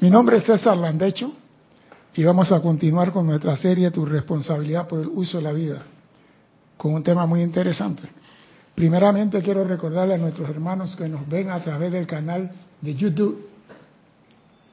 Mi 0.00 0.10
nombre 0.10 0.36
es 0.36 0.44
César 0.44 0.76
Landecho 0.76 1.32
y 2.14 2.22
vamos 2.22 2.52
a 2.52 2.60
continuar 2.60 3.10
con 3.10 3.26
nuestra 3.26 3.56
serie 3.56 3.90
Tu 3.90 4.06
responsabilidad 4.06 4.86
por 4.86 5.00
el 5.00 5.08
uso 5.08 5.38
de 5.38 5.42
la 5.42 5.52
vida, 5.52 5.82
con 6.76 6.94
un 6.94 7.02
tema 7.02 7.26
muy 7.26 7.42
interesante. 7.42 8.02
Primeramente 8.76 9.42
quiero 9.42 9.64
recordarle 9.64 10.14
a 10.14 10.18
nuestros 10.18 10.48
hermanos 10.50 10.94
que 10.94 11.08
nos 11.08 11.28
ven 11.28 11.50
a 11.50 11.60
través 11.64 11.90
del 11.90 12.06
canal 12.06 12.48
de 12.80 12.94
YouTube, 12.94 13.48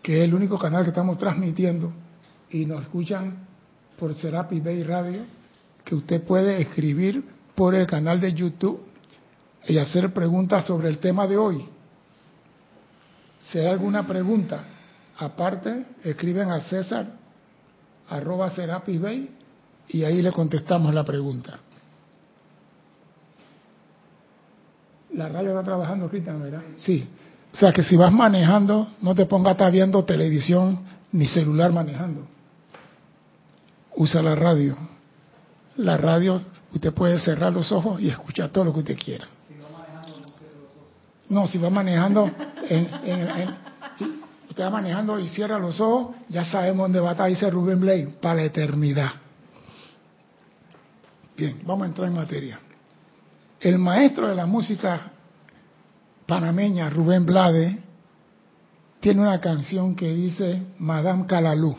que 0.03 0.19
es 0.19 0.25
el 0.25 0.35
único 0.35 0.59
canal 0.59 0.83
que 0.83 0.89
estamos 0.89 1.18
transmitiendo, 1.18 1.92
y 2.52 2.68
nos 2.68 2.84
escuchan 2.84 3.48
por 3.98 4.14
Serapi 4.14 4.60
Bay 4.60 4.84
Radio, 4.84 5.21
que 5.84 5.96
usted 5.96 6.21
puede 6.23 6.62
escribir 6.62 7.23
por 7.55 7.73
el 7.73 7.88
canal 7.88 8.21
de 8.21 8.32
YouTube 8.32 8.80
y 9.66 9.80
hacer 9.80 10.14
preguntas 10.14 10.68
sobre 10.68 10.88
el 10.88 11.00
tema 11.00 11.26
de 11.26 11.36
hoy. 11.36 11.66
Si 13.39 13.57
hay 13.57 13.66
alguna 13.66 14.05
pregunta, 14.05 14.75
aparte, 15.18 15.86
escriben 16.04 16.52
a 16.52 16.61
César 16.61 17.07
arroba 18.10 18.50
Serapi 18.50 18.97
Bay 18.97 19.29
y 19.88 20.04
ahí 20.04 20.21
le 20.21 20.32
contestamos 20.32 20.93
la 20.93 21.04
pregunta. 21.04 21.60
La 25.14 25.29
radio 25.29 25.51
está 25.51 25.64
trabajando 25.64 26.10
¿verdad? 26.10 26.61
Sí. 26.78 27.07
O 27.54 27.57
sea 27.57 27.71
que 27.71 27.83
si 27.83 27.96
vas 27.96 28.11
manejando, 28.11 28.89
no 29.01 29.15
te 29.15 29.25
pongas 29.25 29.54
estar 29.54 29.71
viendo 29.71 30.04
televisión 30.04 30.79
ni 31.14 31.25
celular 31.25 31.71
manejando. 31.71 32.27
Usa 33.95 34.22
la 34.22 34.36
radio. 34.36 34.75
La 35.77 35.95
radio, 35.95 36.41
usted 36.73 36.94
puede 36.94 37.17
cerrar 37.19 37.53
los 37.53 37.72
ojos 37.72 38.02
y 38.02 38.09
escuchar 38.09 38.50
todo 38.50 38.66
lo 38.66 38.73
que 38.73 38.80
usted 38.80 38.97
quiera. 38.97 39.25
No, 41.30 41.47
si 41.47 41.58
va 41.58 41.69
manejando, 41.69 42.30
en, 42.69 42.89
usted 44.55 44.64
va 44.64 44.69
manejando 44.69 45.19
y 45.19 45.27
cierra 45.27 45.59
los 45.59 45.81
ojos, 45.81 46.16
ya 46.30 46.45
sabemos 46.45 46.86
dónde 46.86 47.02
va 47.02 47.09
a 47.09 47.11
estar, 47.11 47.27
dice 47.27 47.50
Rubén 47.50 47.81
Blake, 47.81 48.08
para 48.22 48.36
la 48.36 48.44
eternidad. 48.44 49.09
Bien, 51.35 51.59
vamos 51.66 51.83
a 51.83 51.88
entrar 51.88 52.07
en 52.07 52.13
materia. 52.13 52.57
El 53.59 53.77
maestro 53.80 54.30
de 54.30 54.35
la 54.35 54.45
música 54.45 55.11
panameña, 56.25 56.89
Rubén 56.89 57.25
Blade, 57.25 57.83
tiene 59.02 59.23
una 59.23 59.41
canción 59.41 59.93
que 59.93 60.13
dice 60.13 60.61
Madame 60.80 61.25
Calalú. 61.25 61.75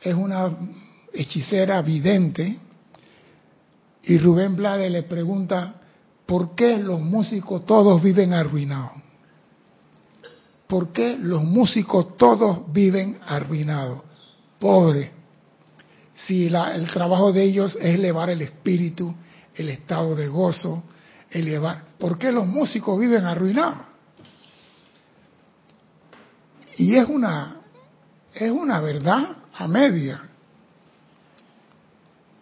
Es 0.00 0.14
una 0.14 0.48
hechicera 1.12 1.82
vidente 1.82 2.56
y 4.04 4.16
Rubén 4.18 4.54
Blade 4.54 4.90
le 4.90 5.02
pregunta, 5.02 5.74
¿por 6.24 6.54
qué 6.54 6.78
los 6.78 7.00
músicos 7.00 7.66
todos 7.66 8.00
viven 8.00 8.32
arruinados? 8.32 9.03
¿Por 10.74 10.90
qué 10.90 11.16
los 11.16 11.44
músicos 11.44 12.16
todos 12.16 12.72
viven 12.72 13.20
arruinados? 13.24 14.02
Pobre. 14.58 15.12
Si 16.16 16.46
el 16.46 16.90
trabajo 16.90 17.32
de 17.32 17.44
ellos 17.44 17.78
es 17.80 17.94
elevar 17.94 18.30
el 18.30 18.42
espíritu, 18.42 19.14
el 19.54 19.68
estado 19.68 20.16
de 20.16 20.26
gozo, 20.26 20.82
elevar. 21.30 21.84
¿Por 21.96 22.18
qué 22.18 22.32
los 22.32 22.48
músicos 22.48 22.98
viven 22.98 23.24
arruinados? 23.24 23.86
Y 26.78 26.96
es 26.96 27.08
una, 27.08 27.58
es 28.34 28.50
una 28.50 28.80
verdad 28.80 29.28
a 29.54 29.68
media. 29.68 30.22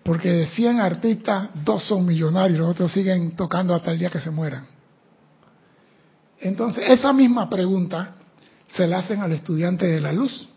Porque 0.05 0.31
de 0.31 0.47
100 0.47 0.81
artistas, 0.81 1.51
dos 1.63 1.85
son 1.85 2.07
millonarios, 2.07 2.61
los 2.61 2.71
otros 2.71 2.93
siguen 2.93 3.37
tocando 3.37 3.75
hasta 3.75 3.91
el 3.91 3.99
día 3.99 4.09
que 4.09 4.21
se 4.21 4.31
mueran. 4.31 4.67
Entonces, 6.41 6.85
esa 6.89 7.13
misma 7.13 7.51
pregunta 7.51 8.17
se 8.73 8.87
la 8.87 8.99
hacen 8.99 9.21
al 9.21 9.33
estudiante 9.33 9.87
de 9.87 10.01
la 10.01 10.13
luz. 10.13 10.49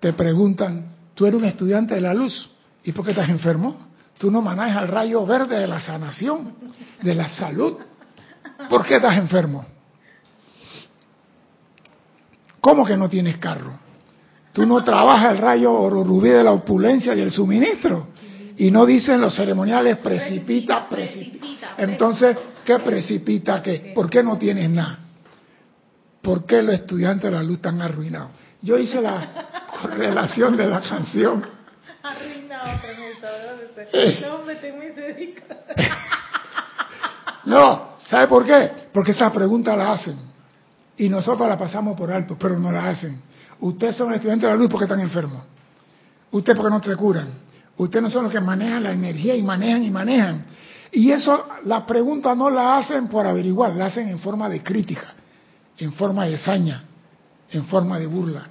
Te 0.00 0.12
preguntan, 0.12 0.94
¿tú 1.14 1.26
eres 1.26 1.38
un 1.38 1.44
estudiante 1.44 1.94
de 1.94 2.00
la 2.00 2.14
luz? 2.14 2.50
¿Y 2.82 2.92
por 2.92 3.04
qué 3.04 3.10
estás 3.10 3.28
enfermo? 3.28 3.76
Tú 4.18 4.30
no 4.30 4.40
manejas 4.40 4.82
el 4.82 4.88
rayo 4.88 5.26
verde 5.26 5.58
de 5.58 5.66
la 5.66 5.80
sanación, 5.80 6.54
de 7.02 7.14
la 7.14 7.28
salud. 7.28 7.76
¿Por 8.68 8.84
qué 8.86 8.96
estás 8.96 9.18
enfermo? 9.18 9.66
¿Cómo 12.60 12.84
que 12.86 12.96
no 12.96 13.10
tienes 13.10 13.36
carro? 13.36 13.78
Tú 14.52 14.64
no 14.64 14.82
trabajas 14.82 15.32
el 15.32 15.38
rayo 15.38 15.72
oro 15.72 16.02
rubí 16.02 16.30
de 16.30 16.44
la 16.44 16.52
opulencia 16.52 17.14
y 17.14 17.20
el 17.20 17.30
suministro. 17.30 18.08
Y 18.56 18.70
no 18.70 18.86
dicen 18.86 19.20
los 19.20 19.34
ceremoniales 19.34 19.98
precipita, 19.98 20.88
precipita. 20.88 21.74
Entonces, 21.76 22.38
¿qué 22.64 22.78
precipita 22.78 23.60
qué? 23.60 23.92
¿Por 23.94 24.08
qué 24.08 24.22
no 24.22 24.38
tienes 24.38 24.70
nada? 24.70 25.03
¿Por 26.24 26.46
qué 26.46 26.62
los 26.62 26.74
estudiantes 26.74 27.30
de 27.30 27.36
la 27.36 27.42
luz 27.42 27.56
están 27.56 27.82
arruinados? 27.82 28.30
Yo 28.62 28.78
hice 28.78 29.00
la 29.02 29.66
correlación 29.70 30.56
de 30.56 30.66
la 30.66 30.80
canción. 30.80 31.44
Arruinado, 32.02 32.80
No, 37.44 37.96
¿sabe 38.08 38.26
por 38.26 38.46
qué? 38.46 38.70
Porque 38.90 39.10
esa 39.10 39.30
pregunta 39.30 39.76
la 39.76 39.92
hacen. 39.92 40.16
Y 40.96 41.10
nosotros 41.10 41.46
la 41.46 41.58
pasamos 41.58 41.94
por 41.94 42.10
alto, 42.10 42.38
pero 42.38 42.58
no 42.58 42.72
la 42.72 42.88
hacen. 42.88 43.20
Ustedes 43.60 43.96
son 43.96 44.14
estudiantes 44.14 44.48
de 44.48 44.54
la 44.54 44.56
luz 44.56 44.70
porque 44.70 44.84
están 44.84 45.00
enfermos. 45.00 45.44
Ustedes 46.30 46.56
porque 46.56 46.74
no 46.74 46.82
se 46.82 46.96
curan. 46.96 47.28
Ustedes 47.76 48.02
no 48.02 48.08
son 48.08 48.24
los 48.24 48.32
que 48.32 48.40
manejan 48.40 48.82
la 48.82 48.92
energía 48.92 49.36
y 49.36 49.42
manejan 49.42 49.82
y 49.82 49.90
manejan. 49.90 50.46
Y 50.90 51.10
eso, 51.10 51.48
la 51.64 51.84
pregunta 51.84 52.34
no 52.34 52.48
la 52.48 52.78
hacen 52.78 53.08
por 53.08 53.26
averiguar, 53.26 53.74
la 53.74 53.86
hacen 53.86 54.08
en 54.08 54.20
forma 54.20 54.48
de 54.48 54.62
crítica, 54.62 55.12
en 55.78 55.92
forma 55.92 56.26
de 56.26 56.38
saña, 56.38 56.84
en 57.50 57.66
forma 57.66 57.98
de 57.98 58.06
burla. 58.06 58.46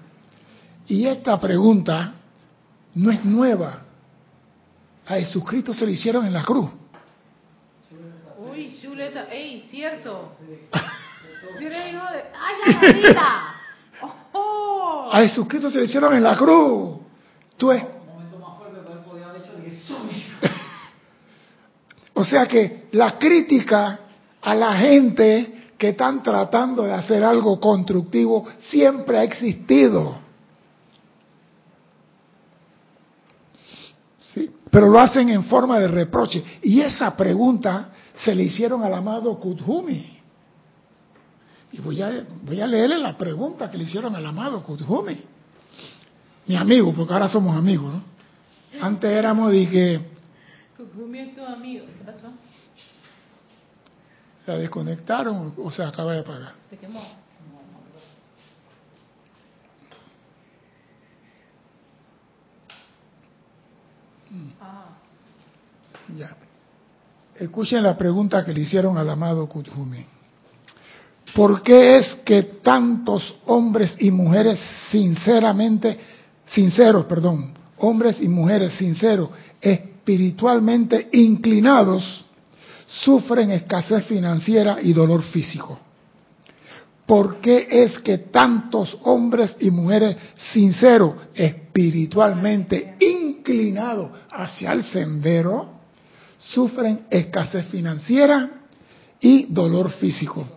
Y 0.87 1.05
esta 1.05 1.39
pregunta 1.39 2.13
no 2.95 3.11
es 3.11 3.23
nueva. 3.23 3.81
A 5.05 5.15
Jesucristo 5.15 5.73
se 5.73 5.85
le 5.85 5.93
hicieron 5.93 6.25
en 6.25 6.33
la 6.33 6.43
cruz. 6.43 6.69
Uy, 8.39 8.77
chuleta, 8.81 9.25
ey, 9.31 9.67
cierto. 9.69 10.35
¡Ay, 11.59 13.01
la 13.13 13.53
a 15.11 15.21
Jesucristo 15.21 15.69
se 15.69 15.79
le 15.79 15.85
hicieron 15.85 16.13
en 16.15 16.23
la 16.23 16.35
cruz. 16.35 16.99
Tú 17.57 17.71
es... 17.71 17.83
O 22.15 22.23
sea 22.23 22.45
que 22.45 22.87
la 22.91 23.17
crítica 23.17 23.99
a 24.41 24.53
la 24.55 24.75
gente 24.75 25.62
que 25.83 25.89
están 25.89 26.23
tratando 26.23 26.83
de 26.83 26.93
hacer 26.93 27.21
algo 27.25 27.59
constructivo 27.59 28.45
siempre 28.57 29.17
ha 29.17 29.23
existido. 29.23 30.15
Sí, 34.17 34.49
pero 34.71 34.87
lo 34.87 34.97
hacen 34.97 35.27
en 35.27 35.43
forma 35.43 35.79
de 35.79 35.89
reproche. 35.89 36.41
Y 36.61 36.79
esa 36.79 37.17
pregunta 37.17 37.89
se 38.15 38.33
le 38.33 38.43
hicieron 38.43 38.81
al 38.81 38.93
amado 38.93 39.37
Kuthumi. 39.37 40.21
Y 41.73 41.81
voy 41.81 42.01
a, 42.01 42.23
voy 42.43 42.61
a 42.61 42.67
leerle 42.67 42.97
la 42.97 43.17
pregunta 43.17 43.69
que 43.69 43.77
le 43.77 43.83
hicieron 43.83 44.15
al 44.15 44.25
amado 44.25 44.63
Kutjumi, 44.63 45.19
mi 46.47 46.55
amigo, 46.55 46.93
porque 46.93 47.11
ahora 47.11 47.27
somos 47.27 47.57
amigos, 47.57 47.93
¿no? 47.93 48.03
Antes 48.79 49.09
éramos 49.09 49.51
de 49.51 49.67
que... 49.67 49.99
Kutjumi 50.77 51.19
es 51.19 51.35
tu 51.35 51.43
amigo, 51.43 51.85
¿qué? 51.85 52.52
¿La 54.45 54.57
desconectaron 54.57 55.53
o 55.57 55.71
se 55.71 55.83
acaba 55.83 56.13
de 56.13 56.19
apagar? 56.19 56.53
Se 56.69 56.77
quemó. 56.77 57.01
Ah. 64.59 64.97
Ya. 66.17 66.35
Escuchen 67.35 67.83
la 67.83 67.97
pregunta 67.97 68.43
que 68.43 68.53
le 68.53 68.61
hicieron 68.61 68.97
al 68.97 69.09
amado 69.09 69.47
Kutjumi. 69.47 70.05
¿Por 71.33 71.63
qué 71.63 71.95
es 71.95 72.15
que 72.25 72.43
tantos 72.61 73.37
hombres 73.47 73.95
y 73.99 74.11
mujeres 74.11 74.59
sinceramente, 74.91 75.97
sinceros, 76.45 77.05
perdón, 77.05 77.53
hombres 77.77 78.21
y 78.21 78.27
mujeres 78.27 78.73
sinceros, 78.73 79.29
espiritualmente 79.59 81.09
inclinados, 81.13 82.22
sufren 83.01 83.51
escasez 83.51 84.05
financiera 84.05 84.77
y 84.81 84.93
dolor 84.93 85.23
físico? 85.23 85.79
¿Por 87.05 87.41
qué 87.41 87.67
es 87.69 87.99
que 87.99 88.17
tantos 88.19 88.97
hombres 89.03 89.57
y 89.59 89.71
mujeres 89.71 90.15
sinceros, 90.35 91.15
espiritualmente 91.33 92.95
inclinados 92.99 94.11
hacia 94.31 94.71
el 94.71 94.83
sendero, 94.83 95.73
sufren 96.37 97.05
escasez 97.09 97.65
financiera 97.67 98.49
y 99.19 99.45
dolor 99.45 99.91
físico? 99.91 100.47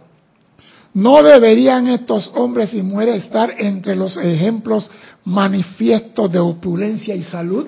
¿No 0.94 1.22
deberían 1.22 1.88
estos 1.88 2.30
hombres 2.34 2.72
y 2.72 2.82
mujeres 2.82 3.24
estar 3.24 3.54
entre 3.58 3.96
los 3.96 4.16
ejemplos 4.16 4.90
manifiestos 5.24 6.30
de 6.30 6.38
opulencia 6.38 7.14
y 7.14 7.22
salud? 7.22 7.66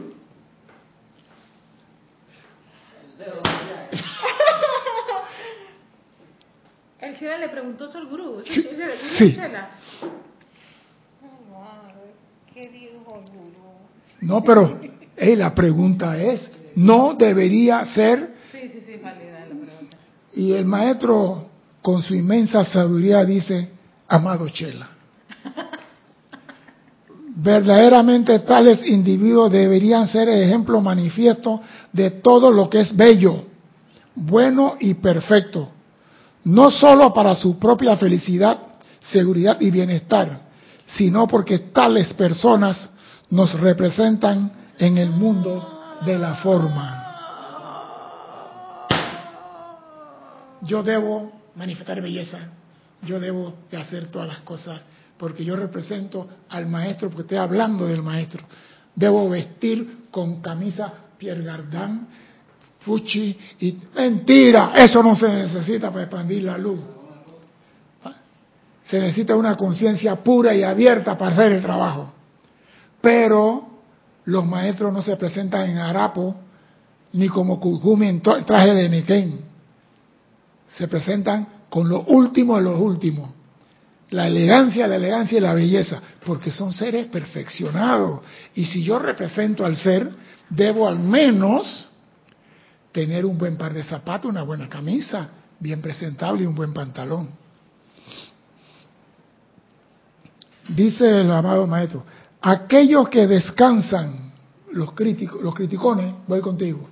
El 7.01 7.07
Shela 7.19 7.39
le 7.39 7.49
preguntó 7.49 7.91
al 7.93 8.07
gurú. 8.07 8.43
Sí, 8.45 8.67
sí. 9.19 9.39
No, 14.21 14.43
pero 14.43 14.81
la 15.19 15.55
pregunta 15.55 16.17
es, 16.17 16.51
no 16.75 17.15
debería 17.15 17.85
ser. 17.87 18.35
Sí, 18.53 18.59
sí, 18.73 18.83
sí, 18.87 19.01
válida 19.03 19.41
la 19.41 19.47
pregunta. 19.47 19.97
Y 20.35 20.53
el 20.53 20.65
maestro, 20.65 21.49
con 21.83 22.03
su 22.03 22.15
inmensa 22.15 22.65
sabiduría, 22.65 23.25
dice, 23.25 23.69
amado 24.09 24.49
Chela. 24.49 24.89
Verdaderamente 27.41 28.41
tales 28.41 28.85
individuos 28.85 29.53
deberían 29.53 30.09
ser 30.09 30.29
ejemplo 30.29 30.81
manifiesto 30.81 31.61
de 31.93 32.11
todo 32.11 32.51
lo 32.51 32.69
que 32.69 32.81
es 32.81 32.97
bello, 32.97 33.45
bueno 34.17 34.77
y 34.81 34.95
perfecto, 34.95 35.71
no 36.45 36.71
sólo 36.71 37.13
para 37.13 37.35
su 37.35 37.59
propia 37.59 37.97
felicidad, 37.97 38.59
seguridad 39.01 39.61
y 39.61 39.71
bienestar, 39.71 40.41
sino 40.87 41.27
porque 41.27 41.59
tales 41.59 42.15
personas 42.15 42.91
nos 43.31 43.53
representan 43.61 44.53
en 44.79 44.99
el 44.99 45.11
mundo 45.11 45.99
de 46.05 46.19
la 46.19 46.35
forma. 46.37 47.05
Yo 50.63 50.83
debo 50.83 51.33
manifestar 51.55 52.01
belleza, 52.01 52.39
yo 53.03 53.21
debo 53.21 53.55
de 53.71 53.77
hacer 53.77 54.07
todas 54.07 54.29
las 54.29 54.41
cosas 54.41 54.81
porque 55.19 55.45
yo 55.45 55.57
represento 55.57 56.29
al 56.49 56.67
maestro, 56.67 57.09
porque 57.09 57.23
estoy 57.23 57.39
hablando 57.39 57.87
del 57.87 58.03
maestro. 58.03 58.45
Debo 58.95 59.29
vestir 59.29 60.07
con 60.11 60.41
camisa 60.41 60.93
Pierre 61.19 61.43
Gardin, 61.43 62.07
Fuchi 62.81 63.37
y 63.61 63.77
mentira, 63.95 64.73
eso 64.77 65.03
no 65.03 65.15
se 65.15 65.29
necesita 65.29 65.91
para 65.91 66.05
expandir 66.05 66.43
la 66.43 66.57
luz. 66.57 66.81
Se 68.85 68.99
necesita 68.99 69.37
una 69.37 69.57
conciencia 69.57 70.17
pura 70.17 70.55
y 70.55 70.63
abierta 70.63 71.19
para 71.19 71.33
hacer 71.33 71.53
el 71.53 71.63
trabajo. 71.63 72.13
Pero 73.03 73.69
los 74.25 74.47
maestros 74.47 74.93
no 74.93 75.03
se 75.03 75.17
presentan 75.17 75.69
en 75.69 75.79
harapo 75.79 76.35
ni 77.13 77.29
como 77.29 77.61
Kujumi 77.61 78.09
en 78.09 78.23
traje 78.23 78.75
de 78.75 78.89
Niken. 78.89 79.41
Se 80.69 80.89
presentan 80.89 81.47
con 81.69 81.89
lo 81.89 82.03
último 82.05 82.57
de 82.57 82.63
los 82.63 82.81
últimos. 82.81 83.31
La 84.11 84.27
elegancia, 84.27 84.87
la 84.87 84.97
elegancia 84.97 85.37
y 85.37 85.41
la 85.43 85.53
belleza, 85.53 86.01
porque 86.25 86.51
son 86.51 86.73
seres 86.73 87.07
perfeccionados. 87.07 88.21
Y 88.55 88.65
si 88.65 88.83
yo 88.83 88.99
represento 88.99 89.67
al 89.67 89.77
ser, 89.77 90.11
debo 90.49 90.89
al 90.89 90.99
menos 90.99 91.91
tener 92.99 93.25
un 93.25 93.39
buen 93.39 93.57
par 93.57 93.73
de 93.73 93.85
zapatos, 93.85 94.29
una 94.29 94.43
buena 94.43 94.69
camisa, 94.69 95.29
bien 95.61 95.81
presentable 95.81 96.43
y 96.43 96.47
un 96.47 96.55
buen 96.57 96.75
pantalón. 96.75 97.29
Dice 100.69 101.21
el 101.21 101.31
amado 101.31 101.65
maestro, 101.69 102.03
aquellos 102.41 103.09
que 103.09 103.29
descansan, 103.29 104.33
los 104.73 104.95
críticos, 104.95 105.41
los 105.41 105.55
criticones, 105.55 106.13
voy 106.27 106.41
contigo. 106.41 106.89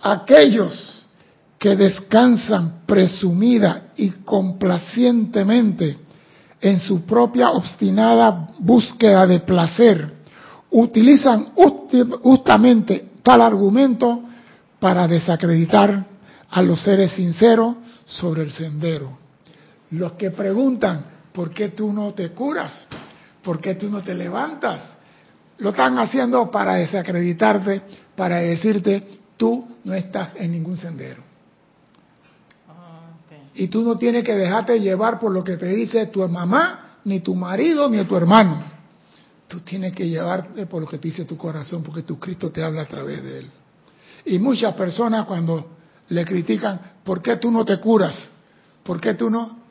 Aquellos 0.00 1.06
que 1.56 1.76
descansan 1.76 2.80
presumida 2.84 3.92
y 3.96 4.10
complacientemente 4.10 5.98
en 6.60 6.80
su 6.80 7.06
propia 7.06 7.50
obstinada 7.50 8.48
búsqueda 8.58 9.24
de 9.24 9.38
placer, 9.38 10.12
utilizan 10.72 11.52
justamente 12.24 13.12
tal 13.22 13.40
argumento 13.40 14.24
para 14.84 15.08
desacreditar 15.08 16.04
a 16.50 16.60
los 16.60 16.82
seres 16.82 17.12
sinceros 17.12 17.74
sobre 18.04 18.42
el 18.42 18.50
sendero. 18.50 19.16
Los 19.92 20.12
que 20.12 20.30
preguntan, 20.30 21.06
¿por 21.32 21.54
qué 21.54 21.70
tú 21.70 21.90
no 21.90 22.12
te 22.12 22.32
curas? 22.32 22.86
¿Por 23.42 23.62
qué 23.62 23.76
tú 23.76 23.88
no 23.88 24.02
te 24.02 24.12
levantas? 24.12 24.92
Lo 25.56 25.70
están 25.70 25.98
haciendo 25.98 26.50
para 26.50 26.74
desacreditarte, 26.74 27.80
para 28.14 28.40
decirte, 28.40 29.20
tú 29.38 29.66
no 29.84 29.94
estás 29.94 30.32
en 30.36 30.52
ningún 30.52 30.76
sendero. 30.76 31.22
Ah, 32.68 33.08
y 33.54 33.68
tú 33.68 33.80
no 33.80 33.96
tienes 33.96 34.22
que 34.22 34.34
dejarte 34.34 34.78
llevar 34.80 35.18
por 35.18 35.32
lo 35.32 35.42
que 35.42 35.56
te 35.56 35.68
dice 35.68 36.08
tu 36.08 36.28
mamá, 36.28 36.98
ni 37.06 37.20
tu 37.20 37.34
marido, 37.34 37.88
ni 37.88 38.04
tu 38.04 38.16
hermano. 38.18 38.62
Tú 39.48 39.60
tienes 39.60 39.94
que 39.94 40.06
llevarte 40.06 40.66
por 40.66 40.82
lo 40.82 40.86
que 40.86 40.98
te 40.98 41.08
dice 41.08 41.24
tu 41.24 41.38
corazón, 41.38 41.82
porque 41.82 42.02
tu 42.02 42.18
Cristo 42.18 42.50
te 42.50 42.62
habla 42.62 42.82
a 42.82 42.86
través 42.86 43.24
de 43.24 43.38
él. 43.38 43.50
Y 44.24 44.38
muchas 44.38 44.74
personas 44.74 45.26
cuando 45.26 45.76
le 46.08 46.24
critican, 46.24 46.80
¿por 47.04 47.20
qué 47.22 47.36
tú 47.36 47.50
no 47.50 47.64
te 47.64 47.78
curas? 47.78 48.30
¿Por 48.82 49.00
qué 49.00 49.14
tú 49.14 49.30
no? 49.30 49.64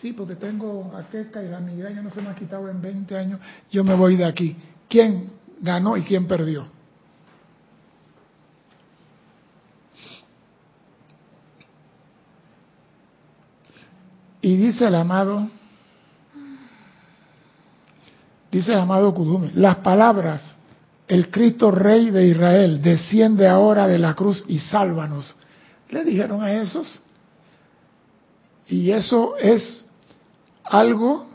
Sí, 0.00 0.12
porque 0.12 0.34
tengo 0.34 0.92
aqueca 0.96 1.42
y 1.42 1.48
la 1.48 1.60
migraña 1.60 2.00
no 2.00 2.10
se 2.10 2.22
me 2.22 2.30
ha 2.30 2.34
quitado 2.34 2.68
en 2.70 2.80
20 2.80 3.18
años, 3.18 3.40
yo 3.70 3.84
me 3.84 3.94
voy 3.94 4.16
de 4.16 4.24
aquí. 4.24 4.56
¿Quién 4.88 5.30
ganó 5.60 5.96
y 5.96 6.02
quién 6.02 6.26
perdió? 6.26 6.66
Y 14.42 14.56
dice 14.56 14.86
el 14.86 14.94
amado, 14.94 15.50
dice 18.50 18.72
el 18.72 18.78
amado 18.78 19.12
Kudume, 19.12 19.50
las 19.54 19.76
palabras, 19.76 20.56
el 21.10 21.28
Cristo 21.28 21.72
Rey 21.72 22.10
de 22.10 22.24
Israel, 22.28 22.80
desciende 22.80 23.48
ahora 23.48 23.88
de 23.88 23.98
la 23.98 24.14
cruz 24.14 24.44
y 24.46 24.60
sálvanos. 24.60 25.34
Le 25.88 26.04
dijeron 26.04 26.40
a 26.40 26.52
esos. 26.52 27.02
Y 28.68 28.92
eso 28.92 29.36
es 29.36 29.84
algo 30.62 31.26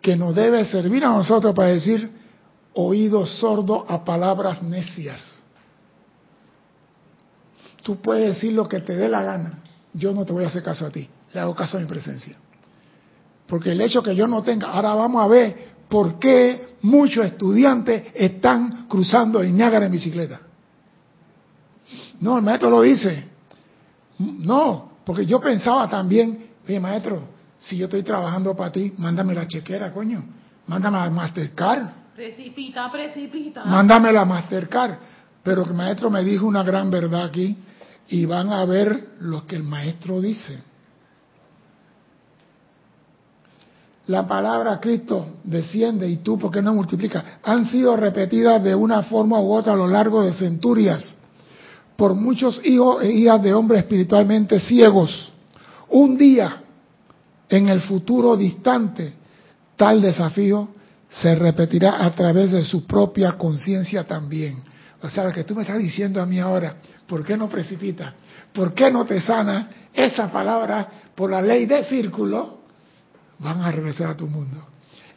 que 0.00 0.14
nos 0.14 0.36
debe 0.36 0.64
servir 0.66 1.04
a 1.04 1.08
nosotros 1.08 1.52
para 1.52 1.70
decir 1.70 2.12
oído 2.74 3.26
sordo 3.26 3.84
a 3.88 4.04
palabras 4.04 4.62
necias. 4.62 5.42
Tú 7.82 7.96
puedes 7.96 8.36
decir 8.36 8.52
lo 8.52 8.68
que 8.68 8.78
te 8.82 8.94
dé 8.94 9.08
la 9.08 9.24
gana, 9.24 9.58
yo 9.92 10.12
no 10.12 10.24
te 10.24 10.32
voy 10.32 10.44
a 10.44 10.48
hacer 10.48 10.62
caso 10.62 10.86
a 10.86 10.90
ti, 10.90 11.08
le 11.32 11.40
hago 11.40 11.56
caso 11.56 11.76
a 11.76 11.80
mi 11.80 11.86
presencia. 11.86 12.36
Porque 13.48 13.72
el 13.72 13.80
hecho 13.80 14.00
que 14.00 14.14
yo 14.14 14.28
no 14.28 14.44
tenga, 14.44 14.68
ahora 14.68 14.94
vamos 14.94 15.24
a 15.24 15.26
ver 15.26 15.73
por 15.94 16.18
qué 16.18 16.74
muchos 16.82 17.24
estudiantes 17.24 18.06
están 18.16 18.86
cruzando 18.88 19.40
el 19.40 19.54
Niágara 19.54 19.86
en 19.86 19.92
bicicleta. 19.92 20.40
No, 22.18 22.36
el 22.36 22.42
maestro 22.42 22.68
lo 22.68 22.82
dice. 22.82 23.28
No, 24.18 24.90
porque 25.06 25.24
yo 25.24 25.40
pensaba 25.40 25.88
también, 25.88 26.48
oye 26.66 26.80
maestro, 26.80 27.28
si 27.58 27.76
yo 27.76 27.84
estoy 27.84 28.02
trabajando 28.02 28.56
para 28.56 28.72
ti, 28.72 28.92
mándame 28.98 29.34
la 29.34 29.46
chequera, 29.46 29.92
coño. 29.92 30.24
Mándame 30.66 30.98
la 30.98 31.10
Mastercard. 31.10 31.86
Precipita, 32.16 32.90
precipita. 32.90 33.64
Mándame 33.64 34.12
la 34.12 34.24
Mastercard. 34.24 34.94
Pero 35.44 35.62
el 35.62 35.74
maestro 35.74 36.10
me 36.10 36.24
dijo 36.24 36.44
una 36.44 36.64
gran 36.64 36.90
verdad 36.90 37.26
aquí 37.26 37.56
y 38.08 38.26
van 38.26 38.52
a 38.52 38.64
ver 38.64 39.10
lo 39.20 39.46
que 39.46 39.54
el 39.54 39.62
maestro 39.62 40.20
dice. 40.20 40.60
La 44.06 44.26
palabra 44.26 44.78
Cristo 44.80 45.38
desciende 45.44 46.06
y 46.08 46.16
tú, 46.16 46.38
¿por 46.38 46.50
qué 46.50 46.60
no 46.60 46.74
multiplicas? 46.74 47.24
Han 47.42 47.64
sido 47.66 47.96
repetidas 47.96 48.62
de 48.62 48.74
una 48.74 49.02
forma 49.02 49.40
u 49.40 49.52
otra 49.52 49.72
a 49.72 49.76
lo 49.76 49.88
largo 49.88 50.22
de 50.22 50.32
centurias 50.34 51.14
por 51.96 52.14
muchos 52.14 52.60
hijos 52.64 53.02
e 53.02 53.12
hijas 53.12 53.42
de 53.42 53.54
hombres 53.54 53.80
espiritualmente 53.80 54.60
ciegos. 54.60 55.32
Un 55.88 56.18
día 56.18 56.62
en 57.48 57.68
el 57.68 57.80
futuro 57.82 58.36
distante, 58.36 59.14
tal 59.76 60.02
desafío 60.02 60.68
se 61.08 61.34
repetirá 61.34 62.04
a 62.04 62.14
través 62.14 62.50
de 62.50 62.64
su 62.64 62.84
propia 62.86 63.32
conciencia 63.32 64.04
también. 64.04 64.62
O 65.02 65.08
sea, 65.08 65.24
lo 65.24 65.32
que 65.32 65.44
tú 65.44 65.54
me 65.54 65.62
estás 65.62 65.78
diciendo 65.78 66.20
a 66.20 66.26
mí 66.26 66.40
ahora, 66.40 66.76
¿por 67.06 67.24
qué 67.24 67.36
no 67.36 67.48
precipita? 67.48 68.14
¿Por 68.52 68.74
qué 68.74 68.90
no 68.90 69.04
te 69.04 69.20
sana 69.20 69.68
esa 69.92 70.30
palabra 70.30 70.88
por 71.14 71.30
la 71.30 71.40
ley 71.40 71.66
de 71.66 71.84
círculo? 71.84 72.63
Van 73.38 73.60
a 73.60 73.70
regresar 73.70 74.10
a 74.10 74.16
tu 74.16 74.26
mundo. 74.26 74.66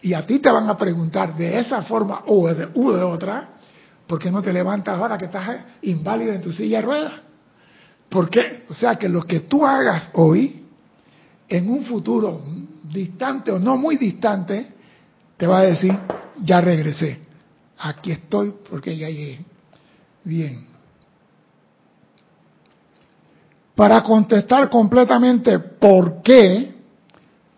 Y 0.02 0.14
a 0.14 0.26
ti 0.26 0.40
te 0.40 0.52
van 0.52 0.70
a 0.70 0.78
preguntar 0.78 1.36
de 1.36 1.60
esa 1.60 1.82
forma 1.84 2.24
o 2.28 2.48
de, 2.54 2.70
u 2.76 2.92
de 2.92 3.02
otra, 3.02 3.50
¿por 4.06 4.20
qué 4.20 4.32
no 4.32 4.42
te 4.42 4.54
levantas 4.54 4.98
ahora 4.98 5.18
que 5.18 5.26
estás 5.26 5.58
inválido 5.82 6.34
en 6.34 6.42
tu 6.42 6.52
silla 6.52 6.78
de 6.78 6.86
ruedas? 6.86 7.14
¿Por 8.10 8.30
qué? 8.30 8.66
O 8.70 8.74
sea, 8.74 8.96
que 8.96 9.10
lo 9.10 9.24
que 9.24 9.42
tú 9.42 9.66
hagas 9.66 10.10
hoy 10.14 10.66
en 11.50 11.70
un 11.70 11.84
futuro 11.84 12.42
distante 12.92 13.52
o 13.52 13.60
no 13.60 13.78
muy 13.78 13.98
distante, 13.98 14.68
te 15.36 15.48
va 15.48 15.60
a 15.60 15.64
decir, 15.64 15.98
ya 16.44 16.62
regresé, 16.62 17.20
aquí 17.78 18.12
estoy 18.12 18.54
porque 18.70 18.96
ya 18.96 19.10
llegué. 19.10 19.40
Bien. 20.24 20.66
Para 23.76 24.02
contestar 24.04 24.70
completamente 24.70 25.60
por 25.60 26.22
qué 26.22 26.77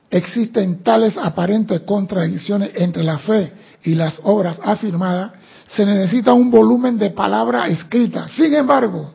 existen 0.10 0.84
tales 0.84 1.18
aparentes 1.18 1.82
contradicciones 1.82 2.72
entre 2.76 3.04
la 3.04 3.20
fe 3.20 3.54
y 3.84 3.96
las 3.96 4.20
obras 4.24 4.58
afirmadas, 4.64 5.32
se 5.68 5.86
necesita 5.86 6.34
un 6.34 6.50
volumen 6.50 6.98
de 6.98 7.12
palabra 7.12 7.68
escrita. 7.68 8.28
Sin 8.30 8.54
embargo, 8.54 9.12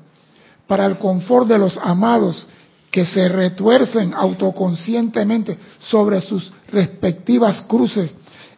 para 0.67 0.87
el 0.87 0.99
confort 0.99 1.49
de 1.49 1.59
los 1.59 1.79
amados 1.83 2.47
que 2.91 3.05
se 3.05 3.29
retuercen 3.29 4.15
autoconscientemente 4.15 5.59
sobre 5.81 6.21
sus 6.21 6.53
respectivas 6.71 7.63
cruces 7.63 8.15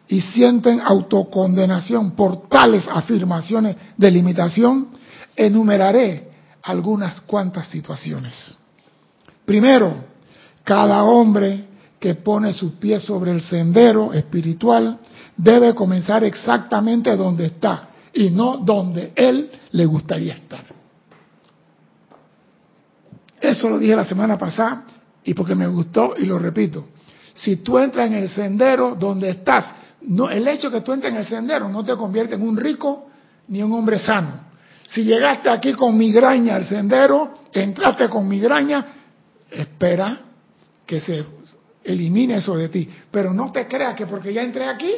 y 0.07 0.21
sienten 0.21 0.79
autocondenación 0.79 2.11
por 2.11 2.47
tales 2.47 2.87
afirmaciones 2.87 3.75
de 3.97 4.11
limitación, 4.11 4.89
enumeraré 5.35 6.29
algunas 6.61 7.19
cuantas 7.21 7.67
situaciones. 7.67 8.53
Primero, 9.43 9.95
cada 10.63 11.03
hombre 11.03 11.66
que 11.99 12.15
pone 12.15 12.53
sus 12.53 12.73
pies 12.73 13.03
sobre 13.03 13.31
el 13.31 13.41
sendero 13.41 14.13
espiritual 14.13 14.99
debe 15.35 15.73
comenzar 15.73 16.23
exactamente 16.23 17.15
donde 17.15 17.47
está 17.47 17.89
y 18.13 18.29
no 18.29 18.57
donde 18.57 19.13
él 19.15 19.49
le 19.71 19.85
gustaría 19.85 20.33
estar. 20.33 20.65
Eso 23.39 23.69
lo 23.69 23.77
dije 23.77 23.95
la 23.95 24.05
semana 24.05 24.37
pasada 24.37 24.85
y 25.23 25.33
porque 25.33 25.55
me 25.55 25.67
gustó 25.67 26.13
y 26.17 26.25
lo 26.25 26.39
repito. 26.39 26.85
Si 27.33 27.57
tú 27.57 27.77
entras 27.77 28.07
en 28.07 28.15
el 28.15 28.29
sendero 28.29 28.95
donde 28.95 29.29
estás, 29.29 29.71
no, 30.01 30.29
el 30.29 30.47
hecho 30.47 30.69
de 30.69 30.79
que 30.79 30.85
tú 30.85 30.93
entres 30.93 31.11
en 31.11 31.19
el 31.19 31.25
sendero 31.25 31.69
no 31.69 31.83
te 31.83 31.95
convierte 31.95 32.35
en 32.35 32.41
un 32.41 32.57
rico 32.57 33.09
ni 33.47 33.61
un 33.61 33.71
hombre 33.73 33.99
sano. 33.99 34.47
Si 34.87 35.03
llegaste 35.03 35.49
aquí 35.49 35.73
con 35.73 35.97
migraña 35.97 36.55
al 36.55 36.65
sendero, 36.65 37.33
entraste 37.51 38.09
con 38.09 38.27
migraña, 38.27 38.85
espera 39.51 40.21
que 40.85 41.01
se 41.01 41.25
elimine 41.87 42.37
eso 42.37 42.55
de 42.55 42.69
ti. 42.69 42.89
Pero 43.09 43.33
no 43.33 43.51
te 43.51 43.67
creas 43.67 43.95
que 43.95 44.05
porque 44.05 44.33
ya 44.33 44.43
entré 44.43 44.67
aquí, 44.67 44.91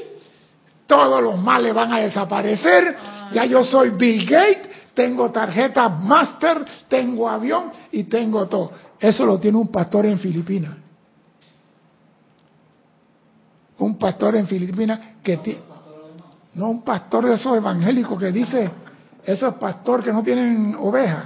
todos 0.86 1.22
los 1.22 1.38
males 1.38 1.74
van 1.74 1.94
a 1.94 2.00
desaparecer. 2.00 2.96
Ya 3.32 3.46
yo 3.46 3.64
soy 3.64 3.92
Bill 3.92 4.26
Gates, 4.26 4.70
tengo 4.94 5.32
tarjeta 5.32 5.88
Master, 5.88 6.66
tengo 6.88 7.30
avión 7.30 7.72
y 7.92 8.04
tengo 8.06 8.48
todo. 8.48 8.72
Eso 9.00 9.26
lo 9.26 9.40
tiene 9.40 9.58
un 9.58 9.70
pastor 9.70 10.06
en 10.08 10.20
Filipinas. 10.20 10.76
Un 13.78 13.98
pastor 13.98 14.36
en 14.36 14.48
Filipinas 14.48 15.00
que 15.24 15.38
tiene... 15.38 15.70
No 16.56 16.70
un 16.70 16.82
pastor 16.82 17.28
de 17.28 17.36
esos 17.36 17.56
evangélicos 17.56 18.20
que 18.20 18.32
dice, 18.32 18.70
esos 19.24 19.54
pastores 19.56 20.06
que 20.06 20.12
no 20.12 20.24
tienen 20.24 20.76
ovejas, 20.80 21.26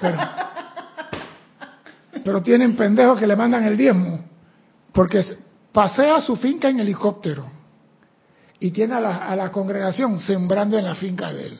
pero, 0.00 0.18
pero 2.24 2.42
tienen 2.42 2.76
pendejos 2.76 3.18
que 3.18 3.26
le 3.26 3.36
mandan 3.36 3.64
el 3.64 3.76
diezmo, 3.76 4.18
porque 4.92 5.24
pasea 5.72 6.20
su 6.20 6.36
finca 6.36 6.68
en 6.68 6.80
helicóptero 6.80 7.46
y 8.60 8.70
tiene 8.70 8.94
a 8.94 9.00
la, 9.00 9.16
a 9.16 9.34
la 9.34 9.50
congregación 9.50 10.20
sembrando 10.20 10.78
en 10.78 10.84
la 10.84 10.94
finca 10.94 11.32
de 11.32 11.46
él. 11.46 11.58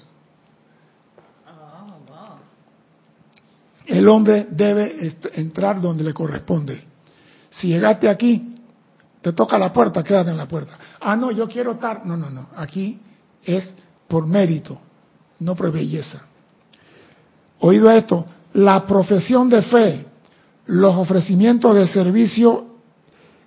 El 3.87 4.09
hombre 4.09 4.47
debe 4.51 5.17
entrar 5.35 5.81
donde 5.81 6.05
le 6.05 6.15
corresponde. 6.15 6.85
Si 7.51 7.69
llegaste 7.69 8.09
aquí, 8.09 8.55
te 9.21 9.33
toca 9.33 9.59
la 9.59 9.73
puerta, 9.73 10.03
quédate 10.03 10.31
en 10.31 10.37
la 10.37 10.47
puerta. 10.47 10.79
Ah, 11.01 11.17
no, 11.17 11.31
yo 11.31 11.49
quiero 11.49 11.73
estar. 11.73 12.07
No, 12.07 12.17
no, 12.17 12.31
no. 12.31 12.49
Aquí 12.57 13.01
es 13.43 13.75
por 14.09 14.27
mérito, 14.27 14.79
no 15.41 15.55
por 15.55 15.71
belleza. 15.73 16.23
Oído 17.61 17.91
esto, 17.91 18.27
la 18.55 18.87
profesión 18.87 19.49
de 19.49 19.63
fe, 19.63 20.07
los 20.67 20.97
ofrecimientos 20.97 21.75
de 21.75 21.87
servicio 21.89 22.72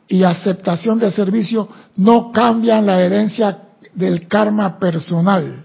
y 0.08 0.24
aceptación 0.24 1.00
de 1.00 1.12
servicio 1.12 1.68
no 1.98 2.32
cambian 2.32 2.86
la 2.86 3.02
herencia 3.02 3.60
del 3.94 4.28
karma 4.28 4.78
personal. 4.78 5.64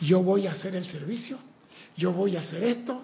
Yo 0.00 0.22
voy 0.22 0.46
a 0.46 0.52
hacer 0.52 0.74
el 0.74 0.84
servicio, 0.84 1.38
yo 1.96 2.12
voy 2.12 2.36
a 2.36 2.40
hacer 2.40 2.62
esto. 2.64 3.02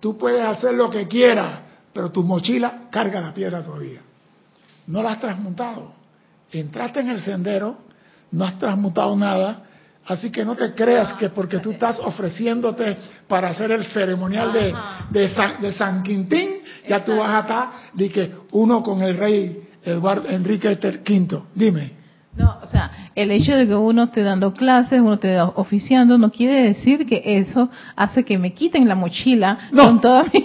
Tú 0.00 0.16
puedes 0.16 0.44
hacer 0.44 0.74
lo 0.74 0.90
que 0.90 1.06
quieras, 1.06 1.60
pero 1.92 2.10
tu 2.10 2.22
mochila 2.22 2.88
carga 2.90 3.20
la 3.20 3.34
piedra 3.34 3.62
todavía. 3.62 4.00
No 4.86 5.02
la 5.02 5.12
has 5.12 5.20
transmutado. 5.20 5.92
Entraste 6.50 7.00
en 7.00 7.10
el 7.10 7.20
sendero, 7.20 7.78
no 8.30 8.44
has 8.44 8.58
transmutado 8.58 9.14
nada, 9.16 9.64
así 10.06 10.30
que 10.30 10.44
no 10.44 10.54
te 10.56 10.72
creas 10.72 11.14
que 11.14 11.28
porque 11.28 11.58
tú 11.58 11.72
estás 11.72 11.98
ofreciéndote 11.98 12.96
para 13.26 13.48
hacer 13.50 13.70
el 13.72 13.84
ceremonial 13.84 14.52
de, 14.52 14.74
de, 15.10 15.28
San, 15.30 15.60
de 15.60 15.72
San 15.74 16.02
Quintín, 16.02 16.60
ya 16.88 17.04
tú 17.04 17.16
vas 17.16 17.30
a 17.30 17.40
estar 17.40 17.70
de 17.92 18.10
que 18.10 18.34
uno 18.52 18.82
con 18.82 19.02
el 19.02 19.16
rey 19.16 19.67
Eduardo 19.90 20.28
Enrique 20.28 20.68
V. 20.68 21.42
Dime. 21.54 21.98
No, 22.36 22.58
o 22.62 22.66
sea, 22.68 23.10
el 23.16 23.32
hecho 23.32 23.56
de 23.56 23.66
que 23.66 23.74
uno 23.74 24.04
esté 24.04 24.22
dando 24.22 24.52
clases, 24.52 25.00
uno 25.00 25.14
esté 25.14 25.40
oficiando, 25.40 26.18
no 26.18 26.30
quiere 26.30 26.62
decir 26.62 27.04
que 27.04 27.20
eso 27.24 27.68
hace 27.96 28.24
que 28.24 28.38
me 28.38 28.52
quiten 28.54 28.86
la 28.86 28.94
mochila 28.94 29.58
No. 29.72 29.84
con 29.84 30.00
toda 30.00 30.24
mi... 30.32 30.44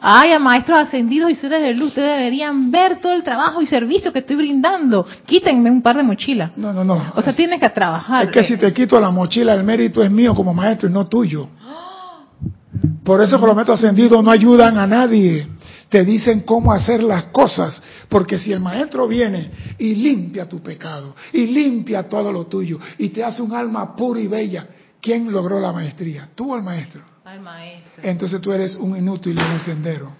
Ay, 0.00 0.32
a 0.32 0.38
maestros 0.38 0.78
ascendidos 0.78 1.30
y 1.30 1.34
seres 1.36 1.62
de 1.62 1.74
luz, 1.74 1.88
ustedes 1.88 2.18
deberían 2.18 2.70
ver 2.70 3.00
todo 3.00 3.14
el 3.14 3.22
trabajo 3.22 3.62
y 3.62 3.66
servicio 3.66 4.12
que 4.12 4.18
estoy 4.18 4.36
brindando. 4.36 5.06
Quítenme 5.24 5.70
un 5.70 5.80
par 5.80 5.96
de 5.96 6.02
mochilas. 6.02 6.58
No, 6.58 6.72
no, 6.72 6.82
no. 6.84 7.00
O 7.14 7.22
sea, 7.22 7.32
tienes 7.34 7.60
que 7.60 7.70
trabajar. 7.70 8.24
Es 8.24 8.30
que 8.30 8.42
si 8.44 8.56
te 8.58 8.72
quito 8.72 8.98
la 9.00 9.10
mochila, 9.10 9.54
el 9.54 9.62
mérito 9.62 10.02
es 10.02 10.10
mío 10.10 10.34
como 10.34 10.52
maestro 10.52 10.88
y 10.88 10.92
no 10.92 11.06
tuyo. 11.06 11.48
Por 13.04 13.22
eso 13.22 13.38
que 13.40 13.46
los 13.46 13.54
maestros 13.54 13.78
ascendidos 13.82 14.22
no 14.24 14.30
ayudan 14.30 14.76
a 14.78 14.86
nadie. 14.86 15.46
Te 15.94 16.04
dicen 16.04 16.40
cómo 16.40 16.72
hacer 16.72 17.04
las 17.04 17.26
cosas. 17.26 17.80
Porque 18.08 18.36
si 18.36 18.50
el 18.50 18.58
maestro 18.58 19.06
viene 19.06 19.76
y 19.78 19.94
limpia 19.94 20.48
tu 20.48 20.60
pecado, 20.60 21.14
y 21.32 21.46
limpia 21.46 22.08
todo 22.08 22.32
lo 22.32 22.46
tuyo, 22.48 22.80
y 22.98 23.10
te 23.10 23.22
hace 23.22 23.40
un 23.40 23.54
alma 23.54 23.94
pura 23.94 24.18
y 24.18 24.26
bella, 24.26 24.66
¿quién 25.00 25.30
logró 25.30 25.60
la 25.60 25.70
maestría? 25.70 26.30
¿Tú 26.34 26.52
o 26.52 26.56
el 26.56 26.64
maestro? 26.64 27.00
Al 27.24 27.38
maestro. 27.40 28.02
Entonces 28.02 28.40
tú 28.40 28.52
eres 28.52 28.74
un 28.74 28.96
inútil 28.96 29.38
en 29.38 29.52
un 29.52 29.60
sendero. 29.60 30.12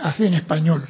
Así 0.00 0.26
en 0.26 0.34
español. 0.34 0.84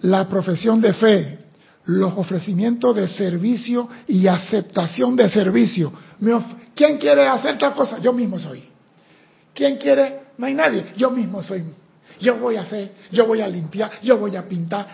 La 0.00 0.28
profesión 0.28 0.80
de 0.80 0.94
fe, 0.94 1.38
los 1.84 2.12
ofrecimientos 2.16 2.96
de 2.96 3.06
servicio 3.06 3.88
y 4.08 4.26
aceptación 4.26 5.14
de 5.14 5.30
servicio. 5.30 5.92
¿Quién 6.74 6.98
quiere 6.98 7.28
hacer 7.28 7.56
tal 7.56 7.74
cosa? 7.74 8.00
Yo 8.00 8.12
mismo 8.12 8.36
soy. 8.40 8.71
¿Quién 9.54 9.76
quiere? 9.76 10.22
No 10.38 10.46
hay 10.46 10.54
nadie. 10.54 10.92
Yo 10.96 11.10
mismo 11.10 11.42
soy. 11.42 11.64
Yo 12.20 12.38
voy 12.38 12.56
a 12.56 12.62
hacer, 12.62 12.92
yo 13.10 13.26
voy 13.26 13.40
a 13.40 13.48
limpiar, 13.48 13.90
yo 14.02 14.18
voy 14.18 14.36
a 14.36 14.46
pintar. 14.46 14.86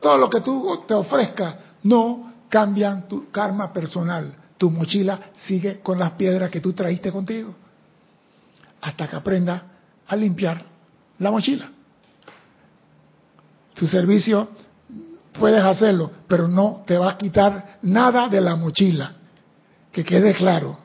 Todo 0.00 0.18
lo 0.18 0.30
que 0.30 0.40
tú 0.40 0.84
te 0.86 0.94
ofrezcas 0.94 1.54
no 1.82 2.32
cambian 2.48 3.08
tu 3.08 3.30
karma 3.30 3.72
personal. 3.72 4.34
Tu 4.56 4.70
mochila 4.70 5.18
sigue 5.34 5.80
con 5.80 5.98
las 5.98 6.12
piedras 6.12 6.50
que 6.50 6.60
tú 6.60 6.72
traíste 6.72 7.12
contigo. 7.12 7.54
Hasta 8.80 9.08
que 9.08 9.16
aprenda 9.16 9.62
a 10.06 10.16
limpiar 10.16 10.64
la 11.18 11.30
mochila. 11.30 11.70
Tu 13.74 13.86
servicio 13.86 14.48
puedes 15.38 15.62
hacerlo, 15.64 16.10
pero 16.28 16.46
no 16.46 16.84
te 16.86 16.96
va 16.96 17.10
a 17.10 17.18
quitar 17.18 17.78
nada 17.82 18.28
de 18.28 18.40
la 18.40 18.56
mochila. 18.56 19.12
Que 19.92 20.04
quede 20.04 20.34
claro. 20.34 20.78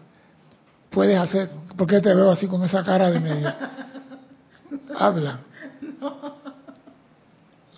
Puedes 0.91 1.17
hacer. 1.19 1.49
¿Por 1.77 1.87
qué 1.87 2.01
te 2.01 2.13
veo 2.13 2.31
así 2.31 2.47
con 2.47 2.63
esa 2.63 2.83
cara 2.83 3.09
de 3.11 3.19
media? 3.19 3.55
Habla. 4.97 5.39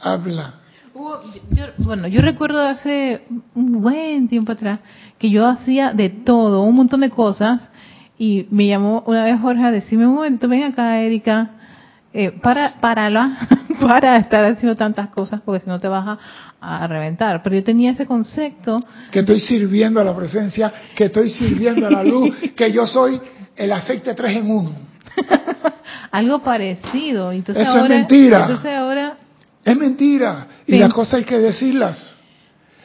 Habla. 0.01 0.53
Yo- 1.51 1.67
bueno, 1.77 2.07
yo 2.07 2.21
recuerdo 2.21 2.61
hace 2.61 3.21
un 3.55 3.81
buen 3.81 4.27
tiempo 4.27 4.51
atrás 4.51 4.79
que 5.17 5.29
yo 5.29 5.47
hacía 5.47 5.93
de 5.93 6.09
todo, 6.09 6.63
un 6.63 6.75
montón 6.75 7.01
de 7.01 7.09
cosas, 7.09 7.61
y 8.17 8.47
me 8.51 8.67
llamó 8.67 9.03
una 9.07 9.23
vez 9.23 9.39
Jorge 9.39 9.63
a 9.63 9.71
decirme, 9.71 10.07
un 10.07 10.15
momento, 10.15 10.47
ven 10.47 10.63
acá, 10.63 10.99
Erika, 10.99 11.51
eh, 12.13 12.31
para, 12.31 12.75
párala, 12.81 13.47
para 13.81 14.17
estar 14.17 14.43
haciendo 14.45 14.75
tantas 14.75 15.09
cosas, 15.09 15.41
porque 15.45 15.63
si 15.63 15.69
no 15.69 15.79
te 15.79 15.87
vas 15.87 16.07
a, 16.07 16.19
a 16.61 16.87
reventar. 16.87 17.41
Pero 17.43 17.55
yo 17.55 17.63
tenía 17.63 17.91
ese 17.91 18.05
concepto, 18.05 18.79
Que 19.11 19.19
estoy 19.19 19.39
sirviendo 19.39 19.99
a 19.99 20.03
la 20.03 20.15
presencia, 20.15 20.71
que 20.95 21.05
estoy 21.05 21.29
sirviendo 21.31 21.87
a 21.87 21.91
la 21.91 22.03
luz, 22.03 22.35
que 22.55 22.71
yo 22.71 22.85
soy 22.85 23.19
el 23.55 23.71
aceite 23.71 24.13
tres 24.13 24.37
en 24.37 24.49
uno. 24.49 24.71
algo 26.11 26.39
parecido. 26.39 27.31
Entonces 27.31 27.63
Eso 27.63 27.73
es 27.73 27.81
ahora, 27.81 27.95
mentira. 27.95 28.41
Entonces 28.43 28.71
ahora, 28.71 29.17
Es 29.63 29.77
mentira. 29.77 30.47
Y 30.67 30.77
las 30.77 30.93
cosas 30.93 31.15
hay 31.15 31.23
que 31.23 31.39
decirlas. 31.39 32.15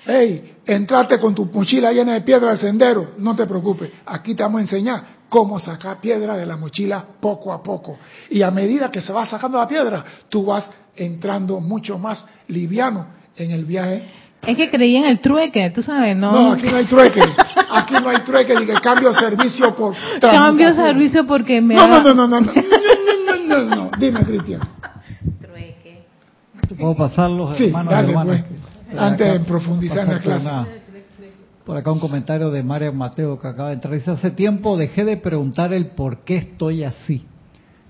Hey, 0.04 0.54
entrate 0.64 1.18
con 1.18 1.34
tu 1.34 1.46
mochila 1.46 1.92
llena 1.92 2.14
de 2.14 2.20
piedra 2.22 2.50
al 2.50 2.58
sendero. 2.58 3.14
No 3.18 3.34
te 3.36 3.44
preocupes. 3.44 3.90
Aquí 4.06 4.34
te 4.34 4.42
vamos 4.42 4.60
a 4.60 4.62
enseñar 4.62 5.04
cómo 5.28 5.58
sacar 5.58 6.00
piedra 6.00 6.36
de 6.36 6.46
la 6.46 6.56
mochila 6.56 7.04
poco 7.20 7.52
a 7.52 7.62
poco. 7.62 7.98
Y 8.30 8.42
a 8.42 8.50
medida 8.50 8.90
que 8.90 9.00
se 9.00 9.12
va 9.12 9.26
sacando 9.26 9.58
la 9.58 9.66
piedra, 9.66 10.04
tú 10.28 10.46
vas 10.46 10.70
entrando 10.94 11.60
mucho 11.60 11.98
más 11.98 12.26
liviano 12.48 13.25
en 13.36 13.50
el 13.50 13.64
viaje. 13.64 14.02
es 14.46 14.56
que 14.56 14.70
creí 14.70 14.96
en 14.96 15.04
el 15.06 15.20
trueque, 15.20 15.70
tú 15.70 15.82
sabes, 15.82 16.16
¿no? 16.16 16.32
No, 16.32 16.52
aquí 16.52 16.66
no 16.70 16.76
hay 16.76 16.84
trueque. 16.86 17.20
Aquí 17.70 17.94
no 18.02 18.08
hay 18.08 18.20
trueque. 18.22 18.54
Ni 18.58 18.66
que 18.66 18.74
cambio 18.74 19.12
servicio 19.12 19.74
por 19.74 19.94
Cambio 20.20 20.72
servicio 20.74 21.26
porque 21.26 21.60
me 21.60 21.74
No, 21.74 21.86
no, 21.88 22.00
no, 22.00 22.14
no, 22.14 22.26
no, 22.28 22.40
no, 22.40 22.52
no, 22.52 23.46
no, 23.48 23.62
no, 23.64 23.76
no. 23.76 23.90
Dime, 23.98 24.20
Cristian. 24.24 24.60
Trueque. 25.40 26.04
¿Puedo 26.78 26.94
pasarlos, 26.96 27.56
Sí, 27.56 27.64
hermanos 27.66 27.92
y 27.92 27.96
dale, 27.96 28.08
hermanas? 28.10 28.44
pues. 28.88 29.00
Antes 29.00 29.32
de 29.32 29.40
profundizar 29.40 29.98
en 30.06 30.08
la 30.12 30.18
clase. 30.20 30.46
una- 30.46 30.66
por 31.64 31.76
acá 31.76 31.90
un 31.90 31.98
comentario 31.98 32.50
de 32.52 32.62
María 32.62 32.92
Mateo 32.92 33.40
que 33.40 33.48
acaba 33.48 33.68
de 33.70 33.74
entrar. 33.74 33.92
Dice, 33.92 34.12
hace 34.12 34.30
tiempo 34.30 34.76
dejé 34.76 35.04
de 35.04 35.16
preguntar 35.16 35.72
el 35.72 35.88
por 35.88 36.18
qué 36.18 36.36
estoy 36.36 36.84
así. 36.84 37.26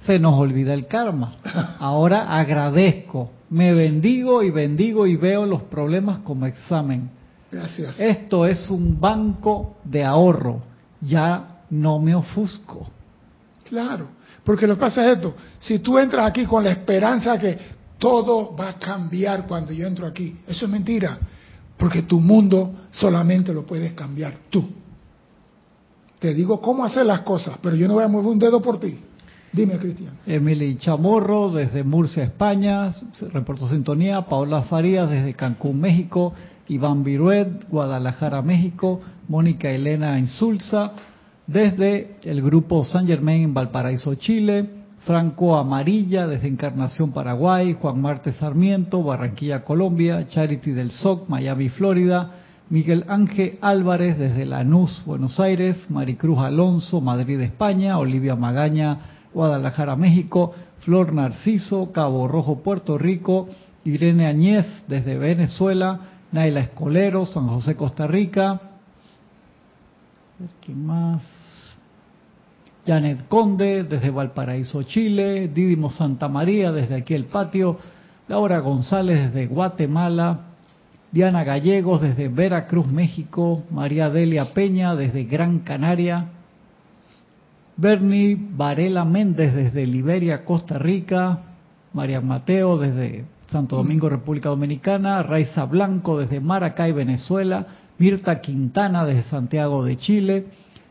Se 0.06 0.18
nos 0.18 0.38
olvida 0.38 0.72
el 0.72 0.86
karma. 0.86 1.34
Ahora 1.80 2.38
agradezco, 2.38 3.30
me 3.50 3.74
bendigo 3.74 4.42
y 4.42 4.50
bendigo 4.50 5.06
y 5.06 5.16
veo 5.16 5.44
los 5.44 5.62
problemas 5.62 6.18
como 6.18 6.46
examen. 6.46 7.10
Gracias. 7.50 7.98
Esto 7.98 8.46
es 8.46 8.70
un 8.70 9.00
banco 9.00 9.76
de 9.84 10.04
ahorro. 10.04 10.62
Ya 11.00 11.62
no 11.70 11.98
me 11.98 12.14
ofusco. 12.14 12.88
Claro, 13.64 14.08
porque 14.44 14.66
lo 14.66 14.74
que 14.74 14.80
pasa 14.80 15.04
es 15.04 15.16
esto. 15.16 15.34
Si 15.58 15.80
tú 15.80 15.98
entras 15.98 16.26
aquí 16.26 16.44
con 16.44 16.62
la 16.62 16.70
esperanza 16.70 17.38
que 17.38 17.58
todo 17.98 18.54
va 18.54 18.70
a 18.70 18.78
cambiar 18.78 19.46
cuando 19.46 19.72
yo 19.72 19.86
entro 19.86 20.06
aquí, 20.06 20.38
eso 20.46 20.66
es 20.66 20.70
mentira. 20.70 21.18
Porque 21.76 22.02
tu 22.02 22.20
mundo 22.20 22.72
solamente 22.90 23.52
lo 23.52 23.66
puedes 23.66 23.92
cambiar 23.94 24.34
tú. 24.48 24.64
Te 26.18 26.32
digo 26.32 26.60
cómo 26.60 26.84
hacer 26.84 27.04
las 27.04 27.20
cosas, 27.20 27.58
pero 27.60 27.76
yo 27.76 27.86
no 27.88 27.94
voy 27.94 28.04
a 28.04 28.08
mover 28.08 28.32
un 28.32 28.38
dedo 28.38 28.62
por 28.62 28.80
ti. 28.80 28.98
Dime, 29.52 29.78
Cristian. 29.78 30.18
Emily 30.26 30.76
Chamorro 30.76 31.50
desde 31.50 31.82
Murcia, 31.82 32.24
España, 32.24 32.94
reportó 33.32 33.68
sintonía. 33.68 34.22
Paola 34.22 34.62
Farías 34.62 35.08
desde 35.08 35.34
Cancún, 35.34 35.80
México. 35.80 36.34
Iván 36.68 37.04
Viruet, 37.04 37.68
Guadalajara, 37.68 38.42
México. 38.42 39.00
Mónica 39.28 39.70
Elena 39.70 40.18
Insulza 40.18 40.92
desde 41.46 42.16
el 42.24 42.42
grupo 42.42 42.84
San 42.84 43.06
Germain 43.06 43.44
en 43.44 43.54
Valparaíso, 43.54 44.14
Chile. 44.16 44.70
Franco 45.04 45.56
Amarilla 45.56 46.26
desde 46.26 46.48
Encarnación, 46.48 47.12
Paraguay. 47.12 47.76
Juan 47.80 48.00
Marte 48.00 48.32
Sarmiento, 48.32 49.02
Barranquilla, 49.02 49.64
Colombia. 49.64 50.26
Charity 50.28 50.72
del 50.72 50.90
SOC, 50.90 51.28
Miami, 51.28 51.68
Florida. 51.70 52.32
Miguel 52.68 53.04
Ángel 53.06 53.58
Álvarez 53.60 54.18
desde 54.18 54.44
Lanús, 54.44 55.04
Buenos 55.06 55.38
Aires, 55.38 55.88
Maricruz 55.88 56.40
Alonso, 56.40 57.00
Madrid, 57.00 57.40
España, 57.40 57.96
Olivia 57.96 58.34
Magaña, 58.34 58.98
Guadalajara, 59.36 59.96
México, 59.96 60.54
Flor 60.80 61.12
Narciso, 61.12 61.92
Cabo 61.92 62.26
Rojo, 62.26 62.62
Puerto 62.62 62.96
Rico, 62.96 63.50
Irene 63.84 64.26
Añez 64.26 64.64
desde 64.88 65.18
Venezuela, 65.18 66.00
Naila 66.32 66.60
Escolero, 66.60 67.26
San 67.26 67.46
José, 67.46 67.76
Costa 67.76 68.06
Rica. 68.06 68.58
¿Quién 70.64 70.86
más? 70.86 71.22
Janet 72.86 73.28
Conde 73.28 73.84
desde 73.84 74.08
Valparaíso, 74.08 74.84
Chile, 74.84 75.48
Didimo 75.48 75.90
Santa 75.90 76.28
María 76.28 76.72
desde 76.72 76.94
aquí 76.94 77.12
el 77.12 77.26
patio, 77.26 77.78
Laura 78.28 78.60
González 78.60 79.20
desde 79.20 79.48
Guatemala, 79.48 80.46
Diana 81.12 81.44
Gallegos 81.44 82.00
desde 82.00 82.28
Veracruz, 82.28 82.86
México, 82.86 83.64
María 83.70 84.08
Delia 84.08 84.54
Peña 84.54 84.94
desde 84.94 85.24
Gran 85.24 85.58
Canaria, 85.58 86.30
Bernie 87.76 88.38
Varela 88.56 89.04
Méndez 89.04 89.54
desde 89.54 89.86
Liberia, 89.86 90.44
Costa 90.44 90.78
Rica, 90.78 91.40
María 91.92 92.22
Mateo 92.22 92.78
desde 92.78 93.26
Santo 93.50 93.76
Domingo, 93.76 94.08
República 94.08 94.48
Dominicana, 94.48 95.22
Raiza 95.22 95.66
Blanco 95.66 96.18
desde 96.18 96.40
Maracay, 96.40 96.92
Venezuela, 96.92 97.66
Mirta 97.98 98.40
Quintana 98.40 99.04
desde 99.04 99.28
Santiago 99.28 99.84
de 99.84 99.98
Chile, 99.98 100.46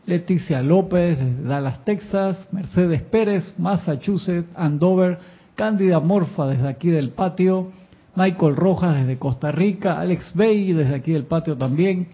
Leticia 0.06 0.62
López 0.62 1.18
desde 1.18 1.42
Dallas, 1.42 1.84
Texas, 1.84 2.48
Mercedes 2.52 3.02
Pérez, 3.02 3.54
Massachusetts, 3.58 4.48
Andover, 4.54 5.18
Cándida 5.56 5.98
Morfa 5.98 6.46
desde 6.46 6.68
aquí 6.68 6.90
del 6.90 7.10
patio, 7.10 7.72
Michael 8.14 8.54
Rojas 8.54 8.94
desde 8.94 9.18
Costa 9.18 9.50
Rica, 9.50 10.00
Alex 10.00 10.32
Bay 10.34 10.72
desde 10.72 10.94
aquí 10.94 11.12
del 11.12 11.24
patio 11.24 11.56
también, 11.56 12.08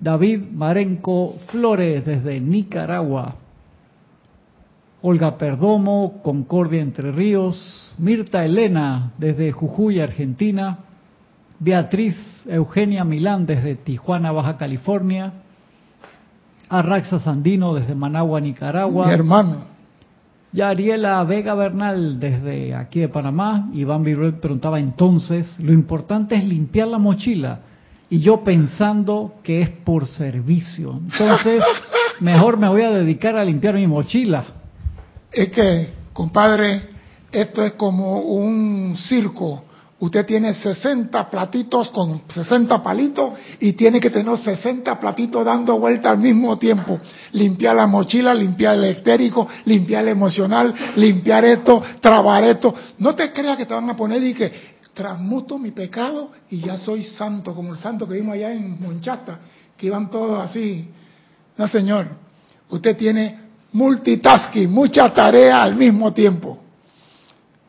David 0.00 0.42
Marenco 0.52 1.36
Flores 1.46 2.04
desde 2.04 2.40
Nicaragua, 2.40 3.36
Olga 5.00 5.38
Perdomo, 5.38 6.20
Concordia 6.22 6.82
Entre 6.82 7.12
Ríos, 7.12 7.94
Mirta 7.98 8.44
Elena 8.44 9.12
desde 9.18 9.52
Jujuy, 9.52 10.00
Argentina, 10.00 10.78
Beatriz 11.60 12.16
Eugenia 12.46 13.04
Milán 13.04 13.46
desde 13.46 13.76
Tijuana, 13.76 14.32
Baja 14.32 14.56
California, 14.56 15.32
Arraxa 16.68 17.20
Sandino 17.20 17.74
desde 17.74 17.94
Managua, 17.94 18.40
Nicaragua. 18.40 19.06
Mi 19.06 19.12
hermano. 19.12 19.78
Yariela 20.52 21.22
Vega 21.24 21.54
Bernal 21.54 22.18
desde 22.18 22.74
aquí 22.74 23.00
de 23.00 23.08
Panamá. 23.08 23.68
Iván 23.74 24.02
Viruet 24.02 24.40
preguntaba 24.40 24.80
entonces, 24.80 25.46
lo 25.58 25.72
importante 25.72 26.34
es 26.36 26.44
limpiar 26.44 26.88
la 26.88 26.98
mochila. 26.98 27.60
Y 28.10 28.20
yo 28.20 28.42
pensando 28.42 29.34
que 29.42 29.60
es 29.60 29.68
por 29.68 30.06
servicio. 30.06 30.98
Entonces, 31.12 31.62
mejor 32.20 32.56
me 32.56 32.68
voy 32.68 32.82
a 32.82 32.90
dedicar 32.90 33.36
a 33.36 33.44
limpiar 33.44 33.74
mi 33.74 33.86
mochila. 33.86 34.57
Es 35.30 35.50
que, 35.50 35.88
compadre, 36.12 36.90
esto 37.30 37.64
es 37.64 37.72
como 37.72 38.20
un 38.20 38.96
circo. 38.96 39.64
Usted 40.00 40.24
tiene 40.26 40.54
60 40.54 41.28
platitos 41.28 41.90
con 41.90 42.22
60 42.28 42.82
palitos 42.84 43.32
y 43.58 43.72
tiene 43.72 43.98
que 43.98 44.10
tener 44.10 44.38
60 44.38 45.00
platitos 45.00 45.44
dando 45.44 45.76
vuelta 45.78 46.10
al 46.10 46.18
mismo 46.18 46.56
tiempo. 46.56 47.00
Limpiar 47.32 47.74
la 47.74 47.88
mochila, 47.88 48.32
limpiar 48.32 48.76
el 48.76 48.84
estérico, 48.84 49.48
limpiar 49.64 50.04
el 50.04 50.10
emocional, 50.10 50.72
limpiar 50.94 51.44
esto, 51.44 51.82
trabar 52.00 52.44
esto. 52.44 52.72
No 52.98 53.16
te 53.16 53.32
creas 53.32 53.56
que 53.56 53.66
te 53.66 53.74
van 53.74 53.90
a 53.90 53.96
poner 53.96 54.22
y 54.22 54.34
que 54.34 54.52
transmuto 54.94 55.58
mi 55.58 55.72
pecado 55.72 56.30
y 56.48 56.60
ya 56.60 56.78
soy 56.78 57.02
santo, 57.02 57.52
como 57.52 57.72
el 57.72 57.78
santo 57.80 58.06
que 58.06 58.14
vimos 58.14 58.34
allá 58.34 58.52
en 58.52 58.80
Monchata, 58.80 59.40
que 59.76 59.86
iban 59.86 60.10
todos 60.10 60.40
así. 60.40 60.88
No, 61.56 61.66
señor. 61.66 62.06
Usted 62.70 62.96
tiene 62.96 63.47
multitasking, 63.72 64.70
mucha 64.70 65.12
tarea 65.12 65.62
al 65.62 65.76
mismo 65.76 66.12
tiempo. 66.12 66.58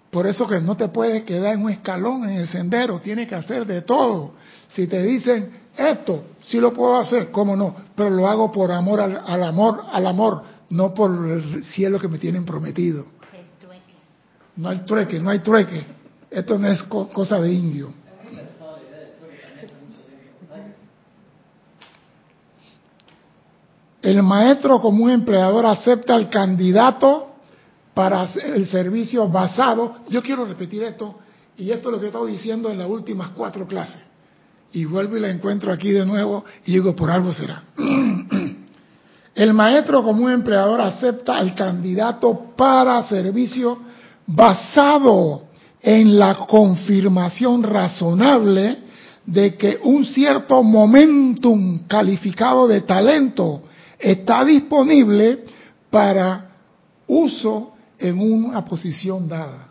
Por 0.10 0.26
eso 0.26 0.48
que 0.48 0.60
no 0.60 0.76
te 0.76 0.88
puedes 0.88 1.24
quedar 1.24 1.54
en 1.54 1.64
un 1.64 1.70
escalón 1.70 2.24
en 2.28 2.40
el 2.40 2.48
sendero, 2.48 3.00
tienes 3.00 3.28
que 3.28 3.36
hacer 3.36 3.66
de 3.66 3.84
todo. 3.84 4.34
Si 4.70 4.88
te 4.88 5.04
dicen 5.04 5.52
esto, 5.78 6.24
sí 6.46 6.60
lo 6.60 6.74
puedo 6.74 6.98
hacer, 6.98 7.30
cómo 7.32 7.56
no, 7.56 7.76
pero 7.96 8.10
lo 8.10 8.28
hago 8.28 8.52
por 8.52 8.72
amor 8.72 9.00
al, 9.02 9.22
al 9.26 9.44
amor, 9.44 9.84
al 9.92 10.08
amor, 10.08 10.42
no 10.70 10.94
por 10.94 11.12
el 11.12 11.64
cielo 11.66 12.00
que 12.00 12.08
me 12.08 12.18
tienen 12.18 12.44
prometido. 12.46 13.06
No 14.56 14.70
hay 14.70 14.80
trueque, 14.80 15.20
no 15.20 15.30
hay 15.30 15.40
trueque. 15.40 15.86
Esto 16.30 16.60
no 16.60 16.68
es 16.68 16.84
co 16.84 17.08
cosa 17.10 17.40
de 17.40 17.54
indio. 17.54 17.94
El 24.02 24.24
maestro 24.24 24.80
como 24.80 25.04
un 25.04 25.12
empleador 25.12 25.66
acepta 25.66 26.16
al 26.16 26.30
candidato 26.30 27.28
para 27.94 28.30
el 28.56 28.68
servicio 28.68 29.28
basado, 29.28 29.98
yo 30.10 30.22
quiero 30.22 30.46
repetir 30.46 30.84
esto, 30.84 31.16
y 31.58 31.72
esto 31.72 31.90
es 31.90 31.94
lo 31.94 32.00
que 32.00 32.06
he 32.06 32.08
estado 32.08 32.26
diciendo 32.26 32.70
en 32.70 32.78
las 32.78 32.88
últimas 32.88 33.32
cuatro 33.32 33.68
clases, 33.68 34.02
y 34.72 34.86
vuelvo 34.86 35.18
y 35.18 35.20
la 35.20 35.30
encuentro 35.30 35.74
aquí 35.74 35.92
de 35.92 36.06
nuevo, 36.06 36.46
y 36.66 36.74
digo, 36.74 36.96
por 36.96 37.12
algo 37.12 37.34
será. 37.34 37.64
El 39.36 39.54
maestro 39.54 40.04
como 40.04 40.26
un 40.26 40.32
empleador 40.32 40.80
acepta 40.82 41.38
al 41.38 41.54
candidato 41.56 42.54
para 42.56 43.04
servicio 43.04 43.80
basado 44.26 45.44
en 45.82 46.18
la 46.18 46.46
confirmación 46.46 47.64
razonable 47.64 48.78
de 49.26 49.56
que 49.56 49.80
un 49.84 50.06
cierto 50.06 50.62
momentum 50.64 51.80
calificado 51.88 52.68
de 52.68 52.82
talento 52.82 53.64
está 54.00 54.46
disponible 54.46 55.44
para 55.90 56.52
uso 57.08 57.74
en 57.98 58.20
una 58.20 58.64
posición 58.64 59.28
dada. 59.28 59.68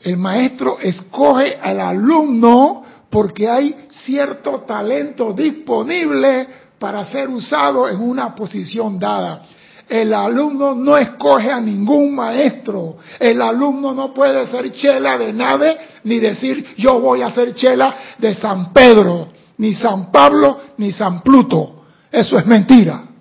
El 0.00 0.16
maestro 0.18 0.78
escoge 0.80 1.56
al 1.60 1.80
alumno 1.80 2.82
porque 3.08 3.48
hay 3.48 3.86
cierto 3.90 4.60
talento 4.60 5.32
disponible 5.32 6.46
para 6.78 7.04
ser 7.04 7.28
usado 7.28 7.88
en 7.88 8.00
una 8.00 8.34
posición 8.34 8.98
dada. 8.98 9.42
El 9.88 10.12
alumno 10.12 10.74
no 10.74 10.96
escoge 10.96 11.50
a 11.50 11.60
ningún 11.60 12.14
maestro. 12.14 12.96
El 13.20 13.40
alumno 13.40 13.92
no 13.92 14.12
puede 14.12 14.46
ser 14.48 14.72
chela 14.72 15.18
de 15.18 15.32
nadie 15.32 15.76
ni 16.04 16.18
decir 16.18 16.74
yo 16.76 17.00
voy 17.00 17.22
a 17.22 17.30
ser 17.30 17.54
chela 17.54 17.94
de 18.18 18.34
San 18.34 18.72
Pedro, 18.72 19.28
ni 19.58 19.74
San 19.74 20.10
Pablo, 20.10 20.58
ni 20.78 20.90
San 20.90 21.22
Pluto. 21.22 21.84
Eso 22.10 22.38
es 22.38 22.46
mentira. 22.46 23.11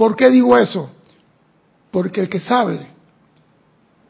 ¿Por 0.00 0.16
qué 0.16 0.30
digo 0.30 0.56
eso? 0.56 0.88
Porque 1.90 2.22
el 2.22 2.30
que 2.30 2.40
sabe 2.40 2.86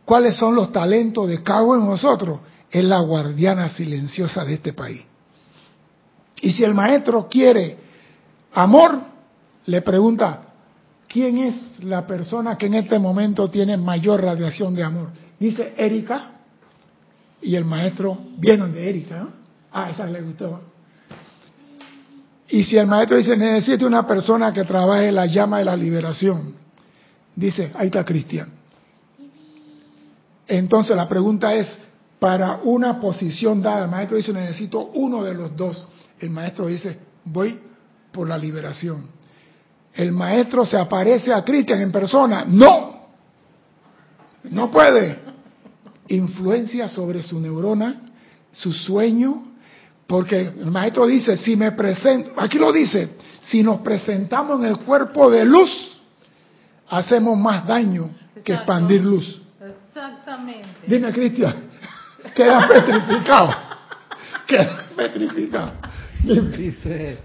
cuáles 0.04 0.36
son 0.36 0.54
los 0.54 0.70
talentos 0.70 1.26
de 1.26 1.42
cada 1.42 1.64
uno 1.64 1.80
de 1.80 1.86
nosotros 1.88 2.38
es 2.70 2.84
la 2.84 3.00
guardiana 3.00 3.68
silenciosa 3.70 4.44
de 4.44 4.54
este 4.54 4.72
país. 4.72 5.02
Y 6.42 6.52
si 6.52 6.62
el 6.62 6.74
maestro 6.74 7.26
quiere 7.28 7.76
amor, 8.52 9.00
le 9.66 9.82
pregunta, 9.82 10.42
¿quién 11.08 11.38
es 11.38 11.82
la 11.82 12.06
persona 12.06 12.56
que 12.56 12.66
en 12.66 12.74
este 12.74 13.00
momento 13.00 13.50
tiene 13.50 13.76
mayor 13.76 14.22
radiación 14.22 14.76
de 14.76 14.84
amor? 14.84 15.08
Dice 15.40 15.74
Erika, 15.76 16.34
y 17.42 17.56
el 17.56 17.64
maestro 17.64 18.16
viene 18.36 18.68
de 18.68 18.90
Erika, 18.90 19.18
¿no? 19.18 19.30
Ah, 19.72 19.90
esa 19.90 20.06
le 20.06 20.22
gustó. 20.22 20.69
Y 22.50 22.64
si 22.64 22.76
el 22.76 22.86
maestro 22.86 23.16
dice, 23.16 23.36
necesito 23.36 23.86
una 23.86 24.06
persona 24.06 24.52
que 24.52 24.64
trabaje 24.64 25.12
la 25.12 25.26
llama 25.26 25.58
de 25.58 25.64
la 25.64 25.76
liberación, 25.76 26.60
Dice, 27.40 27.70
ahí 27.74 27.86
está 27.86 28.04
Cristian. 28.04 28.52
Entonces 30.46 30.96
la 30.96 31.08
pregunta 31.08 31.54
es, 31.54 31.78
para 32.18 32.60
una 32.64 33.00
posición 33.00 33.62
dada, 33.62 33.84
el 33.84 33.90
maestro 33.90 34.16
dice, 34.16 34.32
necesito 34.32 34.90
uno 34.94 35.22
de 35.22 35.32
los 35.32 35.56
dos. 35.56 35.86
El 36.18 36.30
maestro 36.30 36.66
dice, 36.66 36.98
voy 37.24 37.58
por 38.12 38.28
la 38.28 38.36
liberación. 38.36 39.06
El 39.94 40.12
maestro 40.12 40.66
se 40.66 40.76
aparece 40.76 41.32
a 41.32 41.42
Cristian 41.44 41.80
en 41.80 41.90
persona. 41.90 42.44
No, 42.46 43.06
no 44.44 44.70
puede. 44.70 45.18
Influencia 46.08 46.88
sobre 46.90 47.22
su 47.22 47.40
neurona, 47.40 48.02
su 48.52 48.72
sueño, 48.72 49.49
porque 50.10 50.40
el 50.40 50.66
maestro 50.72 51.06
dice, 51.06 51.36
si 51.36 51.54
me 51.54 51.70
presento, 51.70 52.32
aquí 52.36 52.58
lo 52.58 52.72
dice, 52.72 53.10
si 53.42 53.62
nos 53.62 53.78
presentamos 53.78 54.58
en 54.58 54.66
el 54.66 54.78
cuerpo 54.78 55.30
de 55.30 55.44
luz, 55.44 56.02
hacemos 56.88 57.38
más 57.38 57.64
daño 57.64 58.10
que 58.42 58.54
expandir 58.54 59.04
luz. 59.04 59.40
Exactamente. 59.60 60.66
Dime, 60.84 61.12
Cristian, 61.12 61.54
queda 62.34 62.66
petrificado. 62.66 63.54
Queda 64.48 64.84
petrificado. 64.96 65.72
Dice 66.24 67.18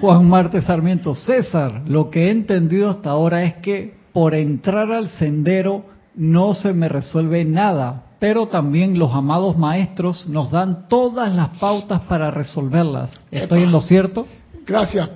Juan 0.00 0.28
Marte 0.28 0.62
Sarmiento, 0.62 1.14
César, 1.14 1.82
lo 1.86 2.10
que 2.10 2.26
he 2.26 2.30
entendido 2.30 2.90
hasta 2.90 3.10
ahora 3.10 3.44
es 3.44 3.54
que 3.58 3.94
por 4.12 4.34
entrar 4.34 4.90
al 4.90 5.08
sendero 5.10 5.86
no 6.16 6.52
se 6.52 6.72
me 6.72 6.88
resuelve 6.88 7.44
nada, 7.44 8.06
pero 8.18 8.46
también 8.48 8.98
los 8.98 9.12
amados 9.12 9.56
maestros 9.56 10.26
nos 10.26 10.50
dan 10.50 10.88
todas 10.88 11.32
las 11.34 11.58
pautas 11.58 12.02
para 12.02 12.30
resolverlas. 12.30 13.12
¿Estoy 13.30 13.64
en 13.64 13.72
lo 13.72 13.80
cierto? 13.80 14.26
Gracias, 14.66 15.10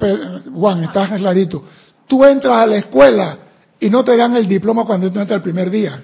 Juan, 0.53 0.85
estás 0.85 1.11
clarito. 1.11 1.65
Tú 2.07 2.25
entras 2.25 2.63
a 2.63 2.67
la 2.67 2.77
escuela 2.77 3.39
y 3.79 3.89
no 3.89 4.05
te 4.05 4.17
dan 4.17 4.37
el 4.37 4.47
diploma 4.47 4.85
cuando 4.85 5.11
tú 5.11 5.19
entras 5.19 5.39
el 5.39 5.43
primer 5.43 5.71
día. 5.71 6.03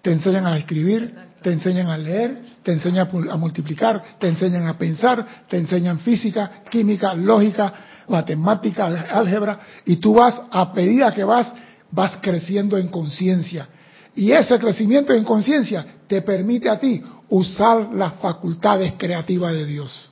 Te 0.00 0.12
enseñan 0.12 0.46
a 0.46 0.56
escribir, 0.56 1.14
te 1.42 1.52
enseñan 1.52 1.88
a 1.88 1.98
leer, 1.98 2.42
te 2.62 2.72
enseñan 2.72 3.08
a 3.30 3.36
multiplicar, 3.36 4.02
te 4.18 4.28
enseñan 4.28 4.66
a 4.66 4.78
pensar, 4.78 5.44
te 5.48 5.58
enseñan 5.58 5.98
física, 6.00 6.62
química, 6.70 7.14
lógica, 7.14 7.72
matemática, 8.08 8.86
álgebra, 9.10 9.60
y 9.84 9.96
tú 9.96 10.14
vas, 10.14 10.40
a 10.50 10.72
medida 10.74 11.12
que 11.12 11.24
vas, 11.24 11.52
vas 11.90 12.18
creciendo 12.20 12.78
en 12.78 12.88
conciencia. 12.88 13.68
Y 14.14 14.32
ese 14.32 14.58
crecimiento 14.58 15.12
en 15.12 15.24
conciencia 15.24 15.84
te 16.06 16.22
permite 16.22 16.68
a 16.68 16.78
ti 16.78 17.02
usar 17.30 17.94
las 17.94 18.14
facultades 18.14 18.94
creativas 18.98 19.52
de 19.52 19.64
Dios. 19.64 20.10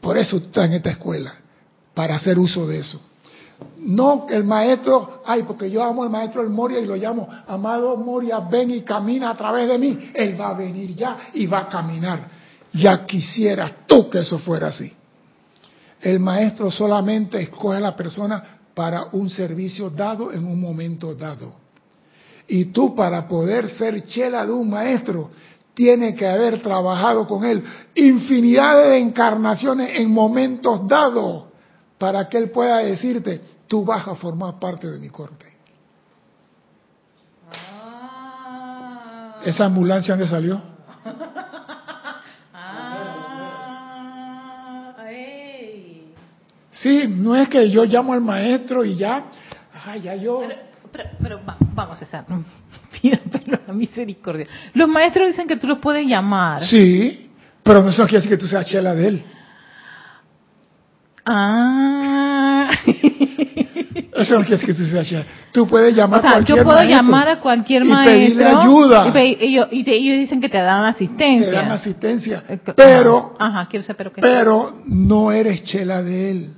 Por 0.00 0.16
eso 0.16 0.38
estás 0.38 0.66
en 0.66 0.74
esta 0.74 0.90
escuela, 0.90 1.34
para 1.94 2.16
hacer 2.16 2.38
uso 2.38 2.66
de 2.66 2.78
eso. 2.78 3.00
No 3.78 4.26
el 4.28 4.44
maestro, 4.44 5.22
ay, 5.26 5.42
porque 5.42 5.70
yo 5.70 5.82
amo 5.82 6.02
al 6.02 6.10
maestro 6.10 6.42
el 6.42 6.48
Moria 6.48 6.80
y 6.80 6.86
lo 6.86 6.96
llamo, 6.96 7.28
amado 7.46 7.96
Moria, 7.96 8.40
ven 8.40 8.70
y 8.70 8.80
camina 8.80 9.30
a 9.30 9.36
través 9.36 9.68
de 9.68 9.78
mí. 9.78 10.10
Él 10.14 10.40
va 10.40 10.50
a 10.50 10.54
venir 10.54 10.96
ya 10.96 11.18
y 11.34 11.46
va 11.46 11.60
a 11.60 11.68
caminar. 11.68 12.28
Ya 12.72 13.04
quisieras 13.04 13.86
tú 13.86 14.08
que 14.08 14.20
eso 14.20 14.38
fuera 14.38 14.68
así. 14.68 14.92
El 16.00 16.18
maestro 16.20 16.70
solamente 16.70 17.40
escoge 17.40 17.76
a 17.76 17.80
la 17.80 17.94
persona 17.94 18.59
para 18.80 19.08
un 19.12 19.28
servicio 19.28 19.90
dado 19.90 20.32
en 20.32 20.46
un 20.46 20.58
momento 20.58 21.14
dado. 21.14 21.52
Y 22.48 22.64
tú 22.72 22.94
para 22.94 23.28
poder 23.28 23.68
ser 23.68 24.06
chela 24.06 24.46
de 24.46 24.52
un 24.52 24.70
maestro, 24.70 25.30
tienes 25.74 26.16
que 26.16 26.26
haber 26.26 26.62
trabajado 26.62 27.28
con 27.28 27.44
él 27.44 27.62
infinidad 27.94 28.82
de 28.82 28.96
encarnaciones 28.96 30.00
en 30.00 30.10
momentos 30.10 30.88
dados 30.88 31.44
para 31.98 32.26
que 32.26 32.38
él 32.38 32.50
pueda 32.50 32.78
decirte, 32.78 33.42
tú 33.66 33.84
vas 33.84 34.08
a 34.08 34.14
formar 34.14 34.58
parte 34.58 34.90
de 34.90 34.98
mi 34.98 35.10
corte. 35.10 35.44
Ah. 37.52 39.42
¿Esa 39.44 39.66
ambulancia 39.66 40.14
dónde 40.14 40.30
salió? 40.30 40.69
Sí, 46.82 47.04
no 47.08 47.36
es 47.36 47.48
que 47.48 47.70
yo 47.70 47.84
llamo 47.84 48.12
al 48.12 48.20
maestro 48.20 48.84
y 48.84 48.96
ya, 48.96 49.24
ay, 49.86 50.02
ya 50.02 50.14
yo... 50.14 50.42
Pero, 50.92 51.10
pero, 51.22 51.40
vamos, 51.74 51.98
César, 51.98 52.24
pero 53.30 53.60
la 53.66 53.72
misericordia. 53.72 54.46
Los 54.74 54.88
maestros 54.88 55.28
dicen 55.28 55.46
que 55.46 55.56
tú 55.56 55.66
los 55.66 55.78
puedes 55.78 56.06
llamar. 56.06 56.64
Sí, 56.64 57.30
pero 57.62 57.82
no 57.82 57.90
eso 57.90 58.02
quiere 58.04 58.16
decir 58.16 58.30
que 58.30 58.36
tú 58.36 58.46
seas 58.46 58.66
chela 58.66 58.94
de 58.94 59.08
él. 59.08 59.24
Ah. 61.24 62.70
Eso 64.16 64.34
no 64.34 64.40
quiere 64.40 64.56
decir 64.56 64.66
que 64.66 64.74
tú 64.74 64.84
seas 64.84 65.06
chela. 65.08 65.24
Tú 65.52 65.66
puedes 65.66 65.94
llamar 65.94 66.20
a 66.26 66.30
cualquier 66.30 66.58
yo 66.58 66.64
puedo 66.64 66.82
llamar 66.82 67.28
a 67.28 67.40
cualquier 67.40 67.84
maestro. 67.84 68.16
Y 68.16 68.20
pedirle 68.20 68.44
ayuda. 68.44 69.12
Y, 69.14 69.44
ellos, 69.44 69.70
dicen 69.70 70.40
que 70.40 70.48
te 70.48 70.58
dan 70.58 70.84
asistencia. 70.84 71.50
Te 71.50 71.56
dan 71.56 71.70
asistencia. 71.70 72.44
Eh, 72.48 72.58
pero, 72.74 73.34
ajá, 73.38 73.66
quiero 73.70 73.84
saber, 73.84 74.10
pero, 74.12 74.20
pero 74.20 74.82
no 74.86 75.32
eres 75.32 75.62
chela 75.64 76.02
de 76.02 76.30
él. 76.30 76.56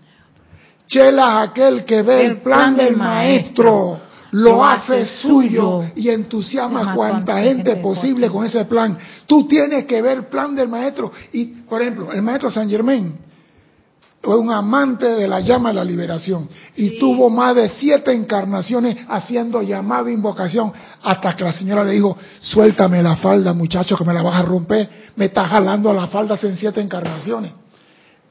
Chela 0.93 1.45
es 1.45 1.51
aquel 1.51 1.87
que 1.87 2.03
ve 2.03 2.27
el, 2.27 2.43
plan, 2.43 2.77
del, 2.77 2.95
maestro 2.95 3.99
lo 4.33 4.63
hace 4.63 5.07
suyo 5.07 5.85
y 5.97 6.11
entusiasma 6.11 6.93
a 6.93 6.95
cuanta 6.95 7.41
gente 7.41 7.77
posible 7.77 8.29
con 8.29 8.45
ese 8.45 8.67
plan. 8.67 8.99
Tú 9.27 9.49
tienes 9.49 9.87
que 9.87 10.03
ver 10.03 10.19
el 10.19 10.25
plan 10.27 10.55
del 10.55 10.69
maestro. 10.69 11.11
Y, 11.33 11.47
por 11.47 11.81
ejemplo, 11.81 12.13
el 12.13 12.21
maestro 12.21 12.51
San 12.51 12.69
Germain 12.69 13.15
fue 14.23 14.39
un 14.39 14.53
amante 14.53 15.07
de 15.07 15.27
la 15.27 15.41
llama 15.41 15.71
de 15.71 15.77
la 15.77 15.85
liberación 15.85 16.47
y 16.77 16.99
tuvo 16.99 17.31
más 17.31 17.57
de 17.57 17.71
siete 17.71 18.13
encarnaciones 18.13 18.99
haciendo 19.09 19.63
llamado 19.63 20.09
e 20.09 20.13
invocación 20.13 20.73
hasta 21.03 21.35
que 21.35 21.45
la 21.45 21.55
señora 21.55 21.85
le 21.85 21.93
dijo, 21.93 22.19
suéltame 22.41 23.03
la 23.03 23.17
falda 23.17 23.55
muchacho 23.55 23.97
que 23.97 24.05
me 24.05 24.13
la 24.13 24.23
vas 24.23 24.37
a 24.37 24.43
romper, 24.43 24.89
me 25.17 25.25
estás 25.25 25.49
jalando 25.49 25.93
las 25.95 26.11
faldas 26.11 26.45
en 26.45 26.55
siete 26.55 26.83
encarnaciones. 26.83 27.62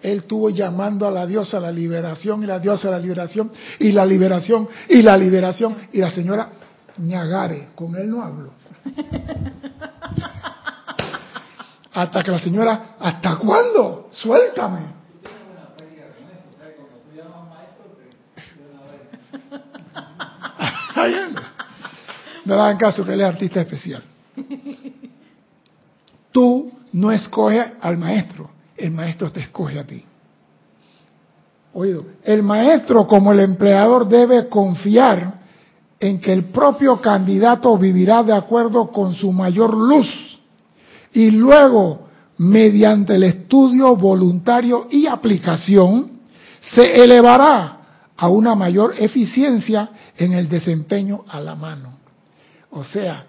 Él 0.02 0.20
estuvo 0.20 0.50
llamando 0.50 1.08
a 1.08 1.12
la 1.12 1.26
diosa 1.26 1.60
la 1.60 1.72
liberación 1.72 2.44
y 2.44 2.46
la 2.48 2.60
diosa 2.60 2.90
la 2.90 3.00
liberación 3.00 3.52
y 3.80 3.92
la 3.92 4.06
liberación 4.06 4.68
y 4.90 5.02
la 5.02 5.18
liberación 5.18 5.76
y 5.92 6.00
la 6.00 6.12
señora 6.12 6.50
ñagare, 6.98 7.70
con 7.76 7.96
él 7.96 8.10
no 8.10 8.22
hablo. 8.22 8.54
Hasta 11.94 12.24
que 12.24 12.32
la 12.32 12.40
señora, 12.40 12.96
¿hasta 13.00 13.36
cuándo? 13.38 14.08
Suéltame. 14.12 15.02
No 22.44 22.56
le 22.56 22.62
hagan 22.62 22.78
caso 22.78 23.06
que 23.06 23.14
él 23.14 23.22
es 23.22 23.28
artista 23.28 23.62
especial. 23.62 24.04
Tú 26.32 26.72
no 26.94 27.12
escoges 27.12 27.74
al 27.80 27.98
maestro, 27.98 28.50
el 28.82 28.92
maestro 28.92 29.32
te 29.32 29.42
escoge 29.42 29.80
a 29.80 29.86
ti. 29.86 30.04
Oído, 31.74 32.06
el 32.24 32.44
maestro 32.44 33.08
como 33.08 33.32
el 33.32 33.40
empleador 33.40 34.08
debe 34.08 34.50
confiar 34.50 35.40
en 36.00 36.20
que 36.20 36.34
el 36.34 36.46
propio 36.46 37.00
candidato 37.00 37.78
vivirá 37.78 38.24
de 38.24 38.34
acuerdo 38.34 38.92
con 38.92 39.14
su 39.14 39.32
mayor 39.32 39.74
luz 39.74 40.08
y 41.14 41.32
luego, 41.32 42.08
mediante 42.38 43.16
el 43.16 43.24
estudio 43.24 43.96
voluntario 43.96 44.88
y 44.90 45.08
aplicación, 45.08 46.20
se 46.62 47.04
elevará 47.04 47.78
a 48.18 48.28
una 48.30 48.56
mayor 48.56 48.96
eficiencia 48.98 49.90
en 50.18 50.34
el 50.34 50.48
desempeño 50.48 51.24
a 51.28 51.40
la 51.40 51.56
mano. 51.56 52.00
O 52.72 52.84
sea, 52.84 53.26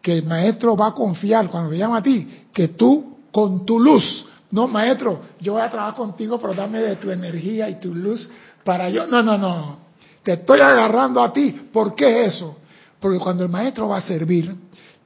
que 0.00 0.12
el 0.12 0.24
maestro 0.24 0.76
va 0.76 0.88
a 0.88 0.94
confiar 0.94 1.48
cuando 1.48 1.70
te 1.70 1.78
llama 1.78 1.98
a 1.98 2.02
ti, 2.02 2.46
que 2.52 2.68
tú 2.68 3.16
con 3.32 3.66
tu 3.66 3.80
luz 3.80 4.26
no, 4.54 4.68
maestro, 4.68 5.20
yo 5.40 5.54
voy 5.54 5.62
a 5.62 5.68
trabajar 5.68 5.96
contigo, 5.96 6.38
pero 6.38 6.54
dame 6.54 6.78
de 6.78 6.94
tu 6.94 7.10
energía 7.10 7.68
y 7.68 7.80
tu 7.80 7.92
luz 7.92 8.30
para 8.62 8.88
yo. 8.88 9.04
No, 9.04 9.20
no, 9.20 9.36
no. 9.36 9.78
Te 10.22 10.34
estoy 10.34 10.60
agarrando 10.60 11.20
a 11.24 11.32
ti. 11.32 11.68
¿Por 11.72 11.96
qué 11.96 12.26
eso? 12.26 12.58
Porque 13.00 13.18
cuando 13.18 13.42
el 13.42 13.48
maestro 13.48 13.88
va 13.88 13.96
a 13.96 14.00
servir, 14.00 14.54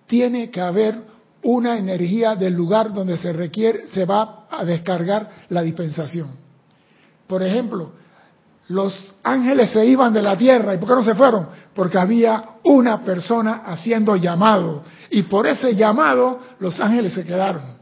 tiene 0.07 0.51
que 0.51 0.61
haber 0.61 0.99
una 1.45 1.79
energía 1.79 2.35
del 2.35 2.53
lugar 2.53 2.93
donde 2.93 3.17
se 3.17 3.33
requiere, 3.33 3.87
se 3.87 4.05
va 4.05 4.45
a 4.51 4.67
descargar 4.67 5.31
la 5.49 5.63
dispensación. 5.63 6.29
Por 7.27 7.43
ejemplo, 7.43 7.93
los 8.69 9.17
ángeles 9.23 9.71
se 9.71 9.87
iban 9.87 10.13
de 10.13 10.21
la 10.21 10.37
tierra. 10.37 10.75
¿Y 10.75 10.77
por 10.77 10.91
qué 10.91 10.95
no 10.95 11.03
se 11.03 11.15
fueron? 11.15 11.49
Porque 11.75 11.97
había 11.97 12.51
una 12.65 13.03
persona 13.03 13.63
haciendo 13.65 14.15
llamado. 14.15 14.83
Y 15.09 15.23
por 15.23 15.47
ese 15.47 15.75
llamado 15.75 16.39
los 16.59 16.79
ángeles 16.81 17.15
se 17.15 17.25
quedaron 17.25 17.78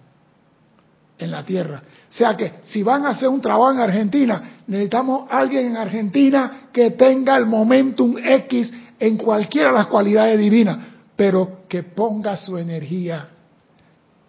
en 1.18 1.30
la 1.30 1.44
tierra. 1.44 1.82
O 2.10 2.12
sea 2.12 2.36
que 2.36 2.54
si 2.64 2.82
van 2.82 3.06
a 3.06 3.10
hacer 3.10 3.28
un 3.28 3.40
trabajo 3.40 3.72
en 3.72 3.80
Argentina, 3.80 4.60
necesitamos 4.66 5.28
alguien 5.30 5.68
en 5.68 5.76
Argentina 5.76 6.68
que 6.72 6.92
tenga 6.92 7.36
el 7.36 7.46
momentum 7.46 8.16
X 8.18 8.72
en 8.98 9.16
cualquiera 9.16 9.68
de 9.68 9.74
las 9.74 9.86
cualidades 9.86 10.38
divinas, 10.38 10.78
pero 11.14 11.60
que 11.68 11.82
ponga 11.82 12.36
su 12.36 12.56
energía. 12.58 13.28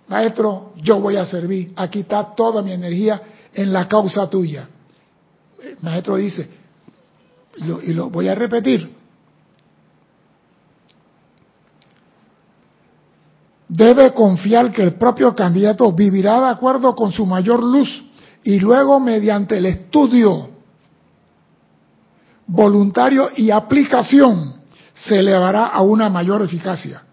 Maestro, 0.08 0.74
yo 0.78 1.00
voy 1.00 1.18
a 1.18 1.26
servir. 1.26 1.74
Aquí 1.76 2.00
está 2.00 2.34
toda 2.36 2.62
mi 2.62 2.72
energía 2.72 3.22
en 3.54 3.74
la 3.74 3.88
causa 3.88 4.30
tuya. 4.30 4.68
El 5.62 5.78
maestro 5.82 6.16
dice, 6.16 6.48
y 7.58 7.94
lo 7.94 8.10
voy 8.10 8.28
a 8.28 8.36
repetir, 8.36 8.97
debe 13.68 14.14
confiar 14.14 14.72
que 14.72 14.82
el 14.82 14.94
propio 14.94 15.36
candidato 15.36 15.92
vivirá 15.92 16.40
de 16.40 16.48
acuerdo 16.48 16.96
con 16.96 17.12
su 17.12 17.26
mayor 17.26 17.62
luz 17.62 18.04
y 18.44 18.60
luego 18.60 19.00
mediante 19.00 19.58
el 19.58 19.66
estudio 19.66 20.50
voluntario 22.48 23.30
y 23.36 23.52
aplicación 23.52 24.56
se 24.96 25.20
elevará 25.20 25.66
a 25.66 25.82
una 25.82 26.10
mayor 26.10 26.42
eficacia. 26.42 27.04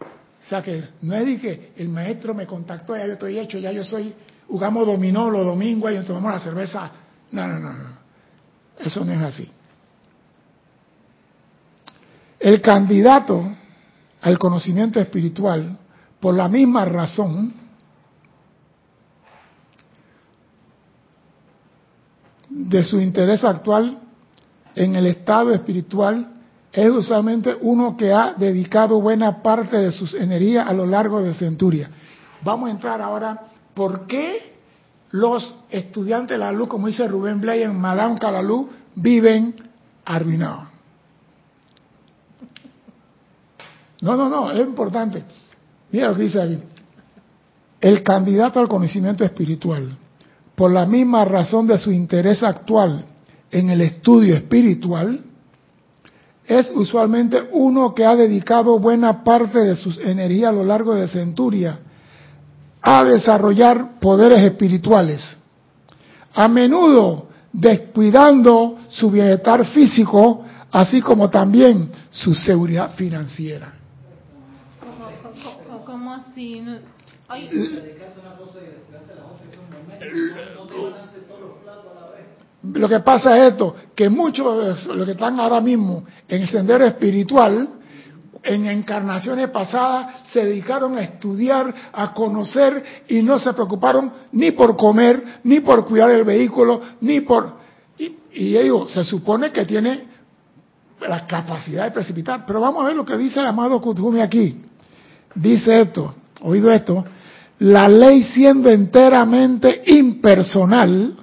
O 0.00 0.48
sea 0.48 0.62
que 0.62 0.84
no 1.02 1.14
es 1.14 1.24
de 1.24 1.40
que 1.40 1.72
el 1.76 1.88
maestro 1.88 2.34
me 2.34 2.46
contactó, 2.46 2.96
ya 2.96 3.06
yo 3.06 3.14
estoy 3.14 3.38
hecho, 3.38 3.58
ya 3.58 3.72
yo 3.72 3.82
soy, 3.82 4.14
jugamos 4.48 4.86
dominó 4.86 5.30
los 5.30 5.46
domingos 5.46 5.92
y 5.92 5.98
tomamos 6.04 6.32
la 6.32 6.38
cerveza. 6.38 6.90
No, 7.30 7.46
no, 7.46 7.58
no, 7.58 7.72
no. 7.72 8.02
Eso 8.78 9.04
no 9.04 9.12
es 9.12 9.22
así. 9.22 9.50
El 12.38 12.60
candidato 12.60 13.50
al 14.20 14.38
conocimiento 14.38 15.00
espiritual, 15.00 15.78
por 16.22 16.36
la 16.36 16.48
misma 16.48 16.84
razón, 16.84 17.52
de 22.48 22.84
su 22.84 23.00
interés 23.00 23.42
actual 23.42 23.98
en 24.76 24.94
el 24.94 25.06
estado 25.06 25.50
espiritual 25.50 26.28
es 26.70 26.88
usualmente 26.90 27.56
uno 27.60 27.96
que 27.96 28.12
ha 28.12 28.34
dedicado 28.34 29.00
buena 29.00 29.42
parte 29.42 29.76
de 29.76 29.90
sus 29.90 30.14
energías 30.14 30.68
a 30.68 30.72
lo 30.72 30.86
largo 30.86 31.20
de 31.20 31.34
centurias. 31.34 31.90
Vamos 32.42 32.68
a 32.68 32.72
entrar 32.72 33.02
ahora, 33.02 33.42
¿por 33.74 34.06
qué 34.06 34.54
los 35.10 35.56
estudiantes 35.70 36.36
de 36.36 36.38
la 36.38 36.52
luz, 36.52 36.68
como 36.68 36.86
dice 36.86 37.08
Rubén 37.08 37.40
Blay 37.40 37.64
en 37.64 37.76
Madame 37.76 38.16
Calalú, 38.20 38.68
viven 38.94 39.56
arruinados? 40.04 40.68
No, 44.00 44.14
no, 44.14 44.28
no, 44.28 44.52
es 44.52 44.60
importante. 44.60 45.24
Mira 45.92 46.08
lo 46.08 46.16
que 46.16 46.22
dice 46.22 46.40
ahí. 46.40 46.62
El 47.80 48.02
candidato 48.02 48.58
al 48.58 48.68
conocimiento 48.68 49.24
espiritual, 49.24 49.96
por 50.54 50.70
la 50.72 50.86
misma 50.86 51.24
razón 51.24 51.66
de 51.66 51.78
su 51.78 51.92
interés 51.92 52.42
actual 52.42 53.04
en 53.50 53.70
el 53.70 53.80
estudio 53.82 54.34
espiritual, 54.34 55.20
es 56.46 56.70
usualmente 56.74 57.40
uno 57.52 57.94
que 57.94 58.04
ha 58.04 58.16
dedicado 58.16 58.78
buena 58.78 59.22
parte 59.22 59.58
de 59.60 59.76
sus 59.76 59.98
energías 59.98 60.50
a 60.50 60.52
lo 60.52 60.64
largo 60.64 60.94
de 60.94 61.08
centuria 61.08 61.78
a 62.80 63.04
desarrollar 63.04 64.00
poderes 64.00 64.40
espirituales, 64.40 65.38
a 66.34 66.48
menudo 66.48 67.28
descuidando 67.52 68.78
su 68.88 69.10
bienestar 69.10 69.64
físico, 69.66 70.44
así 70.70 71.00
como 71.00 71.30
también 71.30 71.90
su 72.10 72.34
seguridad 72.34 72.94
financiera. 72.96 73.81
Lo 82.62 82.88
que 82.88 83.00
pasa 83.00 83.36
es 83.38 83.52
esto, 83.52 83.74
que 83.94 84.08
muchos 84.08 84.86
de 84.86 84.94
los 84.94 85.06
que 85.06 85.12
están 85.12 85.40
ahora 85.40 85.60
mismo 85.60 86.04
en 86.28 86.42
el 86.42 86.48
sendero 86.48 86.84
espiritual, 86.84 87.68
en 88.44 88.66
encarnaciones 88.66 89.48
pasadas, 89.50 90.28
se 90.28 90.44
dedicaron 90.44 90.96
a 90.96 91.02
estudiar, 91.02 91.74
a 91.92 92.12
conocer 92.14 93.04
y 93.08 93.22
no 93.22 93.38
se 93.38 93.52
preocuparon 93.52 94.12
ni 94.32 94.52
por 94.52 94.76
comer, 94.76 95.40
ni 95.44 95.60
por 95.60 95.84
cuidar 95.86 96.10
el 96.10 96.24
vehículo, 96.24 96.80
ni 97.00 97.20
por... 97.20 97.60
Y, 97.98 98.16
y 98.32 98.56
ellos 98.56 98.92
se 98.92 99.04
supone 99.04 99.50
que 99.50 99.64
tiene 99.64 100.04
la 101.00 101.26
capacidad 101.26 101.84
de 101.84 101.90
precipitar. 101.90 102.44
Pero 102.46 102.60
vamos 102.60 102.82
a 102.82 102.88
ver 102.88 102.96
lo 102.96 103.04
que 103.04 103.16
dice 103.16 103.40
el 103.40 103.46
amado 103.46 103.80
Kuthumi 103.80 104.20
aquí. 104.20 104.60
Dice 105.34 105.80
esto, 105.80 106.14
oído 106.42 106.70
esto, 106.70 107.04
la 107.58 107.88
ley 107.88 108.22
siendo 108.22 108.68
enteramente 108.70 109.82
impersonal, 109.86 111.14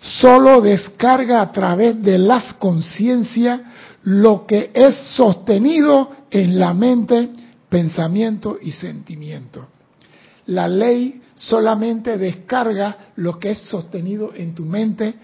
solo 0.00 0.60
descarga 0.60 1.42
a 1.42 1.52
través 1.52 2.00
de 2.02 2.18
las 2.18 2.54
conciencias 2.54 3.60
lo 4.04 4.46
que 4.46 4.70
es 4.72 4.96
sostenido 5.14 6.10
en 6.30 6.58
la 6.58 6.72
mente, 6.72 7.28
pensamiento 7.68 8.58
y 8.60 8.72
sentimiento. 8.72 9.68
La 10.46 10.68
ley 10.68 11.20
solamente 11.34 12.18
descarga 12.18 13.12
lo 13.16 13.38
que 13.38 13.50
es 13.50 13.58
sostenido 13.58 14.32
en 14.34 14.54
tu 14.54 14.64
mente, 14.64 15.14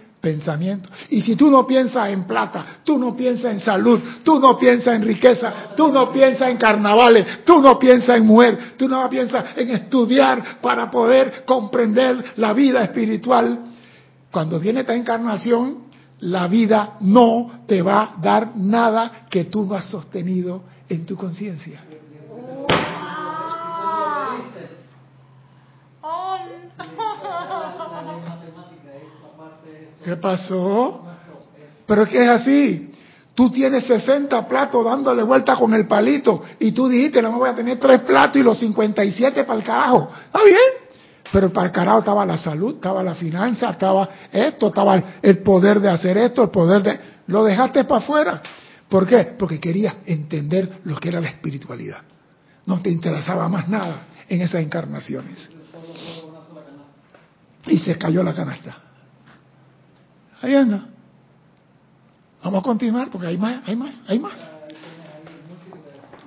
Y 1.10 1.20
si 1.22 1.36
tú 1.36 1.50
no 1.50 1.66
piensas 1.66 2.08
en 2.08 2.24
plata, 2.24 2.78
tú 2.84 2.98
no 2.98 3.14
piensas 3.14 3.52
en 3.52 3.60
salud, 3.60 4.00
tú 4.22 4.40
no 4.40 4.58
piensas 4.58 4.94
en 4.94 5.02
riqueza, 5.02 5.74
tú 5.76 5.88
no 5.88 6.12
piensas 6.12 6.48
en 6.48 6.56
carnavales, 6.56 7.44
tú 7.44 7.60
no 7.60 7.78
piensas 7.78 8.16
en 8.16 8.26
mujer, 8.26 8.74
tú 8.76 8.88
no 8.88 9.08
piensas 9.08 9.56
en 9.56 9.70
estudiar 9.70 10.60
para 10.60 10.90
poder 10.90 11.44
comprender 11.44 12.32
la 12.36 12.52
vida 12.52 12.82
espiritual, 12.82 13.60
cuando 14.30 14.58
viene 14.58 14.80
esta 14.80 14.94
encarnación, 14.94 15.86
la 16.20 16.48
vida 16.48 16.96
no 17.00 17.64
te 17.66 17.82
va 17.82 18.02
a 18.02 18.20
dar 18.20 18.56
nada 18.56 19.26
que 19.30 19.44
tú 19.44 19.64
no 19.64 19.74
has 19.74 19.86
sostenido 19.86 20.62
en 20.88 21.06
tu 21.06 21.16
conciencia. 21.16 21.85
¿Qué 30.06 30.14
pasó? 30.14 31.04
Pero 31.84 32.04
es 32.04 32.08
que 32.08 32.22
es 32.22 32.28
así. 32.28 32.94
Tú 33.34 33.50
tienes 33.50 33.86
60 33.86 34.46
platos 34.46 34.84
dándole 34.84 35.24
vuelta 35.24 35.56
con 35.56 35.74
el 35.74 35.88
palito 35.88 36.44
y 36.60 36.70
tú 36.70 36.88
dijiste, 36.88 37.20
no 37.20 37.32
me 37.32 37.38
voy 37.38 37.50
a 37.50 37.56
tener 37.56 37.80
tres 37.80 38.02
platos 38.02 38.36
y 38.36 38.44
los 38.44 38.56
57 38.56 39.42
para 39.42 39.58
el 39.58 39.64
carajo. 39.64 40.08
¿Está 40.26 40.44
bien? 40.44 40.60
Pero 41.32 41.52
para 41.52 41.66
el 41.66 41.72
carajo 41.72 41.98
estaba 41.98 42.24
la 42.24 42.38
salud, 42.38 42.76
estaba 42.76 43.02
la 43.02 43.16
finanza, 43.16 43.70
estaba 43.70 44.08
esto, 44.30 44.68
estaba 44.68 45.02
el 45.20 45.38
poder 45.38 45.80
de 45.80 45.90
hacer 45.90 46.16
esto, 46.18 46.44
el 46.44 46.50
poder 46.50 46.84
de... 46.84 47.00
Lo 47.26 47.42
dejaste 47.42 47.82
para 47.82 48.00
afuera. 48.00 48.42
¿Por 48.88 49.08
qué? 49.08 49.34
Porque 49.36 49.58
querías 49.58 49.96
entender 50.06 50.82
lo 50.84 51.00
que 51.00 51.08
era 51.08 51.20
la 51.20 51.30
espiritualidad. 51.30 52.02
No 52.64 52.80
te 52.80 52.90
interesaba 52.90 53.48
más 53.48 53.68
nada 53.68 54.06
en 54.28 54.40
esas 54.40 54.62
encarnaciones. 54.62 55.50
Y 57.66 57.78
se 57.78 57.98
cayó 57.98 58.22
la 58.22 58.34
canasta. 58.34 58.85
Ahí 60.42 60.54
anda. 60.54 60.86
Vamos 62.42 62.60
a 62.60 62.62
continuar 62.62 63.10
porque 63.10 63.26
hay 63.28 63.38
más, 63.38 63.66
hay 63.66 63.76
más, 63.76 64.02
hay 64.06 64.18
más. 64.18 64.52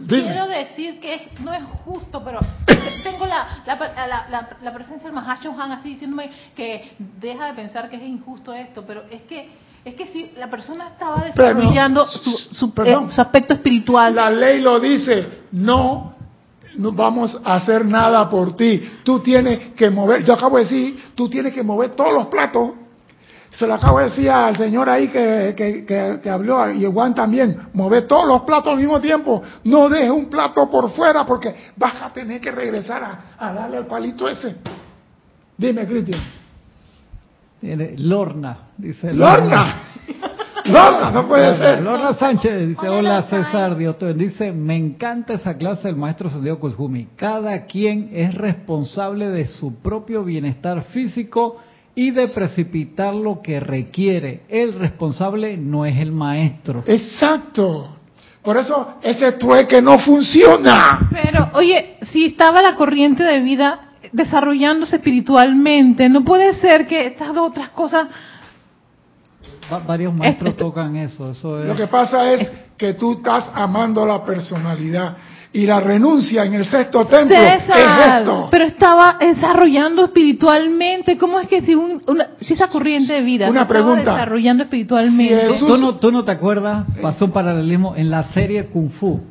Quiero 0.07 0.47
decir 0.47 0.99
que 0.99 1.29
no 1.41 1.53
es 1.53 1.63
justo, 1.85 2.23
pero 2.23 2.39
tengo 3.03 3.25
la, 3.25 3.63
la, 3.65 4.57
la, 4.61 4.73
presencia 4.73 5.07
del 5.07 5.13
Mahacho 5.13 5.53
Han 5.59 5.73
así 5.73 5.89
diciéndome 5.89 6.31
que 6.55 6.93
deja 7.19 7.47
de 7.47 7.53
pensar 7.53 7.89
que 7.89 7.97
es 7.97 8.03
injusto 8.03 8.53
esto, 8.53 8.83
pero 8.85 9.03
es 9.09 9.23
que 9.23 9.49
es 9.83 9.95
que 9.95 10.07
si 10.07 10.31
la 10.37 10.49
persona 10.49 10.89
estaba 10.89 11.23
desarrollando 11.23 12.05
su, 12.07 12.31
su, 12.37 12.73
eh, 12.83 12.97
su, 13.09 13.21
aspecto 13.21 13.53
espiritual. 13.53 14.13
La 14.13 14.29
ley 14.29 14.61
lo 14.61 14.79
dice, 14.79 15.43
no, 15.53 16.15
no 16.75 16.91
vamos 16.91 17.39
a 17.43 17.55
hacer 17.55 17.85
nada 17.85 18.29
por 18.29 18.55
ti. 18.57 18.81
Tú 19.03 19.21
tienes 19.21 19.73
que 19.75 19.89
mover, 19.89 20.25
yo 20.25 20.33
acabo 20.33 20.57
de 20.57 20.63
decir, 20.63 21.11
tú 21.15 21.29
tienes 21.29 21.53
que 21.53 21.63
mover 21.63 21.91
todos 21.91 22.13
los 22.13 22.27
platos 22.27 22.71
se 23.51 23.65
lo 23.65 23.73
acabo 23.73 23.99
de 23.99 24.05
decir 24.05 24.29
al 24.29 24.55
señor 24.57 24.89
ahí 24.89 25.07
que, 25.07 25.53
que, 25.57 26.19
que, 26.21 26.29
habló, 26.29 26.71
y 26.71 26.85
Juan 26.85 27.15
también, 27.15 27.57
mover 27.73 28.07
todos 28.07 28.27
los 28.27 28.43
platos 28.43 28.73
al 28.73 28.77
mismo 28.77 29.01
tiempo. 29.01 29.41
No 29.63 29.89
deje 29.89 30.11
un 30.11 30.29
plato 30.29 30.69
por 30.69 30.91
fuera 30.91 31.25
porque 31.25 31.53
vas 31.75 32.01
a 32.01 32.13
tener 32.13 32.39
que 32.39 32.51
regresar 32.51 33.21
a, 33.37 33.53
darle 33.53 33.77
al 33.77 33.87
palito 33.87 34.29
ese. 34.29 34.55
Dime, 35.57 35.85
Cristian. 35.85 36.21
Lorna, 37.97 38.57
dice. 38.77 39.11
Lorna. 39.13 39.81
Lorna, 40.65 41.11
no 41.13 41.27
puede 41.27 41.57
ser. 41.57 41.81
Lorna 41.81 42.13
Sánchez 42.13 42.69
dice, 42.69 42.87
hola, 42.87 43.23
César 43.23 43.75
Dios 43.75 43.97
Dice, 44.15 44.53
me 44.53 44.77
encanta 44.77 45.33
esa 45.33 45.57
clase 45.57 45.87
del 45.87 45.97
maestro 45.97 46.29
Santiago 46.29 46.59
Kuzumi. 46.59 47.07
Cada 47.15 47.65
quien 47.65 48.11
es 48.13 48.33
responsable 48.35 49.29
de 49.29 49.45
su 49.47 49.81
propio 49.81 50.23
bienestar 50.23 50.83
físico 50.83 51.57
y 51.99 52.11
de 52.11 52.29
precipitar 52.29 53.13
lo 53.13 53.41
que 53.41 53.59
requiere. 53.59 54.43
El 54.47 54.71
responsable 54.71 55.57
no 55.57 55.85
es 55.85 55.97
el 55.97 56.13
maestro. 56.13 56.81
Exacto. 56.87 57.93
Por 58.41 58.55
eso 58.55 58.93
ese 59.01 59.33
trueque 59.33 59.81
no 59.81 59.99
funciona. 59.99 61.09
Pero, 61.11 61.49
oye, 61.55 61.97
si 62.03 62.27
estaba 62.27 62.61
la 62.61 62.75
corriente 62.75 63.21
de 63.23 63.41
vida 63.41 63.89
desarrollándose 64.13 64.95
espiritualmente, 64.95 66.07
no 66.07 66.23
puede 66.23 66.53
ser 66.53 66.87
que 66.87 67.05
estas 67.05 67.35
otras 67.35 67.67
cosas... 67.71 68.07
varios 69.85 70.13
maestros 70.13 70.55
tocan 70.55 70.95
eso. 70.95 71.31
eso 71.31 71.57
Lo 71.65 71.75
que 71.75 71.87
pasa 71.87 72.31
es 72.31 72.49
que 72.77 72.93
tú 72.93 73.17
estás 73.17 73.51
amando 73.53 74.05
la 74.05 74.23
personalidad 74.23 75.17
Y 75.51 75.65
la 75.65 75.79
renuncia 75.79 76.45
en 76.45 76.53
el 76.53 76.63
sexto 76.65 77.07
templo 77.07 77.35
César, 77.35 77.77
es 77.77 78.19
esto. 78.19 78.47
pero 78.51 78.65
estaba 78.65 79.17
desarrollando 79.19 80.05
espiritualmente. 80.05 81.17
¿Cómo 81.17 81.39
es 81.39 81.47
que 81.47 81.61
si, 81.63 81.73
un- 81.73 82.01
una- 82.07 82.27
si 82.39 82.53
esa 82.53 82.67
corriente 82.67 83.13
de 83.13 83.21
vida 83.21 83.49
Una 83.49 83.61
se 83.61 83.63
estaba 83.63 83.79
pregunta. 83.85 84.11
desarrollando 84.13 84.63
espiritualmente? 84.63 85.53
Si 85.53 85.59
¿Tú, 85.59 85.67
tú 85.67 85.77
no, 85.77 85.95
tú 85.95 86.11
no 86.11 86.23
te 86.23 86.31
acuerdas? 86.31 86.85
Pasó 87.01 87.25
un 87.25 87.31
paralelismo 87.31 87.95
en 87.95 88.11
la 88.11 88.25
serie 88.25 88.67
Kung 88.67 88.91
Fu. 88.91 89.21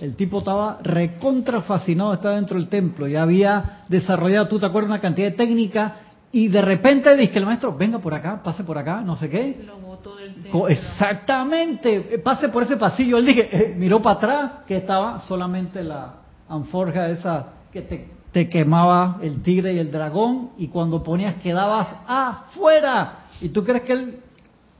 El 0.00 0.14
tipo 0.16 0.38
estaba 0.38 0.78
recontra 0.82 1.60
fascinado, 1.62 2.12
estaba 2.14 2.34
dentro 2.36 2.56
del 2.58 2.68
templo 2.68 3.06
y 3.08 3.16
había 3.16 3.82
desarrollado, 3.88 4.46
tú 4.48 4.58
te 4.58 4.66
acuerdas, 4.66 4.90
una 4.90 5.00
cantidad 5.00 5.28
de 5.28 5.36
técnicas 5.36 5.92
y 6.30 6.48
de 6.48 6.60
repente 6.60 7.16
dice 7.16 7.38
el 7.38 7.46
maestro, 7.46 7.74
venga 7.76 7.98
por 7.98 8.12
acá, 8.12 8.42
pase 8.42 8.62
por 8.62 8.76
acá, 8.76 9.00
no 9.00 9.16
sé 9.16 9.30
qué. 9.30 9.62
Lo 9.64 9.78
botó 9.78 10.14
del 10.16 10.34
templo. 10.34 10.68
Exactamente, 10.68 12.14
eh, 12.14 12.18
pase 12.18 12.48
por 12.50 12.62
ese 12.62 12.76
pasillo. 12.76 13.16
Él 13.16 13.26
dije, 13.26 13.48
eh, 13.50 13.74
miró 13.76 14.02
para 14.02 14.16
atrás 14.16 14.50
que 14.66 14.76
estaba 14.76 15.20
solamente 15.20 15.82
la 15.82 16.16
anforja 16.48 17.08
esa 17.08 17.46
que 17.72 17.82
te, 17.82 18.08
te 18.32 18.48
quemaba 18.48 19.18
el 19.22 19.42
tigre 19.42 19.72
y 19.72 19.78
el 19.78 19.90
dragón 19.90 20.50
y 20.58 20.68
cuando 20.68 21.02
ponías 21.02 21.36
quedabas 21.36 21.88
afuera. 22.06 23.20
¿Y 23.40 23.48
tú 23.48 23.64
crees 23.64 23.82
que 23.82 23.92
él, 23.92 24.20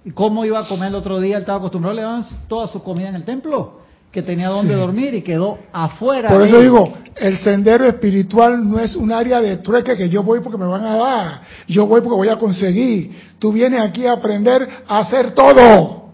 y 0.04 0.10
cómo 0.10 0.44
iba 0.44 0.58
a 0.58 0.68
comer 0.68 0.88
el 0.88 0.96
otro 0.96 1.18
día? 1.18 1.36
Él 1.36 1.42
estaba 1.42 1.58
acostumbrado 1.58 1.96
a 1.96 2.00
llevar 2.00 2.24
toda 2.46 2.66
su 2.66 2.82
comida 2.82 3.08
en 3.08 3.14
el 3.14 3.24
templo, 3.24 3.80
que 4.12 4.22
tenía 4.22 4.48
donde 4.48 4.74
Sí. 4.74 4.80
dormir 4.80 5.14
y 5.14 5.22
quedó 5.22 5.58
afuera. 5.72 6.30
Por 6.30 6.42
eso 6.42 6.60
digo, 6.60 6.94
el 7.14 7.38
sendero 7.38 7.84
espiritual 7.84 8.68
no 8.68 8.78
es 8.78 8.96
un 8.96 9.12
área 9.12 9.40
de 9.40 9.58
trueque 9.58 9.96
que 9.96 10.08
yo 10.08 10.22
voy 10.22 10.40
porque 10.40 10.58
me 10.58 10.66
van 10.66 10.84
a 10.84 10.96
dar, 10.96 11.42
yo 11.66 11.86
voy 11.86 12.00
porque 12.00 12.16
voy 12.16 12.28
a 12.28 12.36
conseguir. 12.36 13.10
Tú 13.38 13.52
vienes 13.52 13.80
aquí 13.80 14.06
a 14.06 14.12
aprender 14.12 14.66
a 14.86 15.00
hacer 15.00 15.32
todo, 15.32 16.10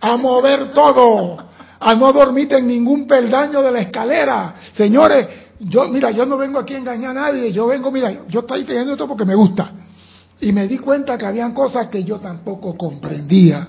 a 0.00 0.16
mover 0.16 0.72
todo, 0.72 1.36
a 1.78 1.94
no 1.94 2.12
dormirte 2.12 2.56
en 2.58 2.66
ningún 2.66 3.06
peldaño 3.06 3.62
de 3.62 3.70
la 3.70 3.80
escalera. 3.80 4.54
Señores, 4.72 5.26
yo 5.60 5.86
mira, 5.88 6.10
yo 6.10 6.24
no 6.26 6.36
vengo 6.36 6.58
aquí 6.58 6.74
a 6.74 6.78
engañar 6.78 7.10
a 7.10 7.20
nadie, 7.20 7.52
yo 7.52 7.66
vengo, 7.66 7.90
mira, 7.90 8.10
yo 8.28 8.40
estoy 8.40 8.64
teniendo 8.64 8.92
esto 8.92 9.06
porque 9.06 9.24
me 9.24 9.34
gusta. 9.34 9.70
Y 10.40 10.52
me 10.52 10.66
di 10.66 10.78
cuenta 10.78 11.16
que 11.16 11.26
habían 11.26 11.52
cosas 11.52 11.88
que 11.88 12.04
yo 12.04 12.18
tampoco 12.18 12.76
comprendía. 12.76 13.66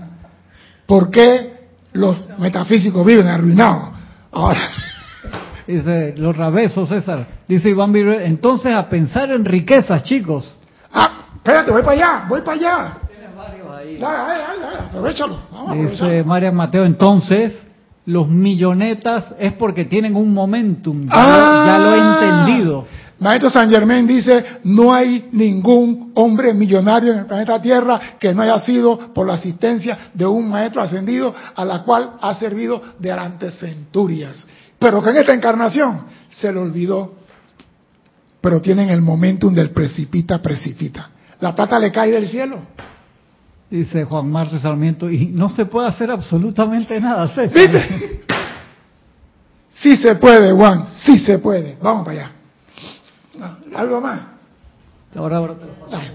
¿Por 0.86 1.10
qué 1.10 1.55
los 1.96 2.16
metafísicos 2.40 3.06
viven 3.06 3.28
arruinados? 3.28 3.90
Ahora, 4.32 4.60
Dice, 5.68 6.14
los 6.18 6.38
rabesos, 6.38 6.88
César. 6.90 7.26
Dice 7.48 7.70
Iván 7.70 7.92
Viruel, 7.92 8.22
entonces 8.22 8.72
a 8.76 8.88
pensar 8.88 9.32
en 9.32 9.44
riquezas, 9.44 10.04
chicos. 10.04 10.56
Ah, 10.94 11.26
espérate, 11.38 11.72
voy 11.72 11.82
para 11.82 11.92
allá, 11.94 12.26
voy 12.30 12.42
para 12.42 12.58
allá. 12.58 12.94
Tienes 13.08 13.36
varios 13.36 13.68
ahí. 13.76 13.98
Dale, 13.98 14.40
dale, 14.44 14.62
dale, 14.62 14.78
aprovechalo. 14.90 15.40
Vamos 15.52 15.92
Dice. 15.92 16.24
Marian 16.24 16.56
Mateo, 16.56 16.86
entonces 16.86 17.60
los 18.06 18.28
millonetas 18.30 19.26
es 19.40 19.54
porque 19.54 19.86
tienen 19.86 20.16
un 20.16 20.32
momentum, 20.36 21.06
ya, 21.08 21.10
Ah. 21.16 21.40
lo, 21.40 21.66
ya 21.66 21.80
lo 21.80 21.96
he 21.96 22.14
entendido. 22.28 22.86
Maestro 23.20 23.50
San 23.50 23.70
Germain 23.70 24.06
dice, 24.06 24.60
no 24.66 24.94
hay 24.94 25.30
ningún 25.32 26.12
hombre 26.16 26.54
millonario 26.54 27.14
en 27.14 27.20
el 27.20 27.26
planeta 27.26 27.62
Tierra 27.62 28.18
que 28.20 28.34
no 28.34 28.42
haya 28.42 28.60
sido 28.60 29.14
por 29.14 29.26
la 29.26 29.36
asistencia 29.36 30.10
de 30.14 30.26
un 30.26 30.50
maestro 30.50 30.82
ascendido 30.82 31.34
a 31.56 31.64
la 31.64 31.84
cual 31.84 32.18
ha 32.22 32.36
servido 32.36 32.82
durante 33.00 33.52
centurias. 33.52 34.46
Pero 34.78 35.02
que 35.02 35.12
en 35.12 35.18
esta 35.18 35.34
encarnación 35.34 36.02
se 36.30 36.52
le 36.52 36.60
olvidó, 36.60 37.16
pero 38.42 38.62
tienen 38.62 38.90
el 38.90 39.02
momentum 39.02 39.54
del 39.54 39.70
precipita, 39.70 40.42
precipita. 40.42 41.10
La 41.40 41.56
plata 41.56 41.80
le 41.80 41.92
cae 41.92 42.12
del 42.12 42.28
cielo. 42.28 42.60
Dice 43.70 44.04
Juan 44.04 44.30
Marte 44.30 44.60
Sarmiento, 44.60 45.10
y 45.10 45.28
no 45.28 45.50
se 45.50 45.66
puede 45.66 45.88
hacer 45.88 46.12
absolutamente 46.12 47.00
nada, 47.00 47.30
César. 47.30 47.50
¿Viste? 47.54 48.24
Sí 49.70 49.96
se 49.96 50.16
puede, 50.16 50.52
Juan, 50.52 50.86
sí 51.04 51.18
se 51.18 51.40
puede. 51.40 51.78
Vamos 51.82 52.06
para 52.06 52.20
allá. 52.20 52.35
Ah, 53.42 53.58
¿Algo 53.76 54.02
más? 54.02 54.22
Ahora, 55.16 55.38
ahora 55.38 55.56
te 55.56 55.66
lo 55.66 55.74
paso. 55.74 55.98
Ay, 55.98 56.12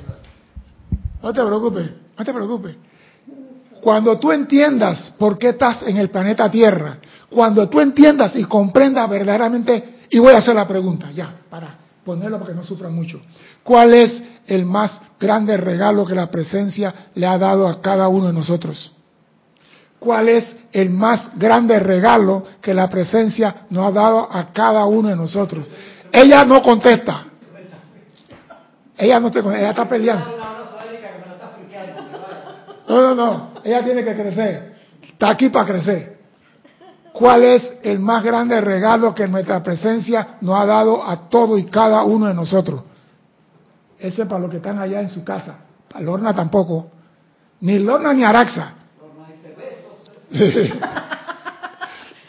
No 1.22 1.32
te 1.32 1.44
preocupes, 1.44 1.90
no 2.18 2.24
te 2.24 2.32
preocupes. 2.32 2.76
Cuando 3.80 4.18
tú 4.18 4.30
entiendas 4.30 5.12
por 5.18 5.38
qué 5.38 5.50
estás 5.50 5.82
en 5.82 5.96
el 5.96 6.10
planeta 6.10 6.50
Tierra, 6.50 6.98
cuando 7.30 7.68
tú 7.68 7.80
entiendas 7.80 8.36
y 8.36 8.44
comprendas 8.44 9.08
verdaderamente, 9.08 10.00
y 10.10 10.18
voy 10.18 10.34
a 10.34 10.38
hacer 10.38 10.54
la 10.54 10.68
pregunta, 10.68 11.10
ya, 11.12 11.34
para 11.48 11.78
ponerlo 12.04 12.38
para 12.38 12.50
que 12.50 12.56
no 12.56 12.64
sufra 12.64 12.88
mucho. 12.88 13.20
¿Cuál 13.62 13.94
es 13.94 14.22
el 14.46 14.66
más 14.66 15.00
grande 15.18 15.56
regalo 15.56 16.04
que 16.04 16.14
la 16.14 16.30
presencia 16.30 16.92
le 17.14 17.26
ha 17.26 17.38
dado 17.38 17.68
a 17.68 17.80
cada 17.80 18.08
uno 18.08 18.26
de 18.26 18.32
nosotros? 18.32 18.92
¿Cuál 19.98 20.30
es 20.30 20.56
el 20.72 20.90
más 20.90 21.30
grande 21.38 21.78
regalo 21.78 22.42
que 22.60 22.72
la 22.72 22.88
presencia 22.88 23.66
nos 23.68 23.86
ha 23.86 23.92
dado 23.92 24.28
a 24.32 24.50
cada 24.52 24.86
uno 24.86 25.08
de 25.08 25.16
nosotros? 25.16 25.66
Ella 26.12 26.44
no 26.44 26.62
contesta. 26.62 27.26
Ella 28.96 29.20
no 29.20 29.30
te 29.30 29.42
contesta, 29.42 29.60
ella 29.60 29.70
está 29.70 29.88
peleando. 29.88 30.40
No, 32.88 33.02
no, 33.02 33.14
no. 33.14 33.50
Ella 33.62 33.84
tiene 33.84 34.04
que 34.04 34.14
crecer. 34.14 34.74
Está 35.02 35.30
aquí 35.30 35.48
para 35.48 35.66
crecer. 35.66 36.18
¿Cuál 37.12 37.44
es 37.44 37.78
el 37.82 37.98
más 37.98 38.24
grande 38.24 38.60
regalo 38.60 39.14
que 39.14 39.28
nuestra 39.28 39.62
presencia 39.62 40.38
nos 40.40 40.58
ha 40.58 40.66
dado 40.66 41.06
a 41.06 41.28
todo 41.28 41.58
y 41.58 41.66
cada 41.66 42.02
uno 42.04 42.26
de 42.26 42.34
nosotros? 42.34 42.82
Ese 43.98 44.22
es 44.22 44.28
para 44.28 44.40
los 44.40 44.50
que 44.50 44.56
están 44.56 44.78
allá 44.78 45.00
en 45.00 45.08
su 45.08 45.22
casa. 45.24 45.58
Para 45.88 46.04
Lorna 46.04 46.34
tampoco. 46.34 46.90
Ni 47.60 47.78
Lorna 47.78 48.12
ni 48.12 48.24
Araxa. 48.24 48.74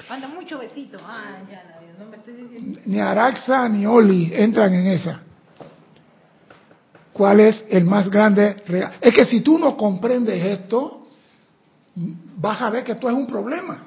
Manda 0.09 0.27
mucho 0.27 0.57
besito. 0.59 0.97
Ah, 1.07 1.37
ya, 1.49 1.79
Dios, 1.79 1.97
no 1.99 2.05
me 2.05 2.17
estoy 2.17 2.33
diciendo. 2.33 2.50
Ni 2.85 2.99
Araxa 2.99 3.67
ni 3.69 3.85
Oli 3.85 4.31
entran 4.33 4.73
en 4.73 4.87
esa. 4.87 5.21
¿Cuál 7.13 7.39
es 7.41 7.65
el 7.69 7.85
más 7.85 8.09
grande 8.09 8.55
regalo? 8.67 8.93
Es 9.01 9.13
que 9.13 9.25
si 9.25 9.41
tú 9.41 9.57
no 9.59 9.75
comprendes 9.75 10.43
esto, 10.43 11.07
vas 12.37 12.61
a 12.61 12.69
ver 12.69 12.83
que 12.83 12.93
esto 12.93 13.09
es 13.09 13.15
un 13.15 13.27
problema. 13.27 13.85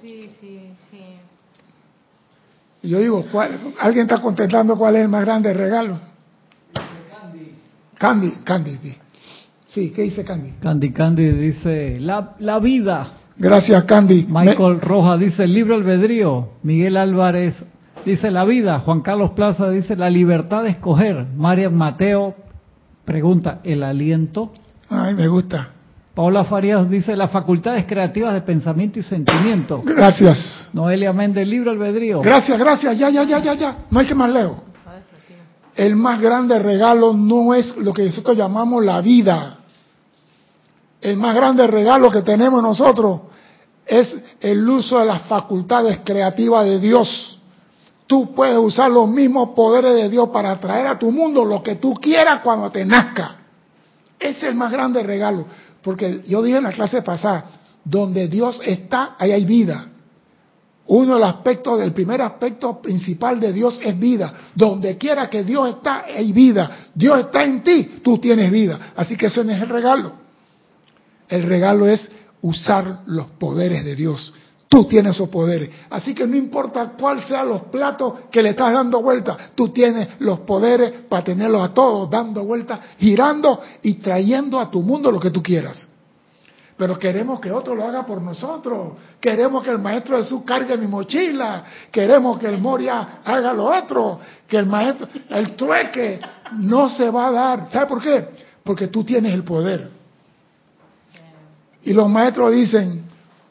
Sí, 0.00 0.30
sí, 0.40 0.70
sí. 0.90 0.98
Y 2.82 2.88
yo 2.90 2.98
digo, 3.00 3.26
¿cuál- 3.32 3.74
¿alguien 3.78 4.06
está 4.06 4.20
contestando 4.22 4.76
cuál 4.76 4.96
es 4.96 5.02
el 5.02 5.08
más 5.08 5.24
grande 5.24 5.52
regalo? 5.52 5.98
Candy, 7.98 8.30
Candy. 8.44 8.78
sí. 8.82 8.96
Sí, 9.68 9.90
¿qué 9.90 10.02
dice 10.02 10.24
Candy? 10.24 10.52
Candy 10.60 10.92
Candy 10.92 11.30
dice, 11.32 11.98
la, 12.00 12.34
la 12.38 12.58
vida. 12.60 13.10
Gracias, 13.38 13.84
Candy. 13.84 14.26
Me- 14.28 14.44
Michael 14.46 14.80
Roja 14.80 15.16
dice, 15.16 15.46
libre 15.46 15.74
albedrío. 15.74 16.50
Miguel 16.62 16.96
Álvarez 16.96 17.54
dice, 18.04 18.30
la 18.30 18.44
vida. 18.44 18.80
Juan 18.80 19.00
Carlos 19.02 19.32
Plaza 19.32 19.68
dice, 19.70 19.96
la 19.96 20.08
libertad 20.10 20.62
de 20.62 20.70
escoger. 20.70 21.26
Marian 21.36 21.74
Mateo 21.74 22.34
pregunta, 23.04 23.60
¿el 23.62 23.82
aliento? 23.82 24.52
Ay, 24.88 25.14
me 25.14 25.28
gusta. 25.28 25.68
Paola 26.14 26.44
Farías 26.44 26.88
dice, 26.88 27.14
las 27.14 27.30
facultades 27.30 27.84
creativas 27.84 28.32
de 28.32 28.40
pensamiento 28.40 28.98
y 28.98 29.02
sentimiento. 29.02 29.82
Gracias. 29.84 30.70
Noelia 30.72 31.12
Méndez, 31.12 31.46
libre 31.46 31.70
albedrío. 31.70 32.22
Gracias, 32.22 32.58
gracias. 32.58 32.96
Ya, 32.98 33.10
ya, 33.10 33.22
ya, 33.24 33.38
ya, 33.38 33.54
ya. 33.54 33.76
No 33.90 34.00
hay 34.00 34.06
que 34.06 34.14
más 34.14 34.30
leo. 34.30 34.64
El 35.74 35.94
más 35.94 36.18
grande 36.22 36.58
regalo 36.58 37.12
no 37.12 37.52
es 37.52 37.76
lo 37.76 37.92
que 37.92 38.06
nosotros 38.06 38.34
llamamos 38.34 38.82
la 38.82 39.02
vida. 39.02 39.55
El 41.00 41.16
más 41.16 41.34
grande 41.34 41.66
regalo 41.66 42.10
que 42.10 42.22
tenemos 42.22 42.62
nosotros 42.62 43.20
es 43.86 44.16
el 44.40 44.68
uso 44.68 44.98
de 44.98 45.04
las 45.04 45.22
facultades 45.22 46.00
creativas 46.04 46.64
de 46.64 46.80
Dios. 46.80 47.38
Tú 48.06 48.34
puedes 48.34 48.56
usar 48.56 48.90
los 48.90 49.08
mismos 49.08 49.50
poderes 49.50 49.94
de 49.94 50.08
Dios 50.08 50.28
para 50.30 50.58
traer 50.58 50.86
a 50.86 50.98
tu 50.98 51.10
mundo 51.10 51.44
lo 51.44 51.62
que 51.62 51.76
tú 51.76 51.94
quieras 51.94 52.40
cuando 52.42 52.70
te 52.70 52.84
nazca. 52.84 53.36
Ese 54.18 54.38
es 54.38 54.44
el 54.44 54.54
más 54.54 54.72
grande 54.72 55.02
regalo. 55.02 55.44
Porque 55.82 56.22
yo 56.26 56.42
dije 56.42 56.58
en 56.58 56.64
la 56.64 56.72
clase 56.72 57.02
pasada, 57.02 57.44
donde 57.84 58.28
Dios 58.28 58.60
está, 58.64 59.16
ahí 59.18 59.32
hay 59.32 59.44
vida. 59.44 59.86
Uno 60.88 61.14
de 61.14 61.20
los 61.20 61.28
aspectos, 61.28 61.80
el 61.80 61.92
primer 61.92 62.22
aspecto 62.22 62.80
principal 62.80 63.40
de 63.40 63.52
Dios 63.52 63.80
es 63.82 63.98
vida. 63.98 64.32
Donde 64.54 64.96
quiera 64.96 65.28
que 65.28 65.42
Dios 65.42 65.68
está, 65.68 66.04
hay 66.06 66.32
vida. 66.32 66.88
Dios 66.94 67.20
está 67.20 67.44
en 67.44 67.62
ti, 67.62 68.00
tú 68.02 68.18
tienes 68.18 68.50
vida. 68.50 68.92
Así 68.96 69.16
que 69.16 69.26
ese 69.26 69.44
no 69.44 69.52
es 69.52 69.62
el 69.62 69.68
regalo. 69.68 70.25
El 71.28 71.42
regalo 71.42 71.86
es 71.86 72.10
usar 72.42 73.00
los 73.06 73.26
poderes 73.38 73.84
de 73.84 73.94
Dios. 73.96 74.32
Tú 74.68 74.84
tienes 74.84 75.14
esos 75.14 75.28
poderes. 75.28 75.70
Así 75.90 76.14
que 76.14 76.26
no 76.26 76.36
importa 76.36 76.92
cuál 76.98 77.24
sean 77.24 77.48
los 77.48 77.62
platos 77.62 78.14
que 78.30 78.42
le 78.42 78.50
estás 78.50 78.72
dando 78.72 79.00
vuelta, 79.00 79.36
tú 79.54 79.68
tienes 79.68 80.08
los 80.18 80.40
poderes 80.40 80.92
para 81.08 81.24
tenerlos 81.24 81.70
a 81.70 81.72
todos 81.72 82.10
dando 82.10 82.44
vueltas, 82.44 82.80
girando 82.98 83.60
y 83.82 83.94
trayendo 83.94 84.58
a 84.58 84.70
tu 84.70 84.82
mundo 84.82 85.10
lo 85.10 85.20
que 85.20 85.30
tú 85.30 85.42
quieras. 85.42 85.88
Pero 86.76 86.98
queremos 86.98 87.40
que 87.40 87.50
otro 87.50 87.74
lo 87.74 87.86
haga 87.86 88.04
por 88.04 88.20
nosotros. 88.20 88.94
Queremos 89.18 89.62
que 89.64 89.70
el 89.70 89.78
maestro 89.78 90.18
Jesús 90.18 90.42
cargue 90.44 90.76
mi 90.76 90.86
mochila. 90.86 91.64
Queremos 91.90 92.38
que 92.38 92.46
el 92.46 92.58
Moria 92.58 93.20
haga 93.24 93.54
lo 93.54 93.64
otro. 93.64 94.20
Que 94.46 94.58
el 94.58 94.66
maestro, 94.66 95.08
el 95.30 95.56
trueque, 95.56 96.20
no 96.58 96.90
se 96.90 97.08
va 97.08 97.28
a 97.28 97.30
dar. 97.30 97.70
¿Sabe 97.70 97.86
por 97.86 98.02
qué? 98.02 98.28
Porque 98.62 98.88
tú 98.88 99.04
tienes 99.04 99.32
el 99.32 99.42
poder. 99.42 99.88
Y 101.86 101.92
los 101.92 102.08
maestros 102.08 102.50
dicen, 102.50 103.04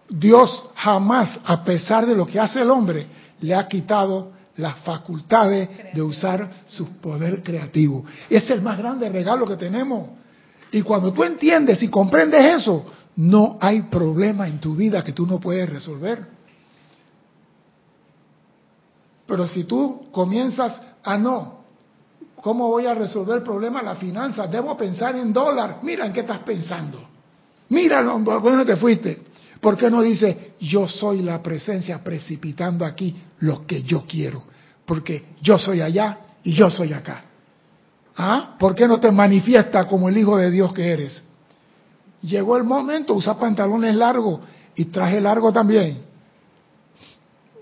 Dios 0.10 0.66
jamás, 0.76 1.40
a 1.46 1.64
pesar 1.64 2.06
de 2.06 2.14
lo 2.14 2.28
que 2.28 2.38
hace 2.38 2.62
el 2.62 2.70
hombre, 2.70 3.08
le 3.40 3.56
ha 3.56 3.66
quitado 3.66 4.34
las 4.58 4.76
facultades 4.80 5.70
de 5.94 6.02
usar 6.02 6.50
su 6.68 6.98
poder 6.98 7.42
creativo. 7.42 8.04
Es 8.30 8.50
el 8.50 8.62
más 8.62 8.78
grande 8.78 9.08
regalo 9.08 9.48
que 9.48 9.56
tenemos. 9.56 10.10
Y 10.70 10.82
cuando 10.82 11.14
tú 11.14 11.24
entiendes 11.24 11.82
y 11.82 11.88
comprendes 11.88 12.62
eso, 12.62 12.86
no 13.16 13.58
hay 13.62 13.84
problema 13.84 14.50
en 14.50 14.60
tu 14.60 14.76
vida 14.76 15.02
que 15.02 15.14
tú 15.14 15.26
no 15.26 15.40
puedes 15.40 15.70
resolver. 15.70 16.28
Pero 19.26 19.48
si 19.48 19.64
tú 19.64 20.08
comienzas 20.12 20.82
a 21.06 21.18
no, 21.18 21.62
¿cómo 22.36 22.68
voy 22.68 22.86
a 22.86 22.96
resolver 22.96 23.38
el 23.38 23.44
problema 23.44 23.80
de 23.80 23.86
la 23.86 23.96
finanza? 23.96 24.46
Debo 24.46 24.76
pensar 24.76 25.16
en 25.16 25.32
dólar. 25.32 25.80
Mira 25.84 26.06
en 26.06 26.12
qué 26.12 26.20
estás 26.20 26.40
pensando. 26.40 27.15
Mira 27.70 28.04
dónde 28.04 28.66
te 28.66 28.78
fuiste. 28.78 29.20
¿Por 29.60 29.78
qué 29.78 29.90
no 29.90 30.02
dice, 30.02 30.54
yo 30.60 30.88
soy 30.88 31.22
la 31.22 31.42
presencia 31.42 32.04
precipitando 32.04 32.86
aquí 32.86 33.16
lo 33.40 33.66
que 33.66 33.84
yo 33.84 34.06
quiero? 34.08 34.44
Porque 34.86 35.30
yo 35.42 35.58
soy 35.58 35.82
allá 35.82 36.20
y 36.44 36.54
yo 36.54 36.70
soy 36.70 36.94
acá. 36.94 37.24
¿Ah? 38.16 38.56
¿Por 38.60 38.76
qué 38.76 38.88
no 38.88 39.00
te 39.00 39.12
manifiesta 39.12 39.88
como 39.88 40.08
el 40.08 40.18
Hijo 40.18 40.38
de 40.38 40.52
Dios 40.52 40.72
que 40.74 40.88
eres? 40.88 41.24
Llegó 42.22 42.58
el 42.58 42.64
momento, 42.64 43.14
usa 43.14 43.38
pantalones 43.40 43.96
largos 43.96 44.42
y 44.76 44.86
traje 44.86 45.20
largo 45.20 45.52
también. 45.52 46.04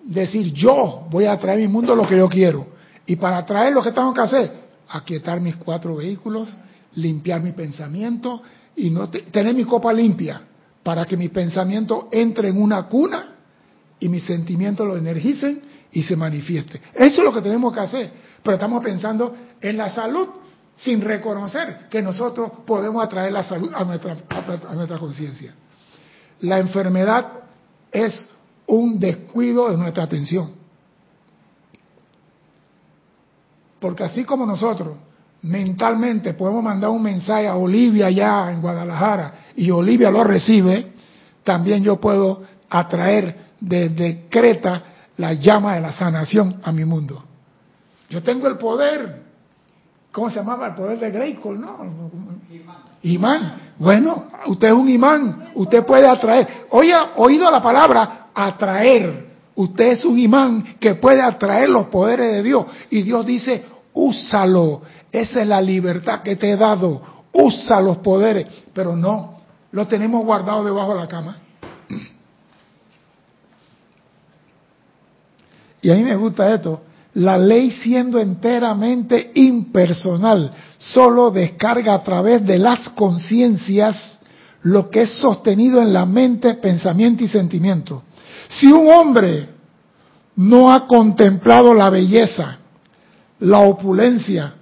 Decir, 0.04 0.51
yo 0.54 1.08
voy 1.10 1.26
a 1.26 1.39
traer 1.39 1.60
mi 1.60 1.68
mundo 1.68 1.95
lo 1.95 2.06
que 2.06 2.18
yo 2.18 2.28
quiero. 2.28 2.68
Y 3.06 3.16
para 3.16 3.45
traer 3.45 3.74
lo 3.74 3.82
que 3.82 3.91
tengo 3.91 4.14
que 4.14 4.22
hacer, 4.22 4.51
aquietar 4.89 5.39
mis 5.39 5.56
cuatro 5.56 5.95
vehículos, 5.95 6.56
limpiar 6.95 7.41
mi 7.41 7.54
pensamiento 7.54 8.41
y 8.76 8.89
no 8.89 9.09
tener 9.09 9.53
mi 9.55 9.65
copa 9.65 9.93
limpia 9.93 10.41
para 10.82 11.05
que 11.05 11.15
mi 11.15 11.30
pensamiento 11.30 12.09
entre 12.11 12.49
en 12.49 12.61
una 12.61 12.84
cuna 12.88 13.36
y 13.99 14.09
mis 14.09 14.24
sentimientos 14.24 14.86
lo 14.86 14.97
energicen 14.97 15.61
y 15.91 16.03
se 16.03 16.15
manifieste. 16.15 16.82
Eso 16.93 17.21
es 17.21 17.24
lo 17.24 17.34
que 17.34 17.41
tenemos 17.41 17.74
que 17.74 17.80
hacer. 17.80 18.11
Pero 18.41 18.55
estamos 18.55 18.84
pensando 18.84 19.36
en 19.61 19.78
la 19.78 19.89
salud 19.89 20.28
sin 20.76 21.01
reconocer 21.01 21.88
que 21.89 22.01
nosotros 22.01 22.51
podemos 22.65 23.03
atraer 23.03 23.32
la 23.32 23.43
salud 23.43 23.71
a 23.74 23.84
nuestra, 23.86 24.17
a 24.67 24.74
nuestra 24.74 24.97
conciencia. 24.97 25.53
La 26.41 26.59
enfermedad 26.59 27.28
es 27.91 28.28
un 28.67 28.99
descuido 28.99 29.69
de 29.69 29.78
nuestra 29.78 30.03
atención. 30.03 30.51
Porque 33.80 34.03
así 34.03 34.24
como 34.24 34.45
nosotros 34.45 34.97
mentalmente 35.44 36.34
podemos 36.34 36.64
mandar 36.64 36.89
un 36.89 37.04
mensaje 37.04 37.48
a 37.48 37.56
Olivia 37.56 38.08
allá 38.08 38.52
en 38.52 38.62
Guadalajara 38.62 39.34
y 39.56 39.70
Olivia 39.72 40.10
lo 40.10 40.24
recibe, 40.24 40.94
también 41.44 41.84
yo 41.84 42.00
puedo 42.00 42.41
atraer 42.70 43.36
desde 43.60 44.28
Creta 44.30 44.84
la 45.18 45.34
llama 45.34 45.76
de 45.76 45.82
la 45.82 45.94
sanación 45.94 46.62
a 46.64 46.72
mi 46.72 46.86
mundo. 46.86 47.24
Yo 48.10 48.24
tengo 48.24 48.48
el 48.48 48.58
poder 48.58 49.24
¿Cómo 50.14 50.30
se 50.30 50.36
llamaba? 50.36 50.68
El 50.68 50.76
poder 50.76 51.00
de 51.00 51.10
Greyskull, 51.10 51.60
¿no? 51.60 51.80
Imán. 53.02 53.56
Bueno, 53.80 54.28
usted 54.46 54.68
es 54.68 54.74
un 54.74 54.88
imán. 54.88 55.50
Usted 55.56 55.84
puede 55.84 56.08
atraer. 56.08 56.66
Oye, 56.70 56.94
oído 57.16 57.50
la 57.50 57.64
palabra 57.64 58.28
atraer. 58.32 59.34
Usted 59.56 59.94
es 59.94 60.06
un 60.06 60.20
imán 60.20 60.76
que 60.80 60.96
puede 60.96 61.20
atraer 61.20 61.68
los 61.68 61.88
poderes 61.88 62.32
de 62.32 62.44
Dios. 62.44 62.68
Y 62.91 63.02
Dios 63.02 63.26
dice, 63.26 63.66
úsalo. 63.94 64.84
Esa 65.14 65.41
es 65.41 65.47
la 65.47 65.61
libertad 65.61 66.24
que 66.24 66.36
te 66.36 66.51
he 66.51 66.57
dado. 66.57 67.01
Usa 67.32 67.80
los 67.80 67.99
poderes. 67.99 68.47
Pero 68.74 68.97
no, 68.97 69.39
lo 69.72 69.88
tenemos 69.88 70.26
guardado 70.26 70.66
debajo 70.66 70.93
de 70.93 70.99
la 70.99 71.07
cama. 71.07 71.38
Y 75.82 75.89
a 75.89 75.95
mí 75.95 76.03
me 76.03 76.16
gusta 76.18 76.53
esto 76.53 76.82
la 77.16 77.38
ley 77.38 77.72
siendo 77.72 78.20
enteramente 78.20 79.32
impersonal, 79.36 80.51
solo 80.78 81.30
descarga 81.30 81.93
a 81.93 82.03
través 82.03 82.45
de 82.45 82.57
las 82.57 82.89
conciencias 82.89 84.20
lo 84.64 84.89
que 84.89 85.03
es 85.03 85.11
sostenido 85.11 85.82
en 85.82 85.93
la 85.93 86.05
mente, 86.05 86.55
pensamiento 86.55 87.24
y 87.24 87.28
sentimiento. 87.28 88.03
Si 88.49 88.68
un 88.68 88.89
hombre 88.91 89.49
no 90.36 90.72
ha 90.72 90.88
contemplado 90.88 91.74
la 91.74 91.89
belleza, 91.89 92.57
la 93.39 93.59
opulencia 93.59 94.55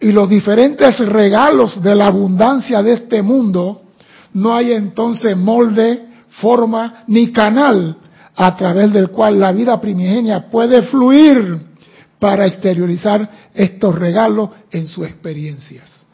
y 0.00 0.12
los 0.12 0.28
diferentes 0.28 0.98
regalos 0.98 1.82
de 1.82 1.94
la 1.94 2.06
abundancia 2.06 2.82
de 2.82 2.94
este 2.94 3.22
mundo, 3.22 3.82
no 4.34 4.54
hay 4.54 4.72
entonces 4.72 5.36
molde, 5.36 6.06
forma 6.40 7.04
ni 7.06 7.32
canal 7.32 7.96
a 8.34 8.56
través 8.56 8.92
del 8.92 9.08
cual 9.08 9.40
la 9.40 9.52
vida 9.52 9.80
primigenia 9.80 10.50
puede 10.50 10.82
fluir 10.82 11.62
para 12.18 12.46
exteriorizar 12.46 13.48
estos 13.54 13.94
regalos 13.94 14.50
en 14.70 14.86
sus 14.86 15.06
experiencias. 15.06 16.06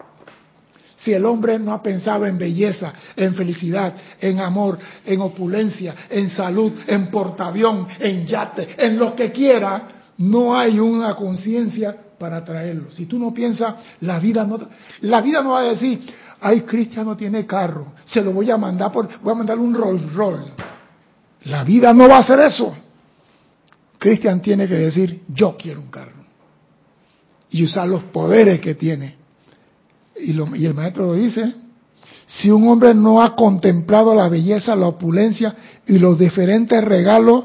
Si 0.97 1.13
el 1.13 1.25
hombre 1.25 1.59
no 1.59 1.73
ha 1.73 1.83
pensado 1.83 2.27
en 2.27 2.39
belleza, 2.39 2.93
en 3.17 3.35
felicidad, 3.35 3.93
en 4.21 4.39
amor, 4.39 4.79
en 5.05 5.21
opulencia, 5.21 5.95
en 6.09 6.29
salud, 6.29 6.73
en 6.87 7.11
portaavión, 7.11 7.89
en 7.99 8.25
yate, 8.25 8.77
en 8.79 8.97
lo 9.01 9.17
que 9.17 9.33
quiera, 9.33 10.02
no 10.19 10.57
hay 10.57 10.79
una 10.79 11.15
conciencia 11.15 11.97
para 12.19 12.45
traerlo. 12.45 12.91
Si 12.91 13.07
tú 13.07 13.19
no 13.19 13.33
piensas, 13.33 13.75
la 14.01 14.19
vida 14.19 14.45
no, 14.45 14.59
la 15.01 15.21
vida 15.21 15.43
no 15.43 15.51
va 15.51 15.61
a 15.61 15.65
decir, 15.65 16.01
ay, 16.41 16.63
Cristian 16.63 17.07
no 17.07 17.17
tiene 17.17 17.47
carro, 17.47 17.95
se 18.05 18.23
lo 18.23 18.33
voy 18.33 18.51
a 18.51 18.57
mandar 18.57 18.93
por, 18.93 19.09
voy 19.21 19.33
a 19.33 19.37
mandar 19.37 19.59
un 19.59 19.75
Rolls 19.75 20.13
Royce. 20.13 20.53
La 21.45 21.65
vida 21.65 21.93
no 21.93 22.09
va 22.09 22.17
a 22.17 22.21
hacer 22.21 22.39
eso. 22.41 22.75
Cristian 23.99 24.41
tiene 24.41 24.69
que 24.69 24.75
decir, 24.75 25.23
yo 25.29 25.57
quiero 25.57 25.81
un 25.81 25.91
carro. 25.91 26.23
Y 27.51 27.65
usar 27.65 27.89
los 27.89 28.05
poderes 28.05 28.61
que 28.61 28.75
tiene. 28.75 29.17
Y, 30.17 30.33
y 30.33 30.67
el 30.67 30.75
maestro 30.75 31.07
lo 31.07 31.15
dice, 31.15 31.55
si 32.27 32.51
un 32.51 32.67
hombre 32.69 32.95
no 32.95 33.23
ha 33.23 33.35
contemplado 33.35 34.15
la 34.15 34.29
belleza, 34.29 34.75
la 34.75 34.87
opulencia 34.87 35.55
y 35.87 35.99
los 35.99 36.19
diferentes 36.19 36.83
regalos 36.83 37.45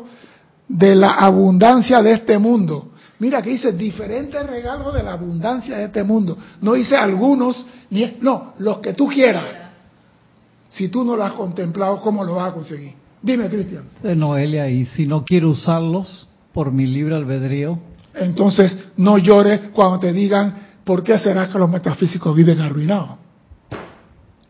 de 0.68 0.96
la 0.96 1.12
abundancia 1.12 2.02
de 2.02 2.14
este 2.14 2.38
mundo. 2.38 2.92
Mira 3.20 3.42
que 3.42 3.52
dice 3.52 3.72
diferentes 3.72 4.46
regalos 4.46 4.94
de 4.94 5.04
la 5.04 5.14
abundancia 5.14 5.78
de 5.78 5.86
este 5.86 6.04
mundo. 6.04 6.38
No 6.62 6.74
dice 6.74 6.96
algunos, 6.96 7.66
ni, 7.90 8.18
no, 8.22 8.54
los 8.60 8.80
que 8.80 8.94
tú 8.94 9.08
quieras. 9.08 9.46
Si 10.70 10.90
tú 10.90 11.04
no 11.04 11.16
lo 11.16 11.24
has 11.24 11.34
contemplado, 11.34 12.00
¿cómo 12.02 12.24
lo 12.24 12.36
vas 12.36 12.52
a 12.52 12.54
conseguir? 12.54 12.94
Dime, 13.22 13.50
Cristian. 13.50 13.86
Noelia, 14.04 14.70
y 14.70 14.86
si 14.86 15.08
no 15.08 15.24
quiero 15.24 15.50
usarlos, 15.50 16.28
por 16.58 16.72
mi 16.72 16.88
libre 16.88 17.16
albedrío. 17.16 17.78
Entonces, 18.16 18.76
no 18.98 19.20
llores 19.20 19.70
cuando 19.74 20.00
te 20.00 20.12
digan, 20.12 20.56
¿por 20.84 21.04
qué 21.04 21.20
será 21.20 21.48
que 21.50 21.60
los 21.60 21.70
metafísicos 21.70 22.36
viven 22.36 22.60
arruinados? 22.60 23.20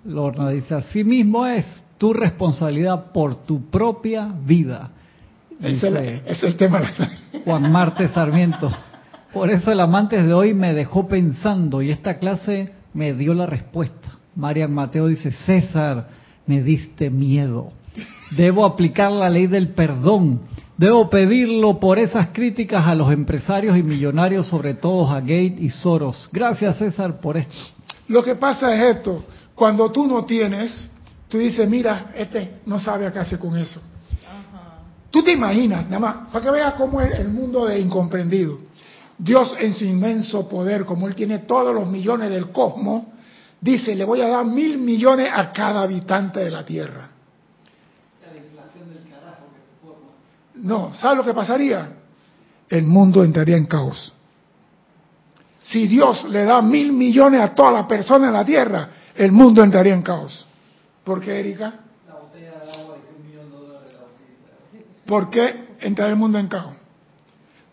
Lorna 0.05 0.49
dice, 0.51 0.76
así 0.76 1.03
mismo 1.03 1.45
es 1.45 1.65
tu 1.97 2.13
responsabilidad 2.13 3.11
por 3.11 3.45
tu 3.45 3.70
propia 3.70 4.34
vida. 4.45 4.91
Es, 5.61 5.83
el, 5.83 5.97
es 5.97 6.43
el 6.43 6.55
tema. 6.55 6.81
Juan 7.45 7.71
Marte 7.71 8.09
Sarmiento. 8.09 8.71
Por 9.33 9.49
eso 9.49 9.71
el 9.71 9.79
amante 9.79 10.21
de 10.23 10.33
hoy 10.33 10.53
me 10.53 10.73
dejó 10.73 11.07
pensando 11.07 11.81
y 11.81 11.91
esta 11.91 12.17
clase 12.17 12.73
me 12.93 13.13
dio 13.13 13.33
la 13.33 13.45
respuesta. 13.45 14.17
Marian 14.35 14.73
Mateo 14.73 15.07
dice, 15.07 15.31
César, 15.31 16.07
me 16.45 16.61
diste 16.61 17.09
miedo. 17.09 17.71
Debo 18.35 18.65
aplicar 18.65 19.11
la 19.11 19.29
ley 19.29 19.47
del 19.47 19.69
perdón 19.69 20.41
Debo 20.77 21.09
pedirlo 21.09 21.79
por 21.79 21.97
esas 21.97 22.29
críticas 22.29 22.85
a 22.85 22.93
los 22.93 23.11
empresarios 23.11 23.75
y 23.75 23.81
millonarios, 23.81 24.47
sobre 24.47 24.75
todo 24.75 25.09
a 25.09 25.21
Gate 25.21 25.57
y 25.59 25.69
Soros. 25.69 26.29
Gracias, 26.31 26.77
César, 26.77 27.19
por 27.19 27.35
esto. 27.35 27.55
Lo 28.07 28.21
que 28.21 28.35
pasa 28.35 28.75
es 28.75 28.97
esto, 28.97 29.25
cuando 29.55 29.91
tú 29.91 30.05
no 30.05 30.23
tienes, 30.23 30.87
tú 31.27 31.39
dices, 31.39 31.67
mira, 31.67 32.11
este 32.15 32.59
no 32.67 32.77
sabe 32.77 33.11
qué 33.11 33.17
hacer 33.17 33.39
con 33.39 33.57
eso. 33.57 33.81
Tú 35.11 35.23
te 35.23 35.31
imaginas, 35.31 35.85
nada 35.85 35.99
más, 35.99 36.29
para 36.31 36.45
que 36.45 36.51
veas 36.51 36.73
cómo 36.73 37.01
es 37.01 37.17
el 37.19 37.29
mundo 37.29 37.65
de 37.65 37.79
incomprendido. 37.79 38.57
Dios 39.17 39.55
en 39.59 39.73
su 39.73 39.85
inmenso 39.85 40.47
poder, 40.47 40.85
como 40.85 41.07
Él 41.07 41.15
tiene 41.15 41.39
todos 41.39 41.73
los 41.73 41.87
millones 41.87 42.29
del 42.29 42.51
cosmos, 42.51 43.03
dice, 43.59 43.95
le 43.95 44.03
voy 44.03 44.21
a 44.21 44.27
dar 44.27 44.45
mil 44.45 44.77
millones 44.77 45.29
a 45.33 45.51
cada 45.51 45.81
habitante 45.81 46.39
de 46.41 46.51
la 46.51 46.63
Tierra. 46.65 47.09
No, 50.61 50.93
¿sabe 50.93 51.17
lo 51.17 51.23
que 51.23 51.33
pasaría? 51.33 51.89
El 52.69 52.83
mundo 52.83 53.23
entraría 53.23 53.57
en 53.57 53.65
caos. 53.65 54.13
Si 55.61 55.87
Dios 55.87 56.25
le 56.29 56.45
da 56.45 56.61
mil 56.61 56.93
millones 56.93 57.41
a 57.41 57.53
todas 57.53 57.73
las 57.73 57.85
personas 57.85 58.29
en 58.29 58.33
la 58.33 58.45
tierra, 58.45 58.89
el 59.15 59.31
mundo 59.31 59.63
entraría 59.63 59.93
en 59.93 60.01
caos. 60.01 60.45
¿Por 61.03 61.21
qué, 61.21 61.39
Erika? 61.39 61.73
La 62.07 62.15
botella 62.15 62.51
de 62.63 62.71
agua 62.71 62.95
de 62.95 63.15
un 63.15 63.27
millón 63.27 63.51
de 63.51 63.57
dólares. 63.57 63.97
¿Por 65.07 65.29
qué 65.29 65.67
entra 65.79 66.07
el 66.07 66.15
mundo 66.15 66.37
en 66.37 66.47
caos? 66.47 66.75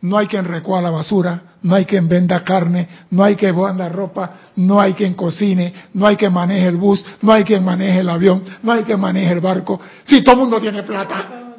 No 0.00 0.18
hay 0.18 0.26
quien 0.26 0.44
recua 0.44 0.80
la 0.80 0.90
basura, 0.90 1.42
no 1.62 1.74
hay 1.74 1.86
quien 1.86 2.06
venda 2.08 2.44
carne, 2.44 2.88
no 3.10 3.24
hay 3.24 3.36
quien 3.36 3.56
venda 3.56 3.88
ropa, 3.88 4.34
no 4.56 4.80
hay 4.80 4.92
quien 4.92 5.14
cocine, 5.14 5.72
no 5.94 6.06
hay 6.06 6.16
quien 6.16 6.32
maneje 6.32 6.68
el 6.68 6.76
bus, 6.76 7.04
no 7.22 7.32
hay 7.32 7.42
quien 7.42 7.64
maneje 7.64 8.00
el 8.00 8.08
avión, 8.08 8.44
no 8.62 8.72
hay 8.72 8.84
quien 8.84 9.00
maneje 9.00 9.32
el 9.32 9.40
barco. 9.40 9.80
Si 10.04 10.22
todo 10.22 10.34
el 10.34 10.40
mundo 10.42 10.60
tiene 10.60 10.82
plata. 10.82 11.54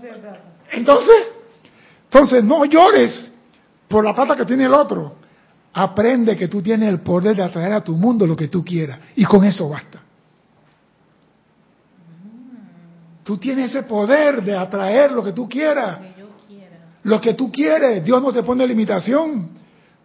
Entonces, 0.71 1.15
entonces 2.03 2.43
no 2.43 2.65
llores 2.65 3.32
por 3.88 4.05
la 4.05 4.13
plata 4.13 4.36
que 4.36 4.45
tiene 4.45 4.65
el 4.65 4.73
otro. 4.73 5.15
Aprende 5.73 6.38
que 6.38 6.47
tú 6.47 6.61
tienes 6.61 6.88
el 6.88 7.01
poder 7.01 7.36
de 7.36 7.43
atraer 7.43 7.73
a 7.73 7.84
tu 7.84 7.95
mundo 7.95 8.26
lo 8.26 8.36
que 8.36 8.47
tú 8.47 8.63
quieras. 8.63 8.99
Y 9.15 9.26
con 9.26 9.43
eso 9.43 9.67
basta. 9.67 10.05
Tú 13.26 13.39
tienes 13.39 13.71
ese 13.71 13.82
poder 13.82 14.43
de 14.43 14.55
atraer 14.55 15.11
lo 15.11 15.23
que 15.23 15.32
tú 15.32 15.49
quieras. 15.49 15.97
Lo 17.01 17.19
que 17.19 17.34
tú 17.34 17.51
quieres. 17.51 18.05
Dios 18.05 18.21
no 18.21 18.32
te 18.32 18.43
pone 18.43 18.67
limitación. 18.67 19.49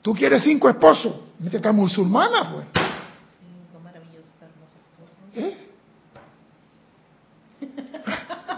Tú 0.01 0.15
quieres 0.15 0.43
cinco 0.43 0.71
esposos. 0.71 1.13
Métete 1.39 1.71
musulmana, 1.71 2.51
pues. 2.51 2.67
Cinco 2.73 3.79
maravillosos, 3.85 4.33
hermosos 4.41 4.79
¿Eh? 5.35 5.57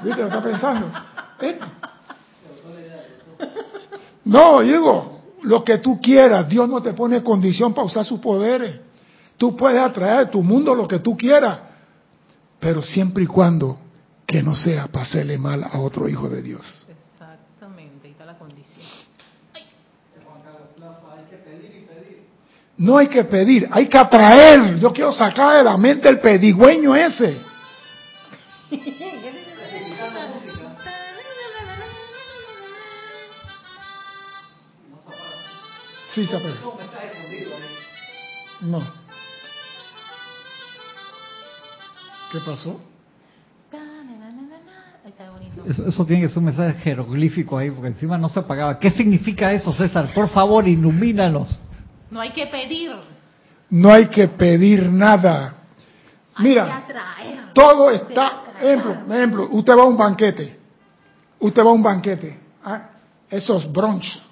¿Viste 0.04 0.20
lo 0.20 0.28
está 0.28 0.42
pensando? 0.42 0.92
¿Eh? 1.40 1.58
No, 4.24 4.60
digo, 4.60 5.22
lo 5.42 5.64
que 5.64 5.78
tú 5.78 6.00
quieras. 6.00 6.48
Dios 6.48 6.68
no 6.68 6.80
te 6.80 6.92
pone 6.92 7.20
condición 7.24 7.74
para 7.74 7.88
usar 7.88 8.04
sus 8.04 8.20
poderes. 8.20 8.78
Tú 9.36 9.56
puedes 9.56 9.82
atraer 9.82 10.26
a 10.26 10.30
tu 10.30 10.40
mundo 10.40 10.72
lo 10.72 10.86
que 10.86 11.00
tú 11.00 11.16
quieras, 11.16 11.58
pero 12.60 12.80
siempre 12.80 13.24
y 13.24 13.26
cuando 13.26 13.82
que 14.33 14.43
no 14.43 14.57
sea 14.57 14.87
para 14.87 15.05
hacerle 15.05 15.37
mal 15.37 15.62
a 15.62 15.78
otro 15.78 16.09
hijo 16.09 16.28
de 16.28 16.43
Dios. 16.43 16.87
Exactamente, 16.89 18.09
ahí 18.09 18.12
está 18.12 18.24
la 18.24 18.39
condición. 18.39 18.87
No 22.78 22.97
hay 22.97 23.09
que 23.09 23.24
pedir, 23.24 23.68
hay 23.70 23.87
que 23.87 23.99
atraer. 23.99 24.80
Yo 24.80 24.93
quiero 24.93 25.12
sacar 25.12 25.59
de 25.59 25.64
la 25.64 25.76
mente 25.76 26.09
el 26.09 26.18
pedigüeño 26.18 26.97
ese. 26.97 27.41
Sí, 36.14 36.26
se 36.26 36.39
No. 38.62 38.83
¿Qué 42.33 42.39
pasó? 42.41 42.91
Eso, 45.66 46.04
tiene 46.04 46.22
que 46.22 46.28
ser 46.28 46.38
un 46.38 46.46
mensaje 46.46 46.74
jeroglífico 46.80 47.58
ahí, 47.58 47.70
porque 47.70 47.88
encima 47.88 48.18
no 48.18 48.28
se 48.28 48.40
apagaba. 48.40 48.78
¿Qué 48.78 48.90
significa 48.90 49.52
eso, 49.52 49.72
César? 49.72 50.12
Por 50.14 50.28
favor, 50.28 50.66
ilumínanos. 50.66 51.58
No 52.10 52.20
hay 52.20 52.30
que 52.30 52.46
pedir. 52.46 52.92
No 53.70 53.92
hay 53.92 54.06
que 54.08 54.28
pedir 54.28 54.90
nada. 54.90 55.54
Mira, 56.38 56.84
todo 57.54 57.90
está. 57.90 58.42
Ejemplo, 58.60 58.96
ejemplo, 59.14 59.48
usted 59.50 59.76
va 59.76 59.82
a 59.82 59.86
un 59.86 59.96
banquete. 59.96 60.58
Usted 61.40 61.64
va 61.64 61.70
a 61.70 61.72
un 61.72 61.82
banquete. 61.82 62.38
¿ah? 62.64 62.90
Esos 63.28 63.70
brunch 63.72 64.22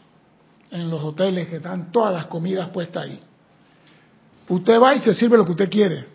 en 0.70 0.88
los 0.88 1.02
hoteles 1.02 1.48
que 1.48 1.56
están 1.56 1.90
todas 1.90 2.14
las 2.14 2.26
comidas 2.26 2.68
puestas 2.68 3.04
ahí. 3.04 3.20
Usted 4.48 4.80
va 4.80 4.94
y 4.94 5.00
se 5.00 5.14
sirve 5.14 5.36
lo 5.36 5.44
que 5.44 5.52
usted 5.52 5.70
quiere. 5.70 6.06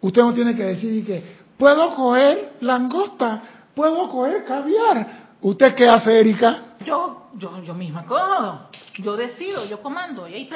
Usted 0.00 0.22
no 0.22 0.34
tiene 0.34 0.54
que 0.54 0.64
decir 0.64 1.04
que 1.04 1.22
puedo 1.56 1.94
coger 1.94 2.52
langosta, 2.60 3.42
puedo 3.76 4.08
coger 4.08 4.44
caviar. 4.44 5.36
¿Usted 5.42 5.74
qué 5.74 5.86
hace, 5.86 6.18
Erika? 6.18 6.76
Yo, 6.84 7.28
yo, 7.36 7.62
yo 7.62 7.74
misma 7.74 8.04
cojo. 8.06 8.70
Yo 8.98 9.16
decido, 9.16 9.66
yo 9.66 9.82
comando. 9.82 10.26
Y 10.26 10.34
ahí, 10.34 10.50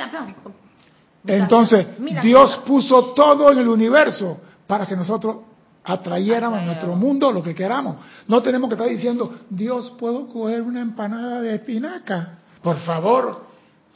Entonces, 1.26 1.86
Dios 2.22 2.62
puso 2.66 3.12
todo 3.12 3.52
en 3.52 3.58
el 3.58 3.68
universo 3.68 4.40
para 4.66 4.86
que 4.86 4.96
nosotros 4.96 5.36
atrayéramos 5.84 6.60
a 6.60 6.62
nuestro 6.62 6.96
mundo 6.96 7.30
lo 7.30 7.42
que 7.42 7.54
queramos. 7.54 7.96
No 8.26 8.42
tenemos 8.42 8.68
que 8.70 8.74
estar 8.74 8.88
diciendo, 8.88 9.30
Dios, 9.50 9.90
¿puedo 9.98 10.26
coger 10.26 10.62
una 10.62 10.80
empanada 10.80 11.42
de 11.42 11.56
espinaca? 11.56 12.38
Por 12.62 12.78
favor, 12.78 13.44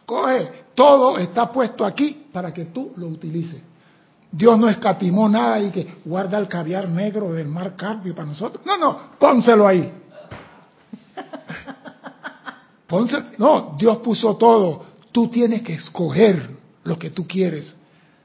coge. 0.04 0.64
Todo 0.74 1.16
está 1.18 1.50
puesto 1.50 1.84
aquí 1.84 2.26
para 2.30 2.52
que 2.52 2.66
tú 2.66 2.92
lo 2.96 3.06
utilices. 3.06 3.62
Dios 4.36 4.58
no 4.58 4.68
escatimó 4.68 5.28
nada 5.28 5.60
y 5.60 5.70
que 5.70 5.86
guarda 6.04 6.38
el 6.38 6.48
caviar 6.48 6.88
negro 6.88 7.32
del 7.32 7.46
mar 7.46 7.76
Carpio 7.76 8.16
para 8.16 8.26
nosotros. 8.26 8.66
No, 8.66 8.76
no, 8.76 8.98
pónselo 9.16 9.64
ahí. 9.64 9.92
Pónselo. 12.88 13.26
No, 13.38 13.76
Dios 13.78 13.98
puso 13.98 14.34
todo. 14.36 14.86
Tú 15.12 15.28
tienes 15.28 15.62
que 15.62 15.74
escoger 15.74 16.50
lo 16.82 16.98
que 16.98 17.10
tú 17.10 17.28
quieres. 17.28 17.76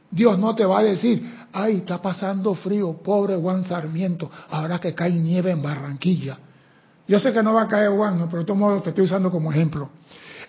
Dios 0.09 0.39
no 0.39 0.55
te 0.55 0.65
va 0.65 0.79
a 0.79 0.83
decir, 0.83 1.31
ay, 1.53 1.77
está 1.77 2.01
pasando 2.01 2.55
frío, 2.55 2.93
pobre 3.03 3.35
Juan 3.35 3.63
Sarmiento, 3.63 4.31
ahora 4.49 4.79
que 4.79 4.95
cae 4.95 5.11
nieve 5.11 5.51
en 5.51 5.61
Barranquilla. 5.61 6.39
Yo 7.07 7.19
sé 7.19 7.31
que 7.31 7.43
no 7.43 7.53
va 7.53 7.63
a 7.63 7.67
caer 7.67 7.91
Juan, 7.91 8.25
pero 8.25 8.39
de 8.39 8.45
todos 8.45 8.59
modos 8.59 8.81
te 8.81 8.89
estoy 8.89 9.05
usando 9.05 9.29
como 9.29 9.51
ejemplo. 9.51 9.89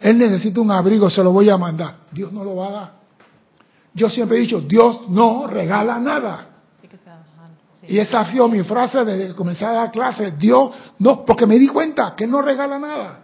Él 0.00 0.16
necesita 0.16 0.62
un 0.62 0.70
abrigo, 0.70 1.10
se 1.10 1.22
lo 1.22 1.32
voy 1.32 1.50
a 1.50 1.58
mandar. 1.58 1.96
Dios 2.10 2.32
no 2.32 2.44
lo 2.44 2.56
va 2.56 2.68
a 2.68 2.70
dar. 2.70 2.99
Yo 3.94 4.08
siempre 4.08 4.38
he 4.38 4.40
dicho, 4.40 4.60
Dios 4.60 5.08
no 5.08 5.46
regala 5.46 5.98
nada. 5.98 6.46
Y 7.86 7.98
esa 7.98 8.20
ha 8.20 8.30
sido 8.30 8.46
mi 8.46 8.62
frase 8.62 9.04
desde 9.04 9.28
que 9.28 9.34
comencé 9.34 9.64
a 9.64 9.72
dar 9.72 9.90
clases. 9.90 10.38
Dios 10.38 10.70
no, 10.98 11.24
porque 11.24 11.46
me 11.46 11.58
di 11.58 11.66
cuenta 11.66 12.14
que 12.14 12.26
no 12.26 12.42
regala 12.42 12.78
nada. 12.78 13.20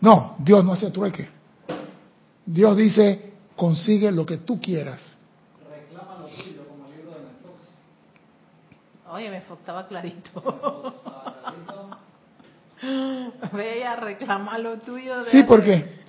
No, 0.00 0.36
Dios 0.38 0.64
no 0.64 0.72
hace 0.72 0.90
trueque. 0.90 1.28
Dios 2.46 2.76
dice, 2.76 3.32
consigue 3.54 4.10
lo 4.10 4.24
que 4.24 4.38
tú 4.38 4.60
quieras. 4.60 5.18
Reclama 5.70 6.18
lo 6.18 6.26
tuyo, 6.26 6.66
como 6.68 6.86
el 6.86 6.96
libro 6.96 7.12
de 7.12 9.10
Oye, 9.10 9.30
me 9.30 9.36
estaba 9.36 9.86
clarito. 9.88 10.94
Ve 13.52 13.84
a 13.84 13.96
reclamar 13.96 14.60
lo 14.60 14.78
tuyo. 14.78 15.24
sí, 15.24 15.42
porque 15.44 16.00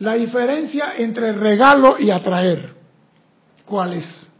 la 0.00 0.14
diferencia 0.14 0.94
entre 0.96 1.32
regalo 1.32 1.98
y 1.98 2.10
atraer, 2.10 2.72
¿cuál 3.64 3.94
es? 3.94 4.30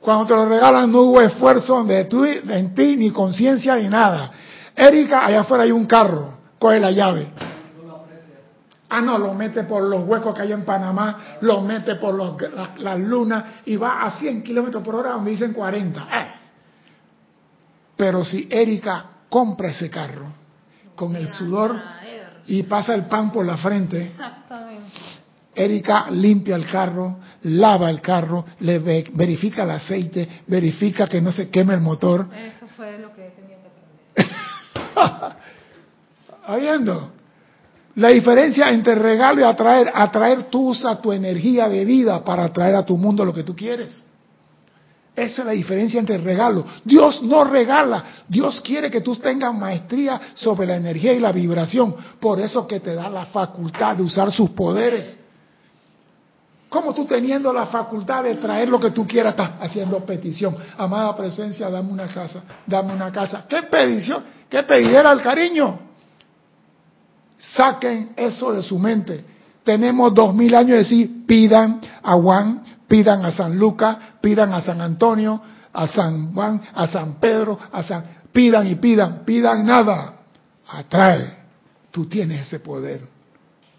Cuando 0.00 0.26
te 0.26 0.34
lo 0.34 0.46
regalan 0.46 0.92
no 0.92 1.00
hubo 1.00 1.22
esfuerzo 1.22 1.82
de, 1.84 2.04
tu, 2.04 2.24
en 2.24 2.74
ti, 2.74 2.96
ni 2.96 3.10
conciencia, 3.10 3.76
ni 3.76 3.88
nada. 3.88 4.30
Erika, 4.76 5.24
allá 5.24 5.40
afuera 5.40 5.64
hay 5.64 5.72
un 5.72 5.86
carro, 5.86 6.34
coge 6.58 6.78
la 6.78 6.90
llave. 6.90 7.28
Ah, 8.90 9.00
no, 9.00 9.18
lo 9.18 9.32
mete 9.32 9.64
por 9.64 9.82
los 9.82 10.06
huecos 10.06 10.34
que 10.34 10.42
hay 10.42 10.52
en 10.52 10.64
Panamá, 10.64 11.38
lo 11.40 11.62
mete 11.62 11.94
por 11.96 12.38
las 12.78 13.00
lunas 13.00 13.44
y 13.64 13.76
va 13.76 14.02
a 14.02 14.18
100 14.18 14.42
kilómetros 14.42 14.84
por 14.84 14.96
hora 14.96 15.12
donde 15.12 15.30
dicen 15.30 15.54
40. 15.54 16.06
Pero 17.96 18.22
si 18.22 18.46
Erika 18.50 19.06
compra 19.30 19.70
ese 19.70 19.88
carro 19.88 20.26
con 20.94 21.16
el 21.16 21.26
sudor 21.28 21.80
y 22.46 22.62
pasa 22.64 22.94
el 22.94 23.04
pan 23.04 23.32
por 23.32 23.44
la 23.44 23.56
frente, 23.56 24.12
Erika 25.54 26.10
limpia 26.10 26.56
el 26.56 26.66
carro, 26.66 27.18
lava 27.42 27.88
el 27.88 28.00
carro, 28.00 28.44
le 28.60 28.78
verifica 28.78 29.62
el 29.62 29.70
aceite, 29.70 30.28
verifica 30.46 31.06
que 31.06 31.20
no 31.20 31.30
se 31.32 31.48
queme 31.48 31.74
el 31.74 31.80
motor. 31.80 32.26
Eso 32.34 32.66
fue 32.76 32.98
lo 32.98 33.14
que 33.14 33.32
tenía 33.36 33.56
que 33.62 34.22
aprender. 34.98 35.36
Oyendo. 36.48 37.12
La 37.96 38.08
diferencia 38.08 38.70
entre 38.70 38.96
regalo 38.96 39.40
y 39.40 39.44
atraer, 39.44 39.92
atraer 39.94 40.44
tú 40.44 40.70
usas 40.70 41.00
tu 41.00 41.12
energía 41.12 41.68
de 41.68 41.84
vida 41.84 42.24
para 42.24 42.44
atraer 42.44 42.74
a 42.74 42.84
tu 42.84 42.98
mundo 42.98 43.24
lo 43.24 43.32
que 43.32 43.44
tú 43.44 43.54
quieres. 43.54 44.02
Esa 45.16 45.42
es 45.42 45.46
la 45.46 45.52
diferencia 45.52 46.00
entre 46.00 46.18
regalo. 46.18 46.64
Dios 46.84 47.22
no 47.22 47.44
regala. 47.44 48.04
Dios 48.28 48.60
quiere 48.60 48.90
que 48.90 49.00
tú 49.00 49.14
tengas 49.14 49.54
maestría 49.54 50.20
sobre 50.34 50.66
la 50.66 50.76
energía 50.76 51.12
y 51.12 51.20
la 51.20 51.30
vibración. 51.30 51.94
Por 52.18 52.40
eso 52.40 52.66
que 52.66 52.80
te 52.80 52.94
da 52.94 53.08
la 53.08 53.26
facultad 53.26 53.96
de 53.96 54.02
usar 54.02 54.32
sus 54.32 54.50
poderes. 54.50 55.20
Como 56.68 56.92
tú 56.92 57.04
teniendo 57.04 57.52
la 57.52 57.66
facultad 57.66 58.24
de 58.24 58.34
traer 58.34 58.68
lo 58.68 58.80
que 58.80 58.90
tú 58.90 59.06
quieras, 59.06 59.34
estás 59.34 59.52
haciendo 59.60 60.04
petición. 60.04 60.56
Amada 60.76 61.14
presencia, 61.14 61.70
dame 61.70 61.92
una 61.92 62.08
casa, 62.08 62.42
dame 62.66 62.92
una 62.92 63.12
casa. 63.12 63.44
¿Qué 63.48 63.62
petición? 63.62 64.24
¿Qué 64.50 64.64
pidiera 64.64 65.12
el 65.12 65.22
cariño? 65.22 65.78
Saquen 67.38 68.14
eso 68.16 68.52
de 68.52 68.64
su 68.64 68.80
mente. 68.80 69.24
Tenemos 69.62 70.12
dos 70.12 70.34
mil 70.34 70.52
años 70.56 70.70
de 70.70 70.78
decir, 70.78 71.26
pidan 71.26 71.80
a 72.02 72.14
Juan, 72.14 72.64
pidan 72.88 73.24
a 73.24 73.30
San 73.30 73.56
Lucas, 73.56 73.96
pidan 74.24 74.54
a 74.54 74.62
San 74.62 74.80
Antonio, 74.80 75.38
a 75.70 75.86
San 75.86 76.32
Juan, 76.32 76.58
a 76.74 76.86
San 76.86 77.20
Pedro, 77.20 77.58
a 77.70 77.82
San... 77.82 78.24
Pidan 78.32 78.66
y 78.66 78.76
pidan, 78.76 79.22
pidan 79.22 79.66
nada. 79.66 80.14
Atrae. 80.66 81.44
Tú 81.90 82.06
tienes 82.06 82.46
ese 82.46 82.58
poder. 82.58 83.02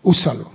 Úsalo. 0.04 0.52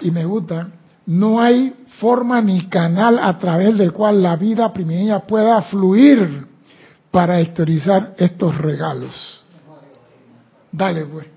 Y 0.00 0.10
me 0.10 0.24
gusta, 0.24 0.68
no 1.06 1.40
hay 1.40 1.72
forma 2.00 2.40
ni 2.42 2.68
canal 2.68 3.20
a 3.20 3.38
través 3.38 3.78
del 3.78 3.92
cual 3.92 4.20
la 4.20 4.34
vida 4.34 4.72
primigenia 4.72 5.20
pueda 5.20 5.62
fluir 5.62 6.48
para 7.12 7.40
exteriorizar 7.40 8.14
estos 8.18 8.58
regalos. 8.58 9.44
Dale, 10.72 11.04
pues. 11.06 11.35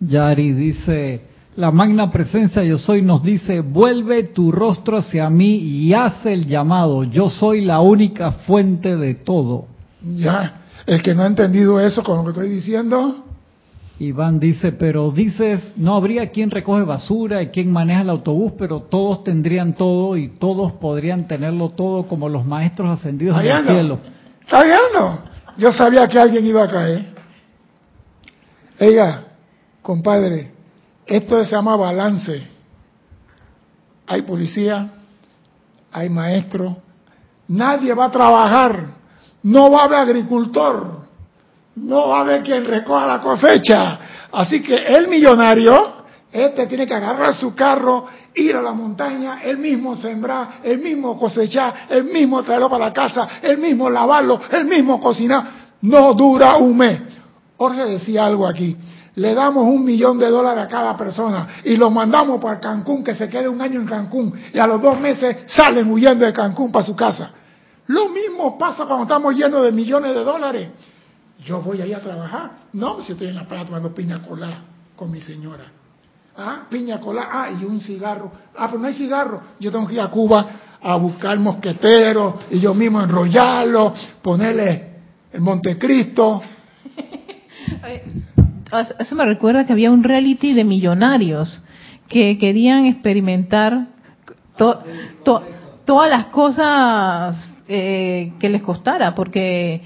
Yari 0.00 0.52
dice, 0.52 1.22
La 1.56 1.70
magna 1.70 2.10
presencia 2.10 2.62
yo 2.62 2.78
soy 2.78 3.02
nos 3.02 3.22
dice, 3.22 3.60
vuelve 3.60 4.24
tu 4.24 4.52
rostro 4.52 4.98
hacia 4.98 5.30
mí 5.30 5.56
y 5.56 5.94
hace 5.94 6.32
el 6.32 6.46
llamado. 6.46 7.04
Yo 7.04 7.30
soy 7.30 7.62
la 7.62 7.80
única 7.80 8.32
fuente 8.32 8.96
de 8.96 9.14
todo. 9.14 9.66
Ya, 10.16 10.60
el 10.86 11.02
que 11.02 11.14
no 11.14 11.22
ha 11.22 11.26
entendido 11.26 11.80
eso 11.80 12.02
con 12.02 12.18
lo 12.18 12.24
que 12.24 12.30
estoy 12.30 12.48
diciendo. 12.48 13.24
Iván 13.98 14.38
dice, 14.38 14.72
pero 14.72 15.10
dices, 15.10 15.72
no 15.76 15.96
habría 15.96 16.30
quien 16.30 16.50
recoge 16.50 16.82
basura 16.82 17.42
y 17.42 17.48
quien 17.48 17.72
maneja 17.72 18.02
el 18.02 18.10
autobús, 18.10 18.52
pero 18.58 18.80
todos 18.80 19.24
tendrían 19.24 19.72
todo 19.72 20.18
y 20.18 20.28
todos 20.28 20.72
podrían 20.72 21.26
tenerlo 21.26 21.70
todo 21.70 22.06
como 22.06 22.28
los 22.28 22.44
maestros 22.44 22.98
ascendidos 22.98 23.42
del 23.42 23.64
cielo. 23.64 23.98
¿Está 24.42 24.62
viendo? 24.64 25.24
Yo 25.56 25.72
sabía 25.72 26.06
que 26.06 26.18
alguien 26.18 26.46
iba 26.46 26.64
a 26.64 26.68
caer. 26.68 27.06
Ella, 28.78 29.24
compadre, 29.86 30.50
esto 31.06 31.44
se 31.44 31.52
llama 31.52 31.76
balance. 31.76 32.44
Hay 34.08 34.22
policía, 34.22 34.90
hay 35.92 36.10
maestro, 36.10 36.76
nadie 37.46 37.94
va 37.94 38.06
a 38.06 38.10
trabajar, 38.10 38.84
no 39.44 39.70
va 39.70 39.82
a 39.82 39.84
haber 39.84 39.98
agricultor, 40.00 41.06
no 41.76 42.08
va 42.08 42.18
a 42.18 42.20
haber 42.22 42.42
quien 42.42 42.64
recoja 42.64 43.06
la 43.06 43.20
cosecha. 43.20 43.98
Así 44.32 44.60
que 44.60 44.74
el 44.74 45.06
millonario, 45.06 46.04
este 46.32 46.66
tiene 46.66 46.84
que 46.84 46.94
agarrar 46.94 47.32
su 47.34 47.54
carro, 47.54 48.06
ir 48.34 48.56
a 48.56 48.62
la 48.62 48.72
montaña, 48.72 49.40
él 49.44 49.58
mismo 49.58 49.94
sembrar, 49.94 50.62
él 50.64 50.78
mismo 50.78 51.16
cosechar, 51.16 51.86
él 51.90 52.04
mismo 52.04 52.42
traerlo 52.42 52.68
para 52.68 52.86
la 52.86 52.92
casa, 52.92 53.38
él 53.40 53.58
mismo 53.58 53.88
lavarlo, 53.88 54.40
él 54.50 54.64
mismo 54.64 54.98
cocinar. 54.98 55.44
No 55.82 56.12
dura 56.14 56.56
un 56.56 56.76
mes. 56.76 57.00
Jorge 57.56 57.84
decía 57.84 58.26
algo 58.26 58.48
aquí 58.48 58.76
le 59.16 59.34
damos 59.34 59.64
un 59.64 59.84
millón 59.84 60.18
de 60.18 60.30
dólares 60.30 60.64
a 60.64 60.68
cada 60.68 60.96
persona 60.96 61.48
y 61.64 61.76
los 61.76 61.90
mandamos 61.90 62.40
para 62.40 62.60
Cancún, 62.60 63.02
que 63.02 63.14
se 63.14 63.28
quede 63.28 63.48
un 63.48 63.60
año 63.60 63.80
en 63.80 63.86
Cancún, 63.86 64.32
y 64.52 64.58
a 64.58 64.66
los 64.66 64.80
dos 64.80 65.00
meses 65.00 65.38
salen 65.46 65.90
huyendo 65.90 66.24
de 66.24 66.32
Cancún 66.32 66.70
para 66.70 66.84
su 66.84 66.94
casa. 66.94 67.30
Lo 67.88 68.10
mismo 68.10 68.58
pasa 68.58 68.84
cuando 68.84 69.04
estamos 69.04 69.34
llenos 69.34 69.62
de 69.62 69.72
millones 69.72 70.14
de 70.14 70.22
dólares. 70.22 70.68
Yo 71.44 71.62
voy 71.62 71.80
ahí 71.80 71.92
a 71.92 72.00
trabajar. 72.00 72.50
No, 72.72 73.00
si 73.02 73.12
estoy 73.12 73.28
en 73.28 73.36
la 73.36 73.46
playa 73.46 73.64
tomando 73.64 73.94
piña 73.94 74.20
colada 74.22 74.62
con 74.94 75.10
mi 75.10 75.20
señora. 75.20 75.64
Ah, 76.36 76.66
piña 76.68 77.00
colada, 77.00 77.28
ah, 77.32 77.50
y 77.50 77.64
un 77.64 77.80
cigarro. 77.80 78.30
Ah, 78.56 78.66
pero 78.66 78.80
no 78.80 78.88
hay 78.88 78.94
cigarro. 78.94 79.40
Yo 79.58 79.72
tengo 79.72 79.86
que 79.86 79.94
ir 79.94 80.00
a 80.00 80.08
Cuba 80.08 80.46
a 80.82 80.96
buscar 80.96 81.38
mosqueteros 81.38 82.34
y 82.50 82.60
yo 82.60 82.74
mismo 82.74 83.00
enrollarlo, 83.00 83.94
ponerle 84.20 84.96
el 85.32 85.40
Montecristo. 85.40 86.42
eso 88.98 89.14
me 89.14 89.24
recuerda 89.24 89.66
que 89.66 89.72
había 89.72 89.90
un 89.90 90.02
reality 90.02 90.52
de 90.52 90.64
millonarios 90.64 91.62
que 92.08 92.38
querían 92.38 92.86
experimentar 92.86 93.88
todas 94.56 96.10
las 96.10 96.26
cosas 96.26 97.54
eh, 97.68 98.32
que 98.38 98.48
les 98.48 98.62
costara, 98.62 99.14
porque 99.14 99.82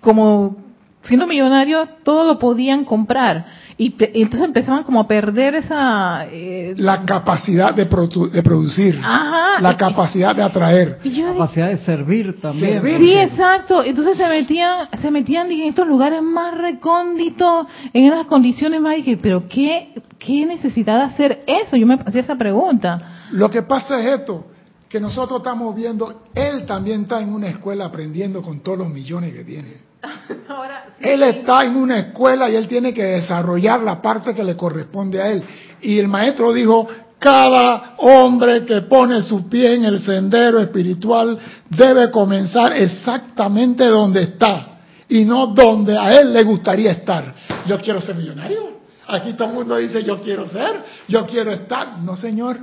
como 0.00 0.56
siendo 1.02 1.26
millonarios 1.26 1.88
todo 2.04 2.24
lo 2.24 2.38
podían 2.38 2.84
comprar 2.84 3.46
y, 3.80 3.94
entonces 4.20 4.48
empezaban 4.48 4.82
como 4.82 4.98
a 4.98 5.06
perder 5.06 5.54
esa 5.54 6.26
eh, 6.26 6.74
la 6.76 7.04
capacidad 7.04 7.72
de, 7.72 7.84
de 7.84 8.42
producir 8.42 8.96
la 8.96 9.76
capacidad 9.78 10.34
de 10.34 10.42
atraer. 10.42 10.98
la 11.04 11.32
capacidad 11.32 11.68
de 11.68 11.78
servir 11.78 12.40
también. 12.40 12.82
Sí 12.82 13.14
exacto. 13.14 13.84
Entonces 13.84 14.16
se 14.16 14.26
metían 14.26 14.88
se 15.00 15.10
metían 15.12 15.50
en 15.52 15.68
estos 15.68 15.86
lugares 15.86 16.20
más 16.22 16.58
recónditos 16.58 17.68
en 17.92 18.06
esas 18.06 18.26
condiciones 18.26 18.80
más 18.80 18.96
dije 18.96 19.16
pero 19.16 19.48
qué 19.48 19.94
qué 20.18 20.44
necesidad 20.44 20.98
de 20.98 21.04
hacer 21.04 21.44
eso. 21.46 21.76
Yo 21.76 21.86
me 21.86 21.94
hacía 21.94 22.22
esa 22.22 22.36
pregunta. 22.36 23.26
Lo 23.30 23.48
que 23.48 23.62
pasa 23.62 24.00
es 24.00 24.20
esto 24.20 24.44
que 24.88 24.98
nosotros 24.98 25.38
estamos 25.38 25.76
viendo 25.76 26.24
él 26.34 26.66
también 26.66 27.02
está 27.02 27.20
en 27.20 27.32
una 27.32 27.46
escuela 27.46 27.84
aprendiendo 27.84 28.42
con 28.42 28.58
todos 28.58 28.78
los 28.78 28.88
millones 28.88 29.32
que 29.34 29.44
tiene 29.44 29.87
él 31.00 31.22
está 31.22 31.64
en 31.64 31.76
una 31.76 31.98
escuela 31.98 32.50
y 32.50 32.56
él 32.56 32.66
tiene 32.66 32.92
que 32.92 33.04
desarrollar 33.04 33.82
la 33.82 34.00
parte 34.00 34.34
que 34.34 34.44
le 34.44 34.56
corresponde 34.56 35.20
a 35.20 35.30
él. 35.30 35.42
Y 35.80 35.98
el 35.98 36.08
maestro 36.08 36.52
dijo, 36.52 36.88
cada 37.18 37.94
hombre 37.98 38.64
que 38.64 38.82
pone 38.82 39.22
su 39.22 39.48
pie 39.48 39.74
en 39.74 39.84
el 39.84 40.00
sendero 40.00 40.60
espiritual 40.60 41.38
debe 41.68 42.10
comenzar 42.10 42.72
exactamente 42.74 43.84
donde 43.86 44.22
está 44.22 44.78
y 45.08 45.24
no 45.24 45.48
donde 45.48 45.96
a 45.96 46.20
él 46.20 46.32
le 46.32 46.42
gustaría 46.44 46.92
estar. 46.92 47.34
Yo 47.66 47.80
quiero 47.80 48.00
ser 48.00 48.14
millonario. 48.14 48.78
Aquí 49.08 49.32
todo 49.32 49.48
el 49.48 49.54
mundo 49.54 49.76
dice 49.76 50.04
yo 50.04 50.20
quiero 50.20 50.46
ser, 50.46 50.84
yo 51.08 51.26
quiero 51.26 51.50
estar. 51.50 51.98
No, 51.98 52.14
señor. 52.14 52.58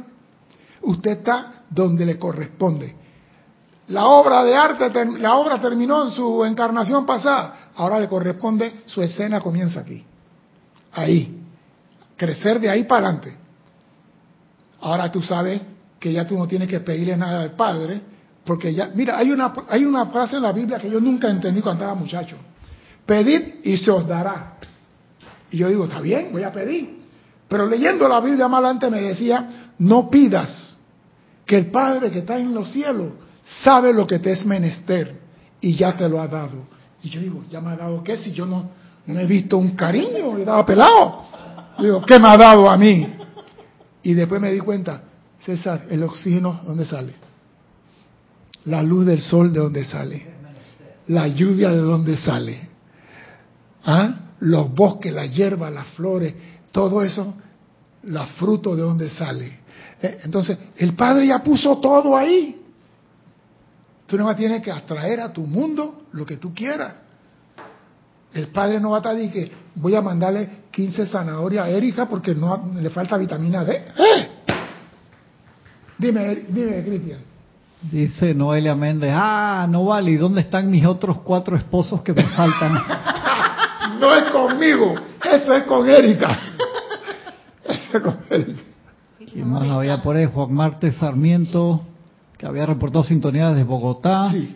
Usted 0.82 1.12
está 1.12 1.64
donde 1.70 2.06
le 2.06 2.20
corresponde. 2.20 2.96
La 3.88 4.08
obra 4.08 4.44
de 4.44 4.56
arte, 4.56 4.92
la 5.20 5.36
obra 5.36 5.62
terminó 5.62 6.06
en 6.06 6.12
su 6.12 6.44
encarnación 6.44 7.06
pasada. 7.06 7.70
Ahora 7.76 8.00
le 8.00 8.08
corresponde, 8.08 8.82
su 8.86 9.02
escena 9.02 9.40
comienza 9.42 9.82
aquí. 9.82 10.04
Ahí. 10.94 11.42
Crecer 12.18 12.60
de 12.60 12.70
ahí 12.70 12.86
para 12.86 13.08
adelante. 13.08 13.38
Ahora 14.82 15.12
tú 15.12 15.22
sabes 15.22 15.62
que 16.00 16.12
ya 16.12 16.26
tú 16.26 16.38
no 16.38 16.48
tienes 16.48 16.68
que 16.68 16.80
pedirle 16.80 17.16
nada 17.16 17.42
al 17.42 17.52
Padre, 17.52 18.02
porque 18.44 18.74
ya, 18.74 18.92
mira, 18.94 19.18
hay 19.18 19.32
una, 19.32 19.54
hay 19.70 19.86
una 19.86 20.08
frase 20.08 20.38
en 20.38 20.44
la 20.44 20.52
Biblia 20.52 20.80
que 20.80 20.90
yo 20.90 21.00
nunca 21.00 21.30
entendí 21.30 21.62
cuando 21.62 21.84
era 21.84 21.94
muchacho. 21.94 22.38
Pedid 23.06 23.56
y 23.64 23.78
se 23.78 23.92
os 23.92 24.08
dará. 24.08 24.58
Y 25.52 25.58
yo 25.58 25.70
digo, 25.70 25.86
está 25.86 26.02
bien, 26.02 26.30
voy 26.32 26.44
a 26.44 26.52
pedir. 26.52 27.04
Pero 27.48 27.68
leyendo 27.68 28.08
la 28.08 28.20
Biblia 28.20 28.48
más 28.48 28.60
adelante 28.60 28.90
me 28.90 29.02
decía, 29.02 29.74
no 29.78 30.10
pidas 30.10 30.78
que 31.46 31.58
el 31.58 31.68
Padre 31.68 32.10
que 32.10 32.20
está 32.20 32.38
en 32.38 32.54
los 32.54 32.72
cielos 32.72 33.25
sabe 33.46 33.94
lo 33.94 34.08
que 34.08 34.20
te 34.20 34.32
es 34.32 34.46
menester 34.46 35.22
y 35.62 35.76
ya 35.76 35.96
te 35.96 36.10
lo 36.10 36.22
ha 36.22 36.28
dado. 36.28 36.66
Y 37.04 37.10
yo 37.10 37.22
digo, 37.22 37.44
¿ya 37.50 37.62
me 37.62 37.70
ha 37.70 37.76
dado 37.76 38.04
qué? 38.04 38.18
Si 38.18 38.32
yo 38.32 38.46
no, 38.46 38.70
no 39.06 39.20
he 39.20 39.26
visto 39.26 39.58
un 39.58 39.72
cariño, 39.72 40.38
he 40.38 40.46
dado 40.46 40.66
pelado. 40.66 41.24
digo, 41.80 42.04
¿qué 42.06 42.20
me 42.20 42.28
ha 42.28 42.38
dado 42.38 42.70
a 42.70 42.78
mí? 42.78 43.08
Y 44.04 44.14
después 44.14 44.42
me 44.42 44.52
di 44.52 44.60
cuenta, 44.60 45.04
César, 45.46 45.86
el 45.90 46.04
oxígeno, 46.04 46.62
¿dónde 46.66 46.86
sale? 46.86 47.14
La 48.66 48.82
luz 48.82 49.06
del 49.06 49.22
sol, 49.22 49.54
¿de 49.54 49.60
dónde 49.60 49.86
sale? 49.86 50.26
La 51.08 51.28
lluvia, 51.28 51.70
¿de 51.70 51.82
dónde 51.82 52.18
sale? 52.18 52.70
¿Ah? 53.84 54.16
Los 54.40 54.74
bosques, 54.74 55.14
la 55.14 55.26
hierba, 55.28 55.70
las 55.70 55.88
flores, 55.90 56.34
todo 56.72 57.04
eso, 57.04 57.36
los 58.04 58.30
frutos, 58.32 58.76
¿de 58.76 58.82
dónde 58.82 59.10
sale? 59.12 59.60
Eh, 60.02 60.18
entonces, 60.24 60.58
el 60.78 60.94
Padre 60.94 61.28
ya 61.28 61.44
puso 61.44 61.78
todo 61.78 62.18
ahí. 62.18 62.65
Tú 64.08 64.18
no 64.18 64.36
tienes 64.36 64.62
que 64.62 64.72
atraer 64.72 65.20
a 65.20 65.34
tu 65.34 65.46
mundo 65.46 66.04
lo 66.12 66.26
que 66.26 66.38
tú 66.38 66.54
quieras. 66.54 66.94
El 68.34 68.48
padre 68.48 68.80
no 68.80 68.92
va 68.92 68.98
a 68.98 69.00
estar 69.00 69.20
y 69.20 69.30
que 69.30 69.52
voy 69.76 69.96
a 69.96 70.02
mandarle 70.02 70.64
15 70.70 71.08
zanahorias 71.08 71.66
a 71.66 71.70
Erika 71.70 72.08
porque 72.08 72.36
no 72.36 72.72
le 72.76 72.90
falta 72.90 73.18
vitamina 73.18 73.64
D. 73.64 73.74
¡Eh! 73.98 74.28
Dime, 75.98 76.36
dime, 76.50 76.84
Cristian. 76.84 77.20
Dice 77.82 78.34
Noelia 78.34 78.76
Méndez, 78.76 79.12
ah, 79.14 79.68
no 79.70 79.86
vale, 79.86 80.12
¿y 80.12 80.18
dónde 80.18 80.42
están 80.42 80.70
mis 80.70 80.86
otros 80.86 81.22
cuatro 81.22 81.56
esposos 81.56 82.02
que 82.02 82.14
me 82.14 82.24
faltan? 82.24 82.74
no 84.00 84.14
es 84.14 84.24
conmigo, 84.32 84.96
eso 85.24 85.54
es 85.54 85.64
con 85.64 85.88
Erika. 85.88 86.40
Eso 87.64 87.98
es 87.98 88.04
con 88.04 88.18
Erika. 88.30 88.62
Y 89.34 89.40
más 89.40 89.68
había 89.70 90.02
por 90.02 90.16
ahí? 90.16 90.26
Juan 90.26 90.54
Marte 90.54 90.92
Sarmiento, 90.94 91.82
que 92.46 92.50
había 92.50 92.68
reportado 92.68 93.04
sintonía 93.04 93.50
desde 93.50 93.64
Bogotá. 93.64 94.30
Sí. 94.32 94.56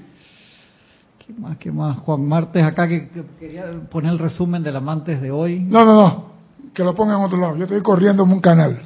¿Qué 1.25 1.33
más? 1.33 1.57
¿Qué 1.57 1.71
más? 1.71 1.97
Juan 1.97 2.23
Martes 2.23 2.63
acá 2.63 2.87
que, 2.87 3.09
quería 3.39 3.65
poner 3.89 4.11
el 4.11 4.19
resumen 4.19 4.61
del 4.61 4.75
amantes 4.75 5.19
de 5.19 5.31
hoy. 5.31 5.59
No, 5.59 5.83
no, 5.83 5.95
no. 5.95 6.25
Que 6.71 6.83
lo 6.83 6.93
ponga 6.93 7.15
en 7.15 7.23
otro 7.23 7.39
lado. 7.39 7.55
Yo 7.55 7.63
estoy 7.63 7.81
corriendo 7.81 8.23
en 8.23 8.31
un 8.31 8.41
canal. 8.41 8.79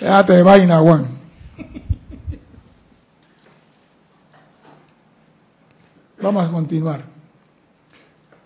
Déjate 0.00 0.32
de 0.32 0.42
vaina, 0.42 0.78
Juan. 0.78 1.18
Vamos 6.22 6.48
a 6.48 6.50
continuar. 6.50 7.02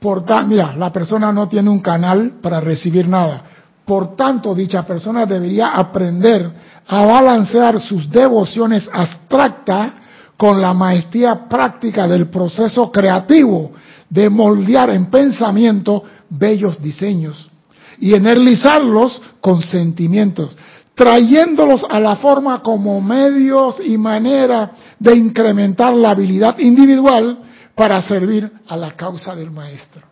Por 0.01 0.25
mira, 0.49 0.75
la 0.75 0.93
persona 0.93 1.33
no 1.33 1.49
tiene 1.49 1.71
un 1.71 1.79
canal 1.79 2.33
para 2.43 2.61
recibir 2.61 3.07
nada. 3.07 3.45
Por 3.85 4.15
tanto, 4.17 4.55
dicha 4.55 4.85
persona 4.85 5.27
debería 5.27 5.71
aprender 5.71 6.51
a 6.87 7.05
balancear 7.05 7.81
sus 7.81 8.09
devociones 8.11 8.89
abstractas 8.93 9.93
con 10.37 10.61
la 10.61 10.73
maestría 10.75 11.49
práctica 11.49 12.07
del 12.07 12.29
proceso 12.29 12.91
creativo 12.91 13.73
de 14.09 14.29
moldear 14.29 14.91
en 14.91 15.07
pensamiento 15.07 16.03
bellos 16.29 16.83
diseños 16.83 17.51
y 17.99 18.15
energizarlos 18.15 19.23
con 19.41 19.63
sentimientos, 19.63 20.57
trayéndolos 20.95 21.85
a 21.89 22.01
la 22.01 22.17
forma 22.17 22.63
como 22.63 23.01
medios 23.01 23.77
y 23.85 23.97
manera 23.97 24.73
de 24.99 25.17
incrementar 25.17 25.95
la 25.95 26.11
habilidad 26.11 26.59
individual 26.59 27.39
para 27.75 28.03
servir 28.03 28.51
a 28.67 28.77
la 28.77 28.97
causa 28.97 29.35
del 29.35 29.51
maestro. 29.51 30.03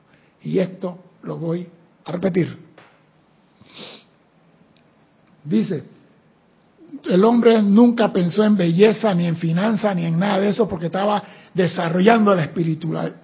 Y 0.43 0.59
esto 0.59 0.99
lo 1.23 1.37
voy 1.37 1.69
a 2.05 2.13
repetir. 2.13 2.70
Dice, 5.45 5.85
el 7.05 7.25
hombre 7.25 7.63
nunca 7.63 8.13
pensó 8.13 8.45
en 8.45 8.57
belleza, 8.57 9.15
ni 9.15 9.27
en 9.27 9.37
finanza, 9.37 9.95
ni 9.95 10.05
en 10.05 10.19
nada 10.19 10.41
de 10.41 10.49
eso, 10.49 10.69
porque 10.69 10.87
estaba 10.87 11.23
desarrollando 11.55 12.35
la 12.35 12.45
espiritualidad. 12.45 13.17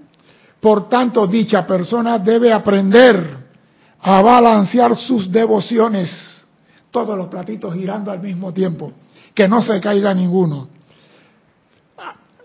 Por 0.61 0.89
tanto, 0.89 1.27
dicha 1.27 1.67
persona 1.67 2.19
debe 2.19 2.53
aprender 2.53 3.47
a 4.01 4.23
balancear 4.23 4.97
sus 4.97 5.31
devociones, 5.31 6.47
todos 6.91 7.17
los 7.17 7.29
platitos 7.29 7.75
girando 7.75 8.11
al 8.11 8.21
mismo 8.21 8.53
tiempo, 8.53 8.93
que 9.35 9.47
no 9.47 9.61
se 9.61 9.81
caiga 9.81 10.15
ninguno. 10.15 10.69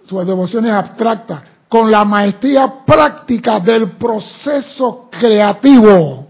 Sus 0.05 0.25
devociones 0.25 0.73
abstractas, 0.73 1.43
con 1.69 1.89
la 1.89 2.03
maestría 2.03 2.83
práctica 2.85 3.61
del 3.61 3.91
proceso 3.91 5.07
creativo. 5.09 6.27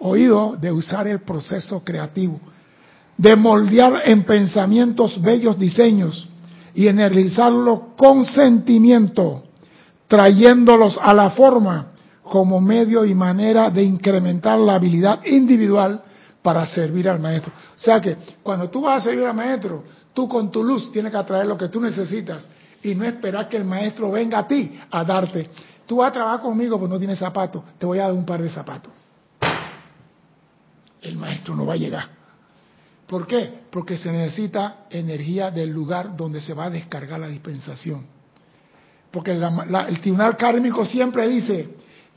Oído, 0.00 0.56
de 0.56 0.70
usar 0.70 1.08
el 1.08 1.20
proceso 1.22 1.82
creativo 1.82 2.38
de 3.18 3.34
moldear 3.36 4.02
en 4.04 4.22
pensamientos 4.22 5.20
bellos 5.20 5.58
diseños 5.58 6.28
y 6.74 6.86
energizarlos 6.86 7.80
con 7.96 8.24
sentimiento, 8.24 9.42
trayéndolos 10.06 10.98
a 11.02 11.12
la 11.12 11.30
forma 11.30 11.88
como 12.22 12.60
medio 12.60 13.04
y 13.04 13.14
manera 13.14 13.70
de 13.70 13.82
incrementar 13.82 14.58
la 14.60 14.76
habilidad 14.76 15.24
individual 15.26 16.02
para 16.42 16.64
servir 16.66 17.08
al 17.08 17.18
maestro. 17.18 17.52
O 17.52 17.78
sea 17.78 18.00
que 18.00 18.16
cuando 18.42 18.70
tú 18.70 18.82
vas 18.82 19.02
a 19.02 19.04
servir 19.10 19.24
al 19.24 19.34
maestro, 19.34 19.82
tú 20.14 20.28
con 20.28 20.52
tu 20.52 20.62
luz 20.62 20.92
tienes 20.92 21.10
que 21.10 21.18
atraer 21.18 21.46
lo 21.46 21.58
que 21.58 21.68
tú 21.68 21.80
necesitas 21.80 22.48
y 22.82 22.94
no 22.94 23.04
esperar 23.04 23.48
que 23.48 23.56
el 23.56 23.64
maestro 23.64 24.12
venga 24.12 24.38
a 24.38 24.46
ti 24.46 24.78
a 24.90 25.04
darte. 25.04 25.50
Tú 25.86 25.96
vas 25.96 26.10
a 26.10 26.12
trabajar 26.12 26.40
conmigo, 26.40 26.78
pues 26.78 26.90
no 26.90 26.98
tienes 26.98 27.18
zapatos, 27.18 27.62
te 27.78 27.86
voy 27.86 27.98
a 27.98 28.04
dar 28.04 28.12
un 28.12 28.24
par 28.24 28.40
de 28.40 28.50
zapatos. 28.50 28.92
El 31.00 31.16
maestro 31.16 31.56
no 31.56 31.66
va 31.66 31.74
a 31.74 31.76
llegar. 31.76 32.17
¿Por 33.08 33.26
qué? 33.26 33.60
Porque 33.70 33.96
se 33.96 34.12
necesita 34.12 34.84
energía 34.90 35.50
del 35.50 35.70
lugar 35.70 36.14
donde 36.14 36.42
se 36.42 36.52
va 36.52 36.66
a 36.66 36.70
descargar 36.70 37.18
la 37.18 37.28
dispensación. 37.28 38.06
Porque 39.10 39.32
el 39.32 40.00
tribunal 40.00 40.36
kármico 40.36 40.84
siempre 40.84 41.26
dice, 41.26 41.68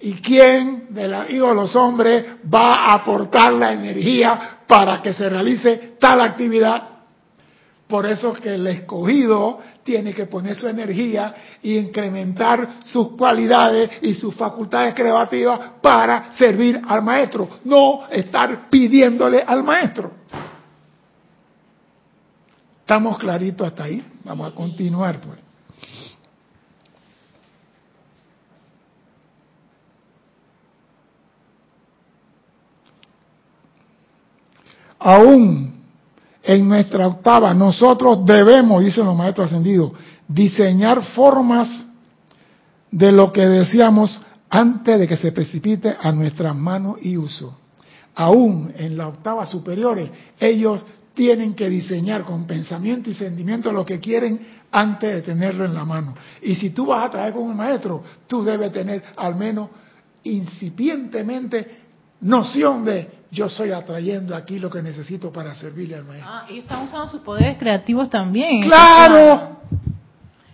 ¿y 0.01 0.15
quién 0.15 0.87
de 0.89 1.07
la 1.07 1.23
de 1.23 1.37
los 1.37 1.73
hombres 1.77 2.25
va 2.53 2.73
a 2.73 2.93
aportar 2.95 3.53
la 3.53 3.71
energía 3.71 4.59
para 4.67 5.01
que 5.01 5.13
se 5.13 5.29
realice 5.29 5.93
tal 5.97 6.19
actividad? 6.19 6.89
Por 7.87 8.05
eso 8.05 8.33
que 8.33 8.55
el 8.55 8.67
escogido 8.67 9.59
tiene 9.83 10.13
que 10.13 10.25
poner 10.25 10.55
su 10.55 10.67
energía 10.67 11.35
e 11.63 11.71
incrementar 11.71 12.79
sus 12.83 13.15
cualidades 13.15 13.89
y 14.01 14.13
sus 14.15 14.35
facultades 14.35 14.93
creativas 14.93 15.59
para 15.81 16.33
servir 16.33 16.81
al 16.85 17.01
maestro, 17.01 17.47
no 17.63 18.07
estar 18.09 18.69
pidiéndole 18.69 19.41
al 19.41 19.63
maestro. 19.63 20.11
¿Estamos 22.91 23.19
claritos 23.19 23.65
hasta 23.65 23.85
ahí? 23.85 24.05
Vamos 24.25 24.51
a 24.51 24.53
continuar, 24.53 25.21
pues. 25.21 25.39
Aún 34.99 35.85
en 36.43 36.67
nuestra 36.67 37.07
octava, 37.07 37.53
nosotros 37.53 38.25
debemos, 38.25 38.83
dicen 38.83 39.05
los 39.05 39.15
maestros 39.15 39.47
ascendidos, 39.47 39.93
diseñar 40.27 41.01
formas 41.15 41.87
de 42.91 43.13
lo 43.13 43.31
que 43.31 43.47
deseamos 43.47 44.21
antes 44.49 44.99
de 44.99 45.07
que 45.07 45.15
se 45.15 45.31
precipite 45.31 45.95
a 45.97 46.11
nuestras 46.11 46.53
manos 46.53 46.97
y 47.01 47.15
uso. 47.15 47.57
Aún 48.13 48.73
en 48.75 48.97
la 48.97 49.07
octava 49.07 49.45
superiores, 49.45 50.11
ellos 50.37 50.83
tienen 51.14 51.53
que 51.53 51.70
diseñar 51.70 52.24
con 52.24 52.45
pensamiento 52.45 53.09
y 53.09 53.14
sentimiento 53.14 53.72
lo 53.72 53.86
que 53.86 53.99
quieren 53.99 54.62
antes 54.72 55.16
de 55.16 55.22
tenerlo 55.22 55.66
en 55.66 55.74
la 55.74 55.84
mano. 55.84 56.16
Y 56.41 56.55
si 56.55 56.70
tú 56.70 56.88
vas 56.88 57.05
a 57.05 57.09
traer 57.09 57.34
con 57.34 57.43
un 57.43 57.55
maestro, 57.55 58.03
tú 58.28 58.43
debes 58.43 58.72
tener 58.72 59.03
al 59.18 59.36
menos 59.36 59.70
incipientemente 60.24 61.80
noción 62.22 62.86
de 62.86 63.22
yo 63.32 63.45
estoy 63.45 63.72
atrayendo 63.72 64.36
aquí 64.36 64.59
lo 64.59 64.70
que 64.70 64.82
necesito 64.82 65.32
para 65.32 65.53
servirle 65.53 65.95
al 65.95 66.05
maestro. 66.05 66.30
Ah, 66.32 66.45
y 66.49 66.59
están 66.59 66.84
usando 66.84 67.09
sus 67.09 67.22
poderes 67.22 67.57
creativos 67.57 68.09
también. 68.09 68.62
Claro. 68.62 69.57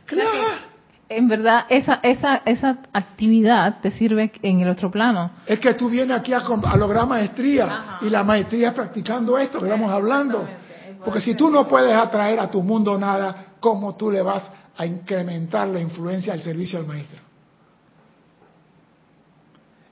Claro 0.05 0.66
en 1.09 1.27
verdad 1.27 1.65
esa, 1.69 1.99
esa, 2.03 2.41
esa 2.45 2.79
actividad 2.91 3.79
te 3.81 3.91
sirve 3.91 4.31
en 4.41 4.59
el 4.61 4.69
otro 4.69 4.91
plano. 4.91 5.31
Es 5.45 5.59
que 5.59 5.73
tú 5.73 5.89
vienes 5.89 6.17
aquí 6.17 6.33
a, 6.33 6.39
lograr 6.75 7.07
maestría 7.07 7.97
y 8.01 8.09
la 8.09 8.23
maestría 8.23 8.69
es 8.69 8.73
practicando 8.73 9.37
esto 9.37 9.59
que 9.59 9.65
estamos 9.65 9.91
hablando. 9.91 10.47
Porque 11.03 11.21
si 11.21 11.35
tú 11.35 11.49
no 11.49 11.67
puedes 11.67 11.93
atraer 11.93 12.39
a 12.39 12.49
tu 12.49 12.61
mundo 12.61 12.97
nada, 12.97 13.53
¿cómo 13.59 13.95
tú 13.95 14.11
le 14.11 14.21
vas 14.21 14.49
a 14.75 14.85
incrementar 14.85 15.67
la 15.67 15.79
influencia 15.79 16.33
del 16.33 16.41
servicio 16.41 16.79
al 16.79 16.87
maestro? 16.87 17.19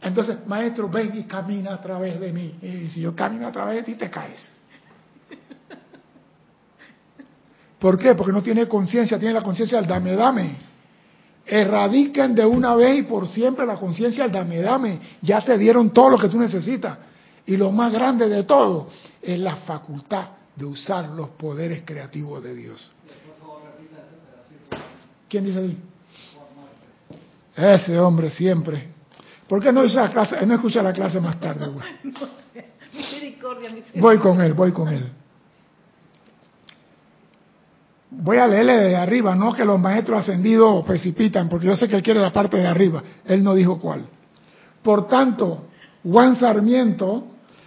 Entonces, 0.02 0.46
maestro, 0.46 0.90
ven 0.90 1.12
y 1.16 1.24
camina 1.24 1.74
a 1.74 1.82
través 1.82 2.20
de 2.20 2.32
mí. 2.32 2.56
Y 2.62 2.90
si 2.90 3.02
yo 3.02 3.16
camino 3.16 3.48
a 3.48 3.52
través 3.52 3.78
de 3.78 3.84
ti, 3.84 3.96
te 3.96 4.10
caes. 4.10 4.52
¿Por 7.80 7.98
qué? 7.98 8.14
Porque 8.16 8.32
no 8.32 8.44
tiene 8.44 8.68
conciencia, 8.68 9.18
tiene 9.18 9.34
la 9.34 9.42
conciencia 9.42 9.80
del 9.80 9.88
dame, 9.88 10.16
dame 10.16 10.65
erradiquen 11.46 12.34
de 12.34 12.46
una 12.46 12.76
vez 12.76 13.00
y 13.00 13.04
por 13.04 13.28
siempre 13.28 13.66
la 13.66 13.76
conciencia 13.76 14.24
del 14.24 14.34
dame, 14.34 14.62
dame. 14.62 15.00
Ya 15.22 15.42
te 15.42 15.58
dieron 15.58 15.92
todo 15.92 16.12
lo 16.12 16.18
que 16.18 16.30
tú 16.30 16.40
necesitas. 16.40 16.98
Y 17.46 17.58
lo 17.58 17.72
más 17.72 17.94
grande 17.94 18.28
de 18.28 18.44
todo 18.44 18.88
es 19.22 19.40
la 19.40 19.58
facultad 19.58 20.30
de 20.56 20.66
usar 20.66 21.10
los 21.10 21.30
poderes 21.30 21.84
creativos 21.86 22.44
de 22.44 22.56
Dios. 22.56 22.92
¿Quién 25.30 25.46
dice 25.46 25.60
ahí? 25.60 25.78
Ese 27.56 28.00
hombre 28.00 28.32
siempre. 28.32 28.96
¿Por 29.48 29.62
qué 29.62 29.72
no, 29.72 29.84
la 29.84 30.12
clase, 30.12 30.44
no 30.46 30.56
escucha 30.56 30.82
la 30.82 30.94
clase 30.94 31.20
más 31.20 31.40
tarde? 31.40 31.68
Voy 33.96 34.18
con 34.18 34.42
él, 34.42 34.54
voy 34.54 34.72
con 34.72 34.88
él. 34.88 35.12
Voy 38.12 38.38
a 38.38 38.48
leerle 38.48 38.78
de 38.78 38.96
arriba, 38.96 39.36
no 39.36 39.54
que 39.54 39.66
los 39.66 39.80
maestros 39.80 40.20
ascendidos 40.20 40.86
precipitan, 40.86 41.50
porque 41.50 41.68
yo 41.68 41.76
sé 41.76 41.88
que 41.88 41.96
él 41.96 42.04
quiere 42.04 42.20
la 42.20 42.32
parte 42.32 42.58
de 42.58 42.68
arriba. 42.68 43.04
Él 43.26 43.44
no 43.44 43.54
dijo 43.56 43.80
cuál. 43.80 44.06
Por 44.84 45.08
tanto, 45.08 45.66
Juan 46.04 46.36
Sarmiento 46.38 47.26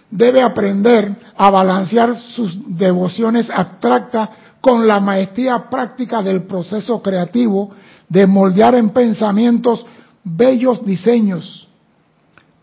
debe 0.09 0.41
aprender 0.41 1.13
a 1.35 1.49
balancear 1.49 2.15
sus 2.15 2.77
devociones 2.77 3.49
abstractas 3.49 4.29
con 4.61 4.87
la 4.87 4.99
maestría 4.99 5.69
práctica 5.69 6.21
del 6.21 6.43
proceso 6.43 7.01
creativo 7.01 7.71
de 8.07 8.25
moldear 8.25 8.75
en 8.75 8.89
pensamientos 8.89 9.85
bellos 10.23 10.83
diseños. 10.85 11.67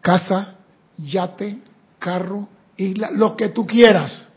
Casa, 0.00 0.54
yate, 0.96 1.58
carro, 1.98 2.48
isla, 2.76 3.10
lo 3.12 3.36
que 3.36 3.50
tú 3.50 3.66
quieras 3.66 4.28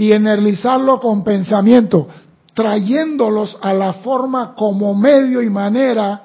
y 0.00 0.12
energizarlo 0.14 0.98
con 0.98 1.22
pensamiento, 1.22 2.08
trayéndolos 2.54 3.58
a 3.60 3.74
la 3.74 3.92
forma 3.92 4.54
como 4.54 4.94
medio 4.94 5.42
y 5.42 5.50
manera 5.50 6.22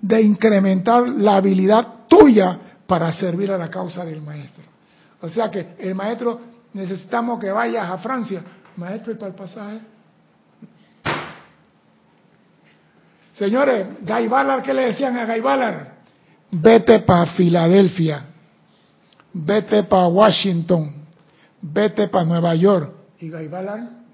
de 0.00 0.22
incrementar 0.22 1.08
la 1.08 1.34
habilidad 1.34 2.06
tuya 2.06 2.56
para 2.86 3.12
servir 3.12 3.50
a 3.50 3.58
la 3.58 3.68
causa 3.68 4.04
del 4.04 4.22
maestro. 4.22 4.62
O 5.20 5.28
sea 5.28 5.50
que 5.50 5.74
el 5.80 5.96
maestro 5.96 6.38
necesitamos 6.72 7.40
que 7.40 7.50
vayas 7.50 7.90
a 7.90 7.98
Francia. 7.98 8.42
Maestro, 8.76 9.12
¿y 9.12 9.16
para 9.16 9.30
el 9.30 9.34
pasaje? 9.34 9.80
Señores, 13.32 13.88
Guy 14.02 14.28
Ballard, 14.28 14.62
¿qué 14.62 14.72
le 14.72 14.86
decían 14.86 15.18
a 15.18 15.26
Guy 15.26 15.40
Ballard? 15.40 15.88
Vete 16.52 17.00
para 17.00 17.26
Filadelfia, 17.32 18.24
vete 19.32 19.82
para 19.82 20.06
Washington, 20.06 20.94
vete 21.60 22.06
para 22.06 22.24
Nueva 22.24 22.54
York, 22.54 22.95
y 23.20 23.30
Gaibalán. 23.30 24.04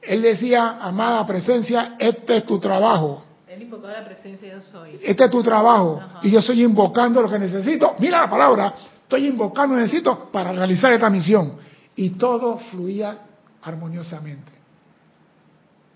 Él 0.00 0.22
decía, 0.22 0.78
amada 0.80 1.24
presencia, 1.26 1.96
este 1.98 2.38
es 2.38 2.46
tu 2.46 2.58
trabajo. 2.58 3.24
Él 3.46 3.62
invocaba 3.62 3.92
la 3.92 4.04
presencia 4.04 4.52
yo 4.52 4.60
soy. 4.60 4.98
Este 5.02 5.24
es 5.24 5.30
tu 5.30 5.42
trabajo. 5.42 6.00
Y 6.22 6.30
yo 6.30 6.40
estoy 6.40 6.62
invocando 6.62 7.22
lo 7.22 7.30
que 7.30 7.38
necesito. 7.38 7.94
Mira 7.98 8.22
la 8.22 8.30
palabra. 8.30 8.74
Estoy 9.02 9.26
invocando 9.26 9.74
lo 9.74 9.80
que 9.80 9.84
necesito 9.84 10.30
para 10.32 10.52
realizar 10.52 10.92
esta 10.92 11.10
misión. 11.10 11.52
Y 11.94 12.10
todo 12.10 12.58
fluía 12.58 13.18
armoniosamente. 13.62 14.50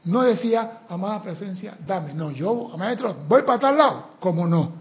No 0.05 0.23
decía, 0.23 0.83
amada 0.89 1.21
presencia, 1.23 1.77
dame. 1.85 2.15
No, 2.15 2.31
yo, 2.31 2.71
maestro, 2.79 3.17
voy 3.27 3.43
para 3.43 3.59
tal 3.59 3.77
lado. 3.77 4.07
¿Cómo 4.21 4.47
no? 4.47 4.73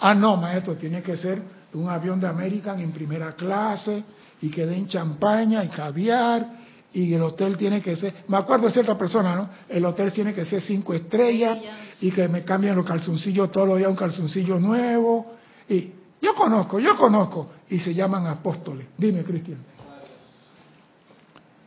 Ah, 0.00 0.14
no, 0.14 0.36
maestro, 0.36 0.76
tiene 0.76 1.02
que 1.02 1.16
ser 1.16 1.42
un 1.74 1.88
avión 1.88 2.20
de 2.20 2.28
American 2.28 2.80
en 2.80 2.92
primera 2.92 3.32
clase 3.32 4.04
y 4.44 4.50
que 4.50 4.66
den 4.66 4.86
champaña 4.88 5.64
y 5.64 5.68
caviar 5.68 6.46
y 6.92 7.14
el 7.14 7.22
hotel 7.22 7.56
tiene 7.56 7.80
que 7.80 7.96
ser, 7.96 8.12
me 8.28 8.36
acuerdo 8.36 8.66
de 8.66 8.72
cierta 8.72 8.96
persona, 8.96 9.34
¿no? 9.34 9.48
El 9.68 9.84
hotel 9.86 10.12
tiene 10.12 10.34
que 10.34 10.44
ser 10.44 10.60
cinco 10.60 10.92
estrellas 10.92 11.58
y 12.02 12.10
que 12.10 12.28
me 12.28 12.42
cambian 12.44 12.76
los 12.76 12.84
calzoncillos 12.84 13.50
todos 13.50 13.66
los 13.66 13.78
días 13.78 13.88
un 13.88 13.96
calzoncillo 13.96 14.60
nuevo 14.60 15.32
y 15.68 15.92
Yo 16.20 16.34
conozco, 16.34 16.78
yo 16.78 16.94
conozco. 16.96 17.50
Y 17.68 17.78
se 17.78 17.94
llaman 17.94 18.26
apóstoles. 18.26 18.86
Dime, 18.96 19.22
Cristian. 19.24 19.58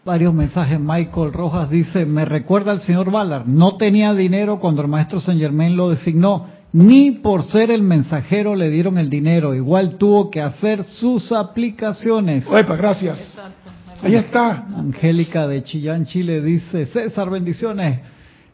Varios 0.06 0.34
mensajes. 0.34 0.80
Michael 0.80 1.34
Rojas 1.34 1.70
dice, 1.70 2.06
me 2.06 2.26
recuerda 2.26 2.72
al 2.72 2.82
señor 2.82 3.12
Ballard, 3.12 3.46
no 3.46 3.76
tenía 3.78 4.14
dinero 4.14 4.60
cuando 4.60 4.82
el 4.82 4.88
maestro 4.88 5.20
Saint 5.20 5.42
Germain 5.42 5.76
lo 5.76 5.90
designó, 5.90 6.48
ni 6.74 7.12
por 7.12 7.44
ser 7.44 7.72
el 7.72 7.84
mensajero 7.84 8.56
le 8.56 8.70
dieron 8.70 8.98
el 8.98 9.10
dinero, 9.10 9.56
igual 9.56 9.98
tuvo 9.98 10.30
que 10.30 10.42
hacer 10.42 10.84
sus 10.84 11.32
aplicaciones. 11.32 12.46
Opa, 12.46 12.76
gracias. 12.76 13.40
Ahí 14.02 14.16
está. 14.16 14.68
Angélica 14.76 15.48
de 15.48 15.64
Chillán, 15.64 16.06
Chile 16.06 16.42
dice, 16.42 16.86
César, 16.88 17.30
bendiciones. 17.30 18.02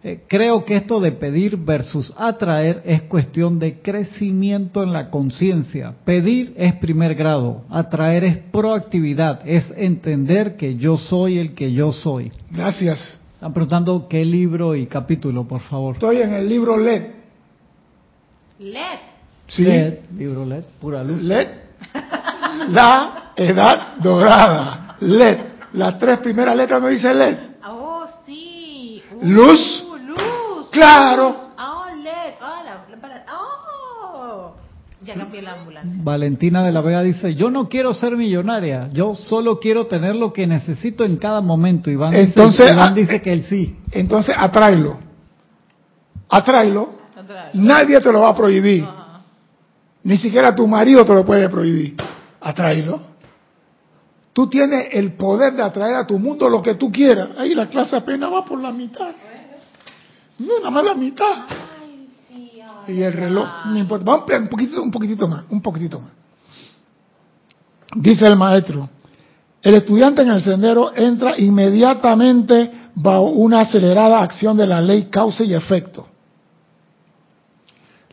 Eh, 0.05 0.23
creo 0.27 0.65
que 0.65 0.75
esto 0.75 0.99
de 0.99 1.13
pedir 1.13 1.55
versus 1.55 2.13
atraer 2.17 2.81
es 2.85 3.03
cuestión 3.03 3.57
de 3.57 3.81
crecimiento 3.81 4.83
en 4.83 4.91
la 4.91 5.09
conciencia. 5.09 5.93
Pedir 6.03 6.53
es 6.57 6.73
primer 6.75 7.15
grado, 7.15 7.63
atraer 7.69 8.25
es 8.25 8.37
proactividad, 8.37 9.39
es 9.47 9.65
entender 9.77 10.57
que 10.57 10.75
yo 10.75 10.97
soy 10.97 11.39
el 11.39 11.53
que 11.53 11.71
yo 11.71 11.93
soy. 11.93 12.33
Gracias. 12.51 13.21
Están 13.35 13.53
preguntando 13.53 14.07
qué 14.09 14.25
libro 14.25 14.75
y 14.75 14.87
capítulo, 14.87 15.45
por 15.47 15.61
favor. 15.61 15.95
Estoy 15.95 16.17
en 16.17 16.33
el 16.33 16.49
libro 16.49 16.77
LED. 16.77 17.22
LED. 18.63 18.99
Sí. 19.47 19.63
LED, 19.63 19.99
libro 20.17 20.45
LED, 20.45 20.63
pura 20.79 21.03
luz. 21.03 21.21
LED. 21.21 21.47
La 22.69 23.31
edad 23.35 23.97
dorada. 23.97 24.95
LED. 25.01 25.37
Las 25.73 25.97
tres 25.99 26.19
primeras 26.19 26.55
letras 26.55 26.81
no 26.81 26.87
dice 26.87 27.13
LED. 27.13 27.37
Oh, 27.67 28.05
sí. 28.25 29.01
Uh, 29.11 29.25
Luz. 29.25 29.83
Luz. 30.05 30.69
Claro. 30.71 31.35
Oh, 31.57 31.85
LED. 31.95 32.35
Oh, 32.41 32.63
la. 32.63 33.25
Oh. 33.33 34.55
Ya 35.03 35.15
cambié 35.15 35.41
la 35.41 35.53
ambulancia. 35.53 35.99
Valentina 36.01 36.63
de 36.63 36.71
la 36.71 36.79
Vega 36.79 37.03
dice, 37.03 37.35
yo 37.35 37.49
no 37.51 37.67
quiero 37.67 37.93
ser 37.93 38.15
millonaria, 38.15 38.87
yo 38.93 39.15
solo 39.15 39.59
quiero 39.59 39.87
tener 39.87 40.15
lo 40.15 40.31
que 40.31 40.47
necesito 40.47 41.03
en 41.03 41.17
cada 41.17 41.41
momento. 41.41 41.91
Iván, 41.91 42.13
Entonces, 42.13 42.67
dice, 42.67 42.73
Iván 42.73 42.89
ah, 42.89 42.95
dice 42.95 43.21
que 43.21 43.33
él 43.33 43.43
sí. 43.43 43.77
Entonces 43.91 44.33
atráelo. 44.37 44.97
Atráelo. 46.29 47.02
Nadie 47.53 47.99
te 47.99 48.11
lo 48.11 48.21
va 48.21 48.29
a 48.29 48.35
prohibir. 48.35 48.85
Ni 50.03 50.17
siquiera 50.17 50.53
tu 50.53 50.67
marido 50.67 51.05
te 51.05 51.13
lo 51.13 51.25
puede 51.25 51.47
prohibir. 51.49 51.95
Atráelo. 52.41 53.13
Tú 54.33 54.47
tienes 54.47 54.87
el 54.91 55.13
poder 55.13 55.53
de 55.53 55.61
atraer 55.61 55.95
a 55.95 56.07
tu 56.07 56.17
mundo 56.17 56.49
lo 56.49 56.61
que 56.61 56.73
tú 56.75 56.91
quieras. 56.91 57.29
Ahí 57.37 57.53
la 57.53 57.69
clase 57.69 57.95
apenas 57.95 58.31
va 58.31 58.43
por 58.43 58.59
la 58.59 58.71
mitad. 58.71 59.11
No, 60.39 60.57
nada 60.57 60.71
más 60.71 60.83
la 60.83 60.95
mitad. 60.95 61.45
Y 62.87 63.01
el 63.01 63.13
reloj, 63.13 63.47
no 63.67 63.77
importa. 63.77 64.03
Vamos 64.03 64.29
a 64.29 64.37
un 64.37 64.47
poquitito, 64.47 64.81
un 64.81 64.91
poquitito 64.91 65.27
más, 65.27 65.43
un 65.49 65.61
poquitito 65.61 65.99
más. 65.99 66.11
Dice 67.95 68.25
el 68.25 68.35
maestro, 68.35 68.89
el 69.61 69.75
estudiante 69.75 70.23
en 70.23 70.29
el 70.29 70.43
sendero 70.43 70.93
entra 70.95 71.37
inmediatamente 71.37 72.71
bajo 72.95 73.29
una 73.29 73.61
acelerada 73.61 74.21
acción 74.21 74.57
de 74.57 74.67
la 74.67 74.81
ley 74.81 75.05
causa 75.05 75.43
y 75.43 75.53
efecto. 75.53 76.07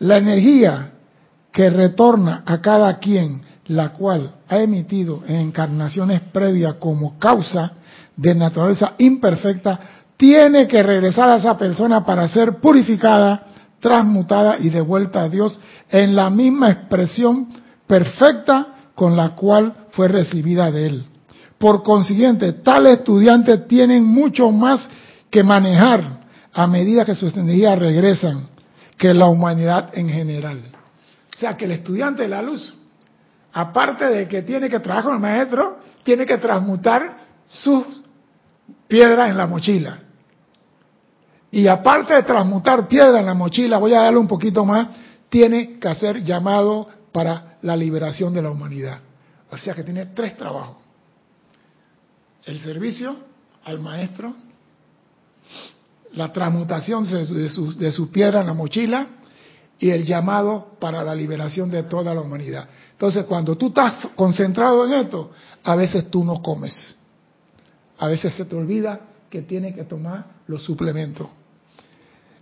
La 0.01 0.17
energía 0.17 0.93
que 1.53 1.69
retorna 1.69 2.43
a 2.47 2.61
cada 2.61 2.99
quien, 2.99 3.43
la 3.67 3.91
cual 3.91 4.35
ha 4.49 4.59
emitido 4.59 5.23
en 5.27 5.37
encarnaciones 5.37 6.23
previas 6.33 6.75
como 6.75 7.19
causa 7.19 7.73
de 8.17 8.35
naturaleza 8.35 8.95
imperfecta, 8.97 9.79
tiene 10.17 10.67
que 10.67 10.83
regresar 10.83 11.29
a 11.29 11.37
esa 11.37 11.57
persona 11.59 12.05
para 12.05 12.29
ser 12.29 12.61
purificada, 12.61 13.47
transmutada 13.79 14.57
y 14.59 14.71
devuelta 14.71 15.23
a 15.23 15.29
Dios 15.29 15.61
en 15.91 16.17
la 16.17 16.31
misma 16.31 16.71
expresión 16.71 17.49
perfecta 17.87 18.69
con 18.95 19.17
la 19.17 19.35
cual 19.35 19.75
fue 19.91 20.09
recibida 20.09 20.71
de 20.71 20.87
él. 20.87 21.05
Por 21.59 21.83
consiguiente, 21.83 22.55
tales 22.55 22.99
estudiantes 22.99 23.69
tienen 23.69 24.05
mucho 24.05 24.51
más 24.51 24.89
que 25.29 25.43
manejar 25.43 26.21
a 26.55 26.67
medida 26.67 27.05
que 27.05 27.15
sus 27.15 27.37
energías 27.37 27.79
regresan 27.79 28.49
que 29.01 29.15
la 29.15 29.29
humanidad 29.29 29.97
en 29.97 30.11
general. 30.11 30.61
O 31.35 31.39
sea 31.39 31.57
que 31.57 31.65
el 31.65 31.73
estudiante 31.73 32.23
de 32.23 32.29
la 32.29 32.43
luz, 32.43 32.77
aparte 33.51 34.05
de 34.05 34.29
que 34.29 34.43
tiene 34.43 34.69
que 34.69 34.79
trabajar 34.79 35.05
con 35.05 35.15
el 35.15 35.21
maestro, 35.21 35.79
tiene 36.03 36.27
que 36.27 36.37
transmutar 36.37 37.17
sus 37.47 38.03
piedras 38.87 39.31
en 39.31 39.39
la 39.39 39.47
mochila. 39.47 40.01
Y 41.51 41.67
aparte 41.67 42.13
de 42.13 42.25
transmutar 42.25 42.89
piedra 42.89 43.21
en 43.21 43.25
la 43.25 43.33
mochila, 43.33 43.79
voy 43.79 43.95
a 43.95 44.03
darle 44.03 44.19
un 44.19 44.29
poquito 44.29 44.67
más, 44.67 44.89
tiene 45.31 45.79
que 45.79 45.89
hacer 45.89 46.23
llamado 46.23 46.87
para 47.11 47.57
la 47.63 47.77
liberación 47.77 48.35
de 48.35 48.43
la 48.43 48.51
humanidad. 48.51 48.99
O 49.51 49.57
sea 49.57 49.73
que 49.73 49.83
tiene 49.83 50.07
tres 50.07 50.37
trabajos. 50.37 50.77
El 52.45 52.61
servicio 52.61 53.17
al 53.65 53.81
maestro, 53.81 54.35
la 56.15 56.33
transmutación 56.33 57.05
de 57.05 57.49
su, 57.49 57.77
de 57.77 58.41
en 58.41 58.47
la 58.47 58.55
mochila 58.55 59.07
y 59.79 59.91
el 59.91 60.05
llamado 60.05 60.77
para 60.79 61.03
la 61.03 61.15
liberación 61.15 61.71
de 61.71 61.85
toda 61.85 62.15
la 62.15 62.21
humanidad. 62.21 62.69
Entonces, 62.93 63.25
cuando 63.25 63.57
tú 63.57 63.69
estás 63.69 64.09
concentrado 64.15 64.85
en 64.87 64.93
esto, 64.93 65.31
a 65.65 65.75
veces 65.75 66.11
tú 66.11 66.25
no 66.25 66.43
comes. 66.43 66.97
A 67.99 68.09
veces 68.09 68.35
se 68.35 68.45
te 68.45 68.57
olvida 68.57 69.01
que 69.31 69.43
tienes 69.43 69.75
que 69.75 69.85
tomar 69.85 70.25
los 70.47 70.63
suplementos. 70.65 71.29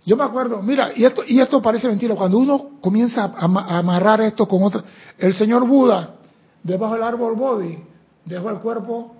Yo 0.05 0.17
me 0.17 0.23
acuerdo, 0.23 0.61
mira, 0.61 0.91
y 0.95 1.05
esto, 1.05 1.21
y 1.27 1.39
esto 1.39 1.61
parece 1.61 1.87
mentira, 1.87 2.15
cuando 2.15 2.37
uno 2.37 2.71
comienza 2.81 3.25
a, 3.25 3.33
ama- 3.37 3.65
a 3.67 3.77
amarrar 3.77 4.21
esto 4.21 4.47
con 4.47 4.63
otro, 4.63 4.83
el 5.17 5.33
señor 5.33 5.67
Buda, 5.67 6.15
debajo 6.63 6.95
del 6.95 7.03
árbol 7.03 7.35
Bodhi, 7.35 7.77
dejó 8.25 8.49
el 8.49 8.59
cuerpo, 8.59 9.15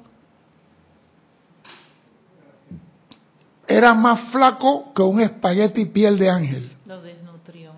era 3.70 3.93
más 3.93 4.32
flaco 4.32 4.91
que 4.95 5.03
un 5.03 5.22
espagueti 5.22 5.86
piel 5.86 6.17
de 6.17 6.28
ángel. 6.28 6.72
Lo 6.88 6.99
desnutrió. 7.03 7.72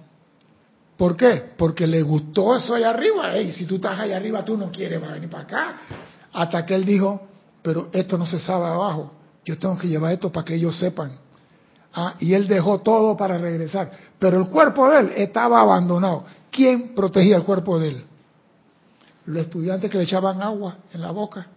¿Por 0.96 1.18
qué? 1.18 1.52
Porque 1.58 1.86
le 1.86 2.02
gustó 2.02 2.56
eso 2.56 2.76
allá 2.76 2.92
arriba. 2.92 3.36
Ey, 3.36 3.52
si 3.52 3.66
tú 3.66 3.76
estás 3.76 4.00
allá 4.00 4.16
arriba, 4.16 4.46
tú 4.46 4.56
no 4.56 4.72
quieres 4.72 5.02
venir 5.02 5.30
para 5.30 5.44
acá. 5.44 5.78
Hasta 6.32 6.66
que 6.66 6.76
él 6.76 6.86
dijo, 6.86 7.28
pero 7.62 7.90
esto 7.92 8.18
no 8.18 8.26
se 8.26 8.40
sabe 8.40 8.68
abajo. 8.68 9.12
Yo 9.44 9.60
tengo 9.60 9.78
que 9.78 9.90
llevar 9.90 10.14
esto 10.14 10.32
para 10.32 10.46
que 10.46 10.56
ellos 10.56 10.80
sepan. 10.80 11.12
Ah, 11.94 12.16
y 12.20 12.34
él 12.34 12.48
dejó 12.48 12.80
todo 12.80 13.18
para 13.18 13.38
regresar. 13.38 13.92
Pero 14.18 14.38
el 14.38 14.48
cuerpo 14.48 14.90
de 14.90 15.00
él 15.00 15.14
estaba 15.18 15.60
abandonado. 15.60 16.24
¿Quién 16.50 16.96
protegía 16.96 17.36
el 17.36 17.44
cuerpo 17.44 17.78
de 17.78 17.90
él? 17.90 18.06
Los 19.26 19.44
estudiantes 19.44 19.92
que 19.92 19.98
le 19.98 20.06
echaban 20.06 20.42
agua 20.42 20.78
en 20.94 21.02
la 21.02 21.12
boca. 21.12 21.48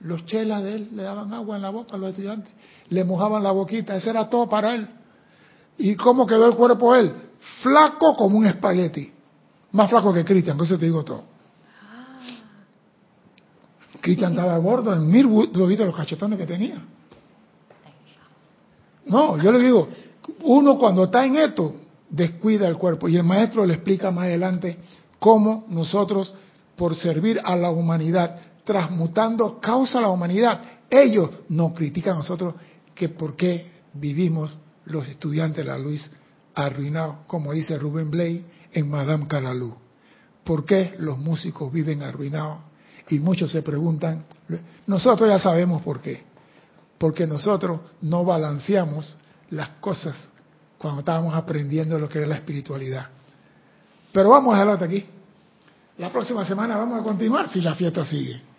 Los 0.00 0.26
chelas 0.26 0.62
de 0.62 0.74
él 0.74 0.88
le 0.92 1.02
daban 1.02 1.32
agua 1.32 1.56
en 1.56 1.62
la 1.62 1.70
boca 1.70 1.94
a 1.94 1.98
los 1.98 2.10
estudiantes. 2.10 2.52
Le 2.90 3.04
mojaban 3.04 3.42
la 3.42 3.52
boquita. 3.52 3.96
Eso 3.96 4.10
era 4.10 4.28
todo 4.28 4.48
para 4.48 4.74
él. 4.74 4.88
¿Y 5.78 5.94
cómo 5.94 6.26
quedó 6.26 6.46
el 6.46 6.54
cuerpo 6.54 6.94
él? 6.94 7.12
Flaco 7.62 8.16
como 8.16 8.38
un 8.38 8.46
espagueti. 8.46 9.12
Más 9.72 9.90
flaco 9.90 10.12
que 10.12 10.24
Cristian, 10.24 10.56
por 10.56 10.66
eso 10.66 10.78
te 10.78 10.86
digo 10.86 11.02
todo. 11.02 11.24
Cristian 14.00 14.32
estaba 14.32 14.56
gordo 14.58 14.92
en 14.94 15.10
mil, 15.10 15.26
lo 15.52 15.66
viste 15.66 15.84
los 15.84 15.96
cachetones 15.96 16.38
que 16.38 16.46
tenía. 16.46 16.76
No, 19.06 19.40
yo 19.40 19.52
le 19.52 19.58
digo, 19.58 19.88
uno 20.42 20.78
cuando 20.78 21.04
está 21.04 21.24
en 21.24 21.36
esto, 21.36 21.74
descuida 22.08 22.68
el 22.68 22.76
cuerpo. 22.76 23.08
Y 23.08 23.16
el 23.16 23.24
maestro 23.24 23.64
le 23.64 23.74
explica 23.74 24.10
más 24.10 24.26
adelante 24.26 24.78
cómo 25.18 25.64
nosotros, 25.68 26.34
por 26.76 26.94
servir 26.94 27.40
a 27.44 27.56
la 27.56 27.70
humanidad, 27.70 28.38
transmutando 28.66 29.60
causa 29.60 29.98
a 29.98 30.02
la 30.02 30.08
humanidad, 30.08 30.60
ellos 30.90 31.30
nos 31.48 31.72
critican 31.72 32.14
a 32.14 32.18
nosotros 32.18 32.54
que 32.94 33.08
por 33.08 33.36
qué 33.36 33.70
vivimos 33.94 34.58
los 34.86 35.06
estudiantes 35.06 35.64
de 35.64 35.70
la 35.70 35.78
luz 35.78 36.10
arruinados, 36.54 37.18
como 37.28 37.52
dice 37.52 37.78
Rubén 37.78 38.10
Blay 38.10 38.44
en 38.72 38.90
Madame 38.90 39.28
Calalú. 39.28 39.74
¿Por 40.42 40.64
qué 40.64 40.96
los 40.98 41.16
músicos 41.16 41.72
viven 41.72 42.02
arruinados? 42.02 42.58
Y 43.08 43.20
muchos 43.20 43.52
se 43.52 43.62
preguntan, 43.62 44.24
nosotros 44.86 45.28
ya 45.28 45.38
sabemos 45.38 45.82
por 45.82 46.00
qué. 46.00 46.24
Porque 46.98 47.26
nosotros 47.26 47.80
no 48.02 48.24
balanceamos 48.24 49.16
las 49.50 49.70
cosas 49.80 50.30
cuando 50.76 51.00
estábamos 51.00 51.34
aprendiendo 51.34 51.98
lo 51.98 52.08
que 52.08 52.22
es 52.22 52.28
la 52.28 52.34
espiritualidad. 52.34 53.06
Pero 54.12 54.30
vamos 54.30 54.52
a 54.52 54.56
dejarlo 54.56 54.72
hasta 54.72 54.86
aquí. 54.86 55.06
La 55.98 56.10
próxima 56.10 56.44
semana 56.44 56.76
vamos 56.76 57.00
a 57.00 57.04
continuar 57.04 57.48
si 57.48 57.60
la 57.60 57.76
fiesta 57.76 58.04
sigue. 58.04 58.55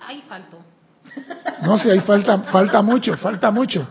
Ahí 0.00 0.22
faltó. 0.28 0.58
No, 1.62 1.78
si 1.78 1.88
ahí 1.88 2.00
falta, 2.00 2.38
falta 2.38 2.82
mucho, 2.82 3.16
falta 3.16 3.50
mucho. 3.52 3.86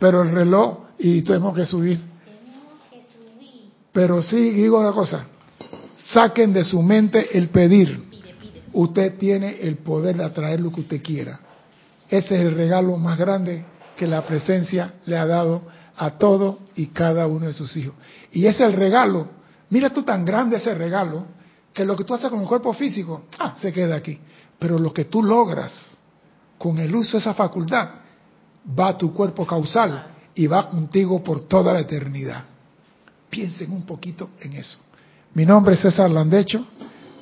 Pero 0.00 0.22
el 0.22 0.32
reloj 0.32 0.86
y 0.98 1.22
tenemos 1.22 1.54
que 1.54 1.64
subir. 1.64 2.00
Pero 3.92 4.20
sí, 4.22 4.50
digo 4.50 4.80
una 4.80 4.90
cosa, 4.90 5.24
saquen 5.96 6.52
de 6.52 6.64
su 6.64 6.82
mente 6.82 7.38
el 7.38 7.50
pedir. 7.50 8.10
Usted 8.72 9.16
tiene 9.16 9.60
el 9.60 9.76
poder 9.76 10.16
de 10.16 10.24
atraer 10.24 10.60
lo 10.60 10.72
que 10.72 10.80
usted 10.80 11.02
quiera. 11.02 11.38
Ese 12.08 12.34
es 12.34 12.40
el 12.40 12.56
regalo 12.56 12.96
más 12.96 13.16
grande 13.16 13.64
que 13.96 14.08
la 14.08 14.26
presencia 14.26 14.94
le 15.06 15.16
ha 15.16 15.26
dado 15.26 15.62
a 15.96 16.10
todo 16.18 16.58
y 16.74 16.88
cada 16.88 17.28
uno 17.28 17.46
de 17.46 17.52
sus 17.52 17.76
hijos. 17.76 17.94
Y 18.32 18.46
es 18.46 18.58
el 18.58 18.72
regalo 18.72 19.28
Mira 19.74 19.90
tú 19.90 20.04
tan 20.04 20.24
grande 20.24 20.58
ese 20.58 20.72
regalo 20.72 21.26
que 21.72 21.84
lo 21.84 21.96
que 21.96 22.04
tú 22.04 22.14
haces 22.14 22.30
con 22.30 22.40
el 22.40 22.46
cuerpo 22.46 22.72
físico, 22.72 23.24
ah, 23.40 23.56
se 23.60 23.72
queda 23.72 23.96
aquí. 23.96 24.20
Pero 24.58 24.78
lo 24.78 24.92
que 24.92 25.06
tú 25.06 25.22
logras 25.22 25.98
con 26.58 26.78
el 26.78 26.94
uso 26.94 27.12
de 27.12 27.18
esa 27.18 27.34
facultad 27.34 27.88
va 28.78 28.88
a 28.88 28.98
tu 28.98 29.12
cuerpo 29.12 29.46
causal 29.46 30.06
y 30.34 30.46
va 30.46 30.68
contigo 30.68 31.22
por 31.22 31.46
toda 31.46 31.72
la 31.72 31.80
eternidad. 31.80 32.44
Piensen 33.30 33.72
un 33.72 33.82
poquito 33.82 34.30
en 34.40 34.54
eso. 34.54 34.78
Mi 35.34 35.44
nombre 35.44 35.74
es 35.74 35.80
César 35.80 36.10
Landecho. 36.10 36.64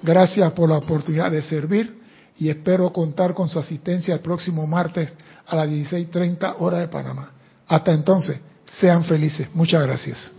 Gracias 0.03 0.53
por 0.53 0.68
la 0.68 0.78
oportunidad 0.78 1.30
de 1.30 1.43
servir 1.43 2.03
y 2.39 2.49
espero 2.49 2.93
contar 2.93 3.35
con 3.35 3.49
su 3.49 3.59
asistencia 3.59 4.14
el 4.14 4.20
próximo 4.20 4.66
martes 4.66 5.12
a 5.47 5.57
las 5.57 5.68
16.30 5.68 6.57
hora 6.59 6.78
de 6.78 6.89
Panamá. 6.89 7.30
Hasta 7.66 7.93
entonces, 7.93 8.41
sean 8.66 9.05
felices. 9.05 9.49
Muchas 9.55 9.83
gracias. 9.87 10.33